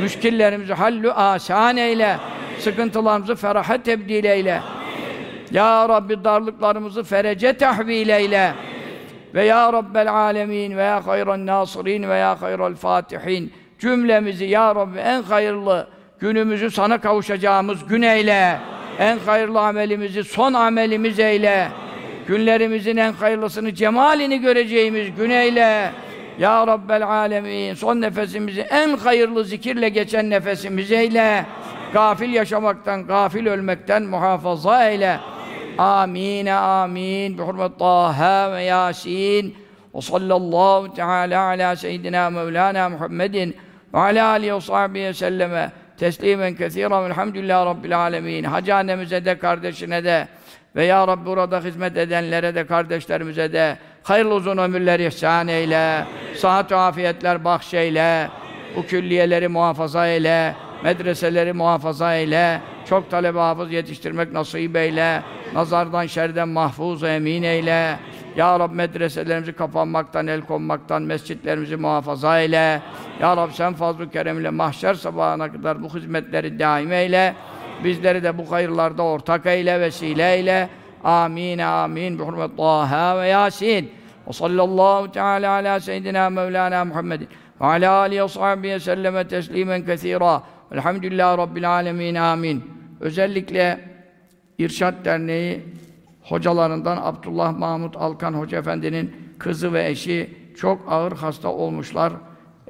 Müşkillerimizi 0.00 0.72
hallü 0.72 1.12
asan 1.12 1.76
eyle. 1.76 2.16
Sıkıntılarımızı 2.58 3.36
feraha 3.36 3.82
tebdil 3.82 4.24
eyle. 4.24 4.60
Ya 5.50 5.88
Rabbi 5.88 6.24
darlıklarımızı 6.24 7.04
ferece 7.04 7.52
tahvil 7.52 8.08
eyle. 8.08 8.52
Ve 9.34 9.44
ya 9.44 9.72
Rabbel 9.72 10.12
alemin 10.12 10.76
ve 10.76 10.82
ya 10.82 11.06
hayran 11.06 11.46
nasirin 11.46 12.08
ve 12.08 12.14
ya 12.14 12.42
hayral 12.42 12.74
fatihin. 12.74 13.52
Cümlemizi 13.78 14.44
ya 14.44 14.74
Rabbi 14.74 14.98
en 14.98 15.22
hayırlı 15.22 15.88
günümüzü 16.20 16.70
sana 16.70 17.00
kavuşacağımız 17.00 17.86
gün 17.86 18.02
eyle. 18.02 18.58
En 18.98 19.18
hayırlı 19.18 19.60
amelimizi 19.60 20.24
son 20.24 20.52
amelimiz 20.52 21.18
eyle. 21.18 21.68
Günlerimizin 22.26 22.96
en 22.96 23.12
hayırlısını 23.12 23.74
cemalini 23.74 24.40
göreceğimiz 24.40 25.14
gün 25.16 25.30
eyle. 25.30 25.90
Ya 26.38 26.66
Rabbel 26.66 27.06
alemin 27.06 27.74
son 27.74 28.00
nefesimizi 28.00 28.60
en 28.60 28.96
hayırlı 28.96 29.44
zikirle 29.44 29.88
geçen 29.88 30.30
nefesimiz 30.30 30.92
eyle. 30.92 31.46
Gafil 31.92 32.32
yaşamaktan, 32.32 33.06
gafil 33.06 33.46
ölmekten 33.46 34.02
muhafaza 34.02 34.90
eyle. 34.90 35.18
Amin, 35.78 36.46
amin. 36.46 37.38
Bi 37.38 37.42
hurmet 37.42 37.78
Taha 37.78 38.52
ve 38.52 38.62
Yasin. 38.62 39.56
Ve 39.94 40.00
sallallahu 40.00 40.94
teala 40.94 41.42
ala 41.42 41.76
seyyidina 41.76 42.30
Mevlana 42.30 42.88
Muhammedin 42.88 43.56
ve 43.94 43.98
ala 43.98 44.28
alihi 44.28 44.54
ve 44.54 44.60
sahbihi 44.60 45.14
selleme 45.14 45.72
teslimen 45.96 46.54
kesiren 46.54 47.04
velhamdülillahi 47.04 47.66
rabbil 47.66 47.98
alemin. 47.98 48.44
Hacı 48.44 48.74
annemize 48.74 49.24
de, 49.24 49.38
kardeşine 49.38 50.04
de 50.04 50.28
ve 50.76 50.84
ya 50.84 51.08
Rabbi 51.08 51.26
burada 51.26 51.60
hizmet 51.60 51.96
edenlere 51.96 52.54
de, 52.54 52.66
kardeşlerimize 52.66 53.52
de 53.52 53.76
hayırlı 54.02 54.34
uzun 54.34 54.58
ömürler 54.58 55.00
ihsan 55.00 55.48
eyle. 55.48 56.04
Sıhhat 56.36 56.72
afiyetler 56.72 57.44
bahşeyle. 57.44 58.28
Bu 58.76 58.86
külliyeleri 58.86 59.48
muhafaza 59.48 60.06
eyle. 60.06 60.54
Medreseleri 60.84 61.52
muhafaza 61.52 62.14
eyle. 62.14 62.60
Çok 62.88 63.10
talebe 63.10 63.38
hafız 63.38 63.72
yetiştirmek 63.72 64.32
nasip 64.32 64.76
eyle. 64.76 65.22
Nazardan, 65.54 66.06
şerden 66.06 66.48
mahfuz 66.48 67.02
emin 67.04 67.42
eyle. 67.42 67.98
Ya 68.36 68.60
Rab 68.60 68.72
medreselerimizi 68.72 69.52
kapanmaktan, 69.52 70.26
el 70.26 70.40
konmaktan, 70.40 71.02
mescitlerimizi 71.02 71.76
muhafaza 71.76 72.40
eyle. 72.40 72.80
Ya 73.20 73.36
Rab 73.36 73.50
sen 73.50 73.74
fazl-ı 73.74 74.10
keremle 74.10 74.50
mahşer 74.50 74.94
sabahına 74.94 75.52
kadar 75.52 75.82
bu 75.82 75.94
hizmetleri 75.94 76.58
daim 76.58 76.92
eyle. 76.92 77.34
Bizleri 77.84 78.22
de 78.22 78.38
bu 78.38 78.52
hayırlarda 78.52 79.02
ortak 79.02 79.46
eyle, 79.46 79.80
vesile 79.80 80.34
eyle. 80.34 80.68
Amin, 81.04 81.58
amin. 81.58 82.18
Bi 82.18 82.22
hurmet 82.22 82.56
Taha 82.56 83.20
ve 83.20 83.28
Yasin. 83.28 83.90
Ve 84.28 84.32
sallallahu 84.32 85.12
teala 85.12 85.50
ala 85.50 85.80
seyyidina 85.80 86.30
Mevlana 86.30 86.84
Muhammedin 86.84 87.28
ve 87.60 87.64
ala 87.64 87.92
alihi 87.92 88.22
ve 88.22 88.28
sahbihi 88.28 88.80
selleme 88.80 89.28
teslimen 89.28 89.84
kesira. 89.86 90.42
Elhamdülillahi 90.72 91.38
Rabbil 91.38 91.70
alemin. 91.70 92.14
Amin. 92.14 92.64
Özellikle 93.00 93.80
İrşad 94.58 95.04
Derneği 95.04 95.62
hocalarından 96.22 96.96
Abdullah 97.02 97.58
Mahmut 97.58 97.96
Alkan 97.96 98.34
Hoca 98.34 98.58
Efendi'nin 98.58 99.14
kızı 99.38 99.72
ve 99.72 99.88
eşi 99.88 100.30
çok 100.56 100.92
ağır 100.92 101.12
hasta 101.12 101.48
olmuşlar. 101.48 102.12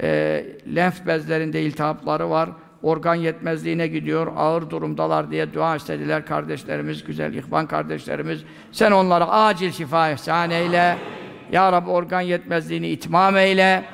E, 0.03 0.45
lenf 0.75 1.07
bezlerinde 1.07 1.63
iltihapları 1.63 2.31
var. 2.31 2.51
Organ 2.83 3.15
yetmezliğine 3.15 3.87
gidiyor. 3.87 4.33
Ağır 4.37 4.71
durumdalar 4.71 5.31
diye 5.31 5.55
dua 5.55 5.77
istediler 5.77 6.27
kardeşlerimiz, 6.27 7.05
güzel 7.05 7.35
ihvan 7.35 7.67
kardeşlerimiz. 7.67 8.45
Sen 8.73 8.91
onlara 8.93 9.29
acil 9.29 9.73
şifa 9.73 10.11
ihsan 10.11 10.51
eyle. 10.51 10.97
Ya 11.53 11.73
Rabbi 11.73 11.91
organ 11.91 12.21
yetmezliğini 12.21 12.89
itmam 12.89 13.37
eyle. 13.37 13.85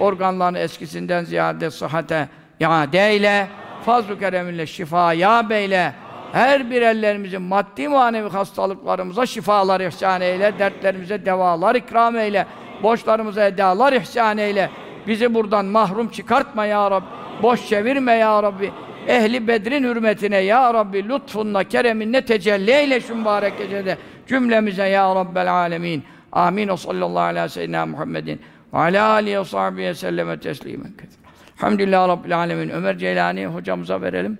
Organlarını 0.00 0.58
eskisinden 0.58 1.24
ziyade 1.24 1.70
sıhhate 1.70 2.28
iade 2.60 3.08
eyle. 3.08 3.48
Fazl-ı 3.84 4.18
kereminle 4.18 4.66
şifa 4.66 5.12
ya 5.12 5.50
beyle. 5.50 5.94
Her 6.32 6.70
bir 6.70 6.82
ellerimizin 6.82 7.42
maddi 7.42 7.88
manevi 7.88 8.28
hastalıklarımıza 8.28 9.26
şifalar 9.26 9.80
ihsan 9.80 10.20
eyle. 10.20 10.58
Dertlerimize 10.58 11.26
devalar 11.26 11.74
ikram 11.74 12.16
eyle. 12.16 12.46
Borçlarımıza 12.82 13.44
edalar 13.44 13.92
ihsan 13.92 14.38
eyle. 14.38 14.70
Bizi 15.06 15.34
buradan 15.34 15.64
mahrum 15.64 16.08
çıkartma 16.08 16.66
ya 16.66 16.90
Rabbi. 16.90 17.21
Boş 17.42 17.68
çevirme 17.68 18.12
ya 18.12 18.42
Rabbi. 18.42 18.72
Ehli 19.08 19.48
Bedrin 19.48 19.84
hürmetine 19.84 20.38
ya 20.38 20.74
Rabbi 20.74 21.08
lütfunla, 21.08 21.64
kereminle 21.64 22.24
tecelli 22.24 22.70
eyle 22.70 23.00
şu 23.00 23.14
mübarek 23.14 23.58
gecede. 23.58 23.98
Cümlemize 24.26 24.88
ya 24.88 25.14
Rabbel 25.14 25.52
alemin. 25.52 26.04
Amin. 26.32 26.68
O 26.68 26.76
sallallahu 26.76 27.20
aleyhi 27.20 27.44
ve 27.44 27.48
seyyidina 27.48 27.86
Muhammedin. 27.86 28.40
Ve 28.74 28.78
alâ 28.78 29.08
âlihi 29.08 29.38
ve 29.38 29.44
sahbihi 29.44 29.94
selleme 29.94 30.40
teslimen 30.40 30.92
kethir. 30.92 31.18
Elhamdülillah 31.58 32.08
Rabbil 32.08 32.38
alemin. 32.38 32.68
Ömer 32.68 32.98
Ceylani 32.98 33.46
hocamıza 33.46 34.02
verelim 34.02 34.38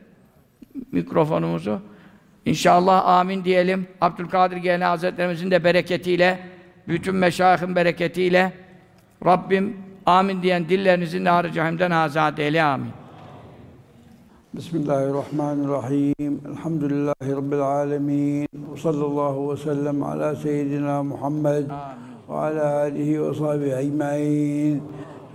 mikrofonumuzu. 0.93 1.81
İnşallah 2.47 3.07
amin 3.07 3.45
diyelim. 3.45 3.87
Abdülkadir 4.01 4.57
Geyne 4.57 4.85
Hazretlerimizin 4.85 5.51
de 5.51 5.65
bereketiyle, 5.65 6.39
bütün 6.89 7.15
meşayihin 7.15 7.77
bereketiyle 7.77 8.53
Rabbim 9.25 9.77
amin 10.07 10.43
diyen 10.43 10.69
dillerinizi 10.69 11.25
nar-ı 11.25 11.53
cehimden 11.53 11.91
azat 11.91 12.39
eyle 12.39 12.63
amin. 12.63 12.91
Bismillahirrahmanirrahim. 14.55 16.41
Elhamdülillahi 16.51 17.33
Rabbil 17.37 17.61
alemin. 17.61 18.49
Ve 18.55 18.81
sallallahu 18.83 19.53
ve 19.53 19.57
sellem 19.57 20.03
ala 20.03 20.37
seyyidina 20.37 21.03
Muhammed 21.03 21.71
ve 22.29 22.35
ala 22.35 22.77
alihi 22.77 23.23
ve 23.23 23.35
sahbihi 23.35 23.75
ecmain. 23.75 24.83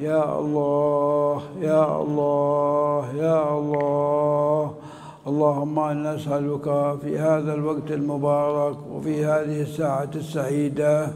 Ya 0.01 0.23
Allah, 0.23 1.41
Ya 1.63 1.81
Allah, 1.83 3.05
Ya 3.21 3.35
Allah. 3.35 4.71
اللهم 5.31 5.79
أنا 5.79 6.15
نسالك 6.15 6.67
في 7.01 7.11
هذا 7.19 7.53
الوقت 7.53 7.89
المبارك 7.91 8.77
وفي 8.93 9.25
هذه 9.25 9.61
الساعة 9.61 10.13
السعيده 10.15 11.07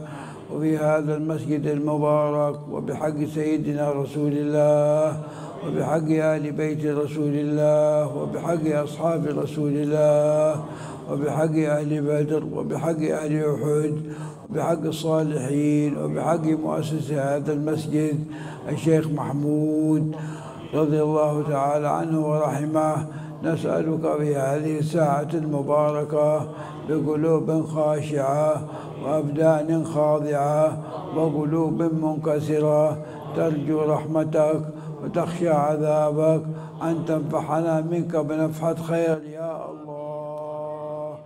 وفي 0.54 0.78
هذا 0.78 1.16
المسجد 1.16 1.66
المبارك 1.66 2.56
وبحق 2.72 3.24
سيدنا 3.34 3.90
رسول 3.90 4.32
الله 4.32 5.20
وبحق 5.66 6.08
آل 6.08 6.52
بيت 6.52 6.86
رسول 6.86 7.34
الله 7.34 8.16
وبحق 8.16 8.82
أصحاب 8.82 9.26
رسول 9.26 9.72
الله 9.72 10.64
وبحق 11.10 11.54
أهل 11.56 12.00
بدر 12.00 12.44
وبحق 12.54 13.00
أهل 13.00 13.44
أحد 13.44 13.94
وبحق 14.50 14.82
الصالحين 14.84 15.96
وبحق 15.98 16.44
مؤسس 16.44 17.10
هذا 17.10 17.52
المسجد 17.52 18.24
الشيخ 18.68 19.08
محمود 19.08 20.14
رضي 20.74 21.02
الله 21.02 21.44
تعالى 21.48 21.88
عنه 21.88 22.28
ورحمه. 22.28 23.06
نسألك 23.44 24.16
في 24.18 24.36
هذه 24.36 24.78
الساعة 24.78 25.28
المباركة 25.34 26.48
بقلوب 26.88 27.66
خاشعة 27.66 28.62
وأبدان 29.04 29.84
خاضعة 29.84 30.78
وقلوب 31.16 31.82
منكسرة. 31.82 33.02
ترجو 33.36 33.82
رحمتك 33.82 34.60
وتخشى 35.02 35.48
عذابك 35.48 36.42
أن 36.82 37.04
تنفحنا 37.04 37.80
منك 37.80 38.16
بنفحة 38.16 38.74
خير. 38.74 39.22
يا 39.22 39.70
الله 39.70 41.18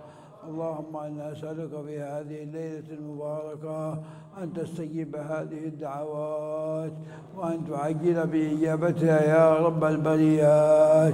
اللهم 0.49 0.97
إنا 0.97 1.31
نسألك 1.31 1.69
في 1.85 1.99
هذه 1.99 2.43
الليلة 2.43 2.87
المباركة 2.91 3.97
أن 4.43 4.53
تستجيب 4.53 5.15
هذه 5.15 5.65
الدعوات 5.65 6.91
وأن 7.37 7.59
تعجل 7.69 8.27
بإجابتها 8.27 9.21
يا 9.23 9.55
رب 9.65 9.83
البريات. 9.83 11.13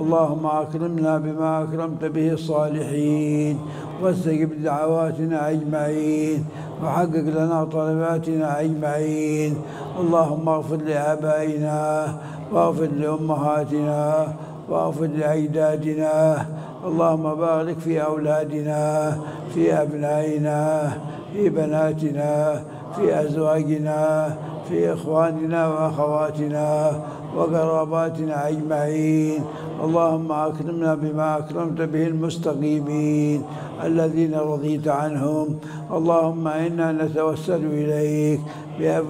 اللهم 0.00 0.46
أكرمنا 0.46 1.18
بما 1.18 1.62
أكرمت 1.62 2.04
به 2.04 2.32
الصالحين 2.32 3.58
واستجب 4.02 4.62
دعواتنا 4.62 5.50
أجمعين 5.50 6.44
وحقق 6.82 7.26
لنا 7.38 7.64
طلباتنا 7.64 8.60
أجمعين. 8.60 9.56
اللهم 10.00 10.48
اغفر 10.48 10.76
لآبائنا 10.76 12.14
واغفر 12.52 12.86
لأمهاتنا 12.86 14.34
واغفر 14.68 15.06
لأجدادنا. 15.06 16.46
اللهم 16.84 17.34
بارك 17.34 17.78
في 17.78 18.02
أولادنا 18.04 19.16
في 19.54 19.72
أبنائنا 19.82 20.92
في 21.34 21.48
بناتنا 21.48 22.64
في 22.96 23.20
أزواجنا 23.20 24.36
في 24.68 24.92
إخواننا 24.92 25.68
وأخواتنا 25.68 27.00
وقراباتنا 27.36 28.48
أجمعين. 28.48 29.44
اللهم 29.84 30.32
أكرمنا 30.32 30.94
بما 30.94 31.38
أكرمت 31.38 31.80
به 31.80 32.06
المستقيمين 32.06 33.42
الذين 33.84 34.34
رضيت 34.34 34.88
عنهم. 34.88 35.58
اللهم 35.90 36.48
إنا 36.48 36.92
نتوسل 36.92 37.66
إليك 37.66 38.40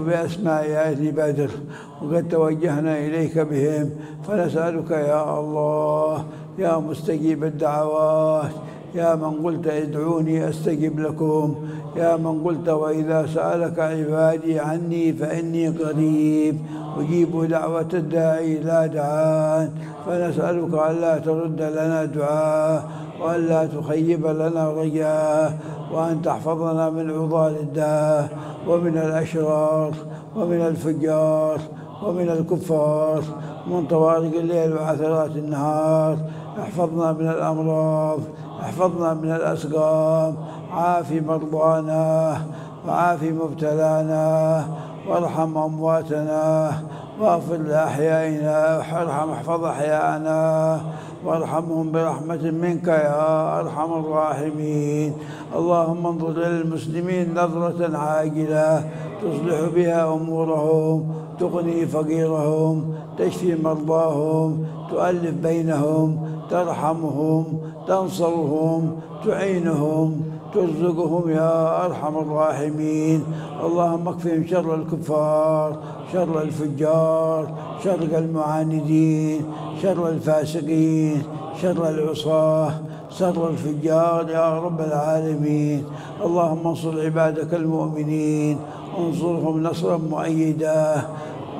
بأسماء 0.06 0.64
أهل 0.70 1.12
بدر 1.12 1.50
وقد 2.02 2.28
توجهنا 2.28 2.98
إليك 2.98 3.38
بهم. 3.38 3.90
فنسألك 4.28 4.90
يا 4.90 5.40
الله 5.40 6.24
يا 6.58 6.76
مستجيب 6.78 7.44
الدعوات 7.44 8.50
يا 8.94 9.14
من 9.14 9.42
قلت 9.44 9.66
ادعوني 9.66 10.48
أستجب 10.48 11.00
لكم. 11.00 11.54
يا 11.96 12.16
من 12.16 12.44
قلت 12.44 12.68
وإذا 12.68 13.26
سألك 13.26 13.78
عبادي 13.78 14.60
عني 14.60 15.12
فإني 15.12 15.68
قريب. 15.68 16.58
أجيب 16.98 17.44
دعوة 17.44 17.88
الداعي 17.94 18.54
لا 18.58 18.86
دعان. 18.86 19.70
فنسألك 20.06 20.74
ألا 20.74 21.18
ترد 21.18 21.62
لنا 21.62 22.04
دعاء 22.04 22.88
وألا 23.20 23.66
تخيب 23.66 24.26
لنا 24.26 24.70
رجاء 24.70 25.58
وأن 25.92 26.22
تحفظنا 26.22 26.90
من 26.90 27.10
عضال 27.10 27.56
الداء 27.56 28.28
ومن 28.68 28.98
الاشرار 28.98 29.92
ومن 30.36 30.60
الفجار 30.60 31.58
ومن 32.02 32.28
الكفار. 32.28 33.22
من 33.66 33.86
طوارق 33.86 34.32
الليل 34.38 34.72
وعثرات 34.72 35.30
النهار. 35.36 36.16
احفظنا 36.60 37.12
من 37.12 37.28
الأمراض. 37.28 38.20
احفظنا 38.64 39.14
من 39.14 39.30
الأسقام. 39.30 40.34
عاف 40.72 41.12
مرضانا 41.12 42.36
وعاف 42.88 43.22
مبتلانا 43.22 44.64
وارحم 45.08 45.58
أمواتنا 45.58 46.72
واغفر 47.20 47.56
لأحيائنا 47.56 48.58
وارحم 48.78 49.30
احفظ 49.30 49.64
أحياءنا 49.64 50.40
وارحمهم 51.24 51.92
برحمة 51.92 52.50
منك 52.50 52.88
يا 52.88 53.60
أرحم 53.60 53.90
الراحمين. 53.92 55.12
اللهم 55.56 56.06
انظر 56.06 56.32
للمسلمين 56.32 57.34
نظرة 57.34 57.98
عاجلة 57.98 58.84
تصلح 59.22 59.58
بها 59.74 60.14
أمورهم 60.14 61.14
تغني 61.40 61.86
فقيرهم 61.86 62.94
تشفي 63.18 63.54
مرضاهم 63.62 64.66
تؤلف 64.90 65.34
بينهم 65.42 66.33
ترحمهم 66.50 67.44
تنصرهم 67.88 68.96
تعينهم 69.24 70.22
ترزقهم 70.54 71.30
يا 71.30 71.86
أرحم 71.86 72.18
الراحمين. 72.18 73.24
اللهم 73.66 74.08
اكفهم 74.08 74.46
شر 74.46 74.74
الكفار 74.74 75.76
شر 76.12 76.42
الفجار 76.42 77.42
شر 77.84 78.02
المعاندين 78.18 79.40
شر 79.82 80.08
الفاسقين 80.08 81.22
شر 81.62 81.88
العصاة 81.88 82.70
شر 83.10 83.48
الفجار 83.48 84.30
يا 84.30 84.58
رب 84.58 84.80
العالمين. 84.80 85.84
اللهم 86.24 86.66
انصر 86.66 87.00
عبادك 87.00 87.54
المؤمنين 87.54 88.58
انصرهم 88.98 89.62
نصرا 89.62 89.96
مؤيدا 89.96 91.02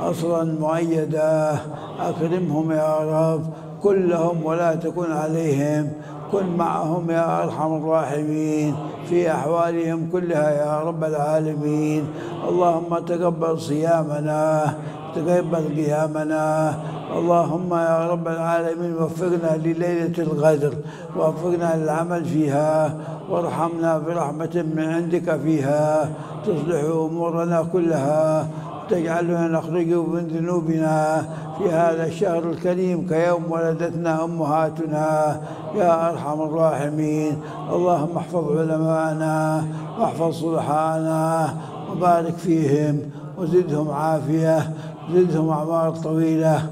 نصرا 0.03 0.45
مؤيدا. 0.45 1.59
أكرمهم 2.01 2.72
يا 2.72 2.95
رب 3.16 3.43
كلهم 3.85 4.45
ولا 4.45 4.74
تكن 4.74 5.12
عليهم. 5.12 5.89
كن 6.32 6.57
معهم 6.57 7.11
يا 7.11 7.45
أرحم 7.45 7.70
الراحمين. 7.76 8.74
في 9.09 9.30
أحوالهم 9.32 10.09
كلها 10.12 10.51
يا 10.51 10.80
رب 10.89 11.05
العالمين. 11.05 12.03
اللهم 12.49 12.99
تقبل 12.99 13.55
صيامنا 13.61 14.74
تقبل 15.14 15.64
قيامنا. 15.76 16.74
اللهم 17.18 17.70
يا 17.74 17.99
رب 18.12 18.26
العالمين 18.28 18.93
وفقنا 18.97 19.51
لليلة 19.57 20.16
القدر 20.18 20.74
وفقنا 21.16 21.76
للعمل 21.76 22.24
فيها. 22.24 22.97
وارحمنا 23.30 23.99
برحمة 23.99 24.55
من 24.76 24.87
عندك 24.97 25.37
فيها. 25.45 26.09
تصلح 26.47 26.80
أمورنا 26.85 27.59
كلها. 27.72 28.49
تجعلنا 28.91 29.49
نخرج 29.49 29.91
من 30.12 30.24
ذنوبنا. 30.35 31.24
في 31.59 31.70
هذا 31.70 32.07
الشهر 32.07 32.38
الكريم 32.38 33.07
كيوم 33.09 33.42
ولدتنا 33.50 34.24
أمهاتنا 34.24 35.40
يا 35.74 36.11
أرحم 36.11 36.40
الراحمين. 36.42 37.42
اللهم 37.72 38.16
احفظ 38.16 38.59
علماءنا 38.59 39.64
واحفظ 40.00 40.32
صلحاءنا 40.32 41.55
وبارك 41.92 42.34
فيهم 42.36 43.00
وزدهم 43.38 43.90
عافية 43.90 44.70
زدهم 45.12 45.48
أعمار 45.50 45.90
طويلة. 45.90 46.62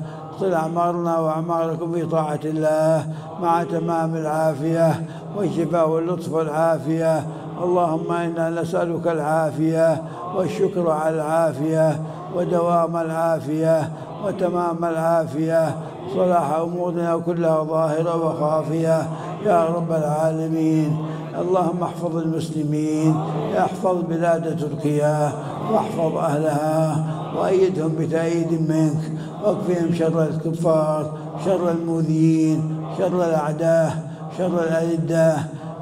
طل 0.41 0.55
أعمارنا 0.55 1.19
وأعماركم 1.19 1.93
في 1.93 2.07
طاعة 2.07 2.41
الله 2.45 3.07
مع 3.43 3.63
تمام 3.65 4.17
العافية 4.17 5.03
والشفاء 5.37 5.89
واللطف 5.89 6.33
والعافية. 6.33 7.27
اللهم 7.65 8.13
إنا 8.13 8.51
نسألك 8.51 9.07
العافية 9.09 10.03
والشكر 10.37 10.91
على 10.91 11.15
العافية 11.17 12.01
ودوام 12.37 12.97
العافية 12.97 13.89
وتمام 14.25 14.85
العافية. 14.85 15.77
صلاح 16.15 16.53
أمورنا 16.53 17.17
كلها 17.27 17.63
ظاهرة 17.63 18.15
وخافية. 18.27 19.09
يا 19.45 19.65
رب 19.65 19.93
العالمين 19.93 20.97
اللهم 21.41 21.83
احفظ 21.83 22.17
المسلمين 22.17 23.17
احفظ 23.59 23.97
بلاد 24.09 24.61
تركيا 24.61 25.33
واحفظ 25.73 26.17
أهلها 26.17 27.05
وأيدهم 27.37 27.93
بتأييد 27.99 28.53
منك. 28.71 29.03
واكفهم 29.45 29.95
شر 29.95 30.23
الكفار 30.23 31.13
شر 31.45 31.71
المؤذيين 31.71 32.77
شر 32.99 33.25
الأعداء 33.25 33.91
شر 34.39 34.63
الألدة 34.63 35.37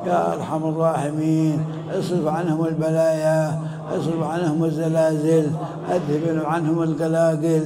يا 0.07 0.33
أرحم 0.33 0.69
الراحمين 0.69 1.65
اصرف 1.99 2.27
عنهم 2.27 2.67
البلايا. 2.67 3.61
اصرف 3.91 4.23
عنهم 4.23 4.65
الزلازل 4.65 5.51
أذهب 5.91 6.45
عنهم 6.45 6.83
القلاقل 6.83 7.65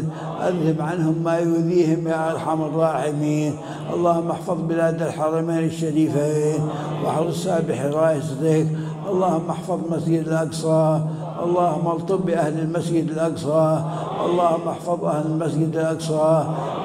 أذهب 0.48 0.76
عنهم 0.80 1.14
ما 1.24 1.38
يؤذيهم 1.38 2.08
يا 2.08 2.30
أرحم 2.32 2.62
الراحمين. 2.62 3.52
اللهم 3.94 4.30
احفظ 4.30 4.58
بلاد 4.68 5.02
الحرمين 5.02 5.64
الشريفين 5.64 6.60
واحرسها 7.04 7.60
بحراستك 7.68 8.66
اللهم 9.10 9.50
احفظ 9.50 9.78
مسجد 9.90 10.28
الأقصى. 10.28 11.00
اللهم 11.44 11.86
الطب 11.88 12.26
بأهل 12.26 12.58
المسجد 12.58 13.10
الأقصى. 13.10 13.84
اللهم 14.26 14.68
احفظ 14.68 15.04
أهل 15.04 15.26
المسجد 15.26 15.76
الأقصى. 15.76 16.44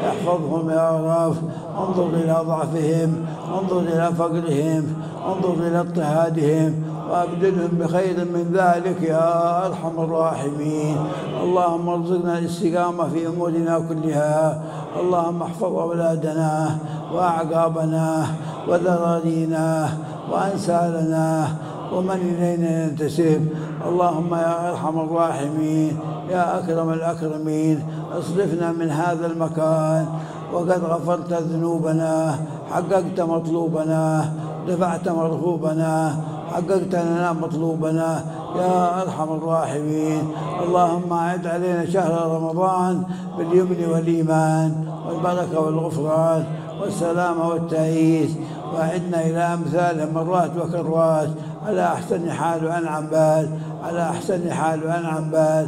احفظهم 0.10 0.70
يا 0.70 0.90
رب 0.92 1.36
انظر 1.80 2.08
إلى 2.08 2.38
ضعفهم 2.48 3.26
انظر 3.60 3.80
إلى 3.80 4.10
فقرهم 4.18 4.84
انظر 5.28 5.54
إلى 5.68 5.80
اضطهادهم. 5.80 6.84
وابدلهم 7.10 7.72
بخير 7.80 8.18
من 8.36 8.46
ذلك 8.54 9.02
يا 9.02 9.66
أرحم 9.68 9.96
الراحمين. 10.00 10.98
اللهم 11.44 11.90
ارزقنا 11.90 12.38
الاستقامة 12.38 13.10
في 13.10 13.28
أمورنا 13.28 13.80
كلها. 13.90 14.62
اللهم 15.00 15.42
احفظ 15.42 15.74
أولادنا 15.76 16.78
وأعقابنا 17.14 18.26
وذرارينا 18.68 19.90
وانسالنا 20.32 21.48
ومن 21.94 22.20
إلينا 22.30 22.84
ينتسب. 22.84 23.42
اللهم 23.88 24.32
يا 24.36 24.70
أرحم 24.70 25.00
الراحمين 25.00 25.94
يا 26.30 26.60
أكرم 26.60 26.90
الأكرمين 26.94 27.78
اصرفنا 28.20 28.72
من 28.72 28.90
هذا 28.92 29.26
المكان. 29.26 30.06
وقد 30.54 30.82
غفرت 30.84 31.34
ذنوبنا 31.34 32.40
حققت 32.72 33.20
مطلوبنا 33.22 34.32
دفعت 34.68 35.10
مرغوبنا 35.10 36.16
حققت 36.52 36.94
لنا 36.96 37.34
مطلوبنا. 37.34 38.26
يا 38.56 39.02
أرحم 39.02 39.30
الراحمين. 39.34 40.24
اللهم 40.64 41.14
أعد 41.14 41.48
علينا 41.48 41.86
شهر 41.86 42.12
رمضان 42.36 43.04
باليمن 43.38 43.86
والإيمان 43.92 44.72
والبركة 45.08 45.60
والغفران 45.60 46.44
والسلامه 46.82 47.48
والتأييد. 47.48 48.36
وأعدنا 48.74 49.26
إلى 49.26 49.44
امثاله 49.54 50.12
مرات 50.12 50.52
وكرات. 50.58 51.30
على 51.68 51.84
أحسن 51.84 52.32
حال 52.32 52.66
وأنعم 52.66 53.06
بال 53.08 53.50
على 53.84 54.02
أحسن 54.02 54.52
حال 54.52 54.84
وأنعم 54.84 55.30
بال 55.32 55.68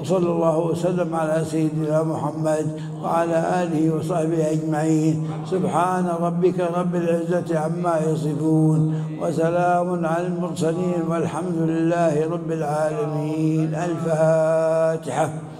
وصلى 0.00 0.28
الله 0.28 0.58
وسلم 0.58 1.14
على 1.14 1.44
سيدنا 1.44 2.02
محمد 2.02 2.80
وعلى 3.02 3.62
آله 3.62 3.94
وصحبه 3.94 4.50
أجمعين. 4.50 5.30
سبحان 5.50 6.06
ربك 6.20 6.60
رب 6.60 6.94
العزة 6.94 7.58
عما 7.58 8.00
يصفون 8.06 9.04
وسلام 9.20 10.06
على 10.06 10.26
المرسلين 10.26 11.02
والحمد 11.08 11.56
لله 11.58 12.30
رب 12.30 12.52
العالمين. 12.52 13.74
الفاتحة. 13.74 15.47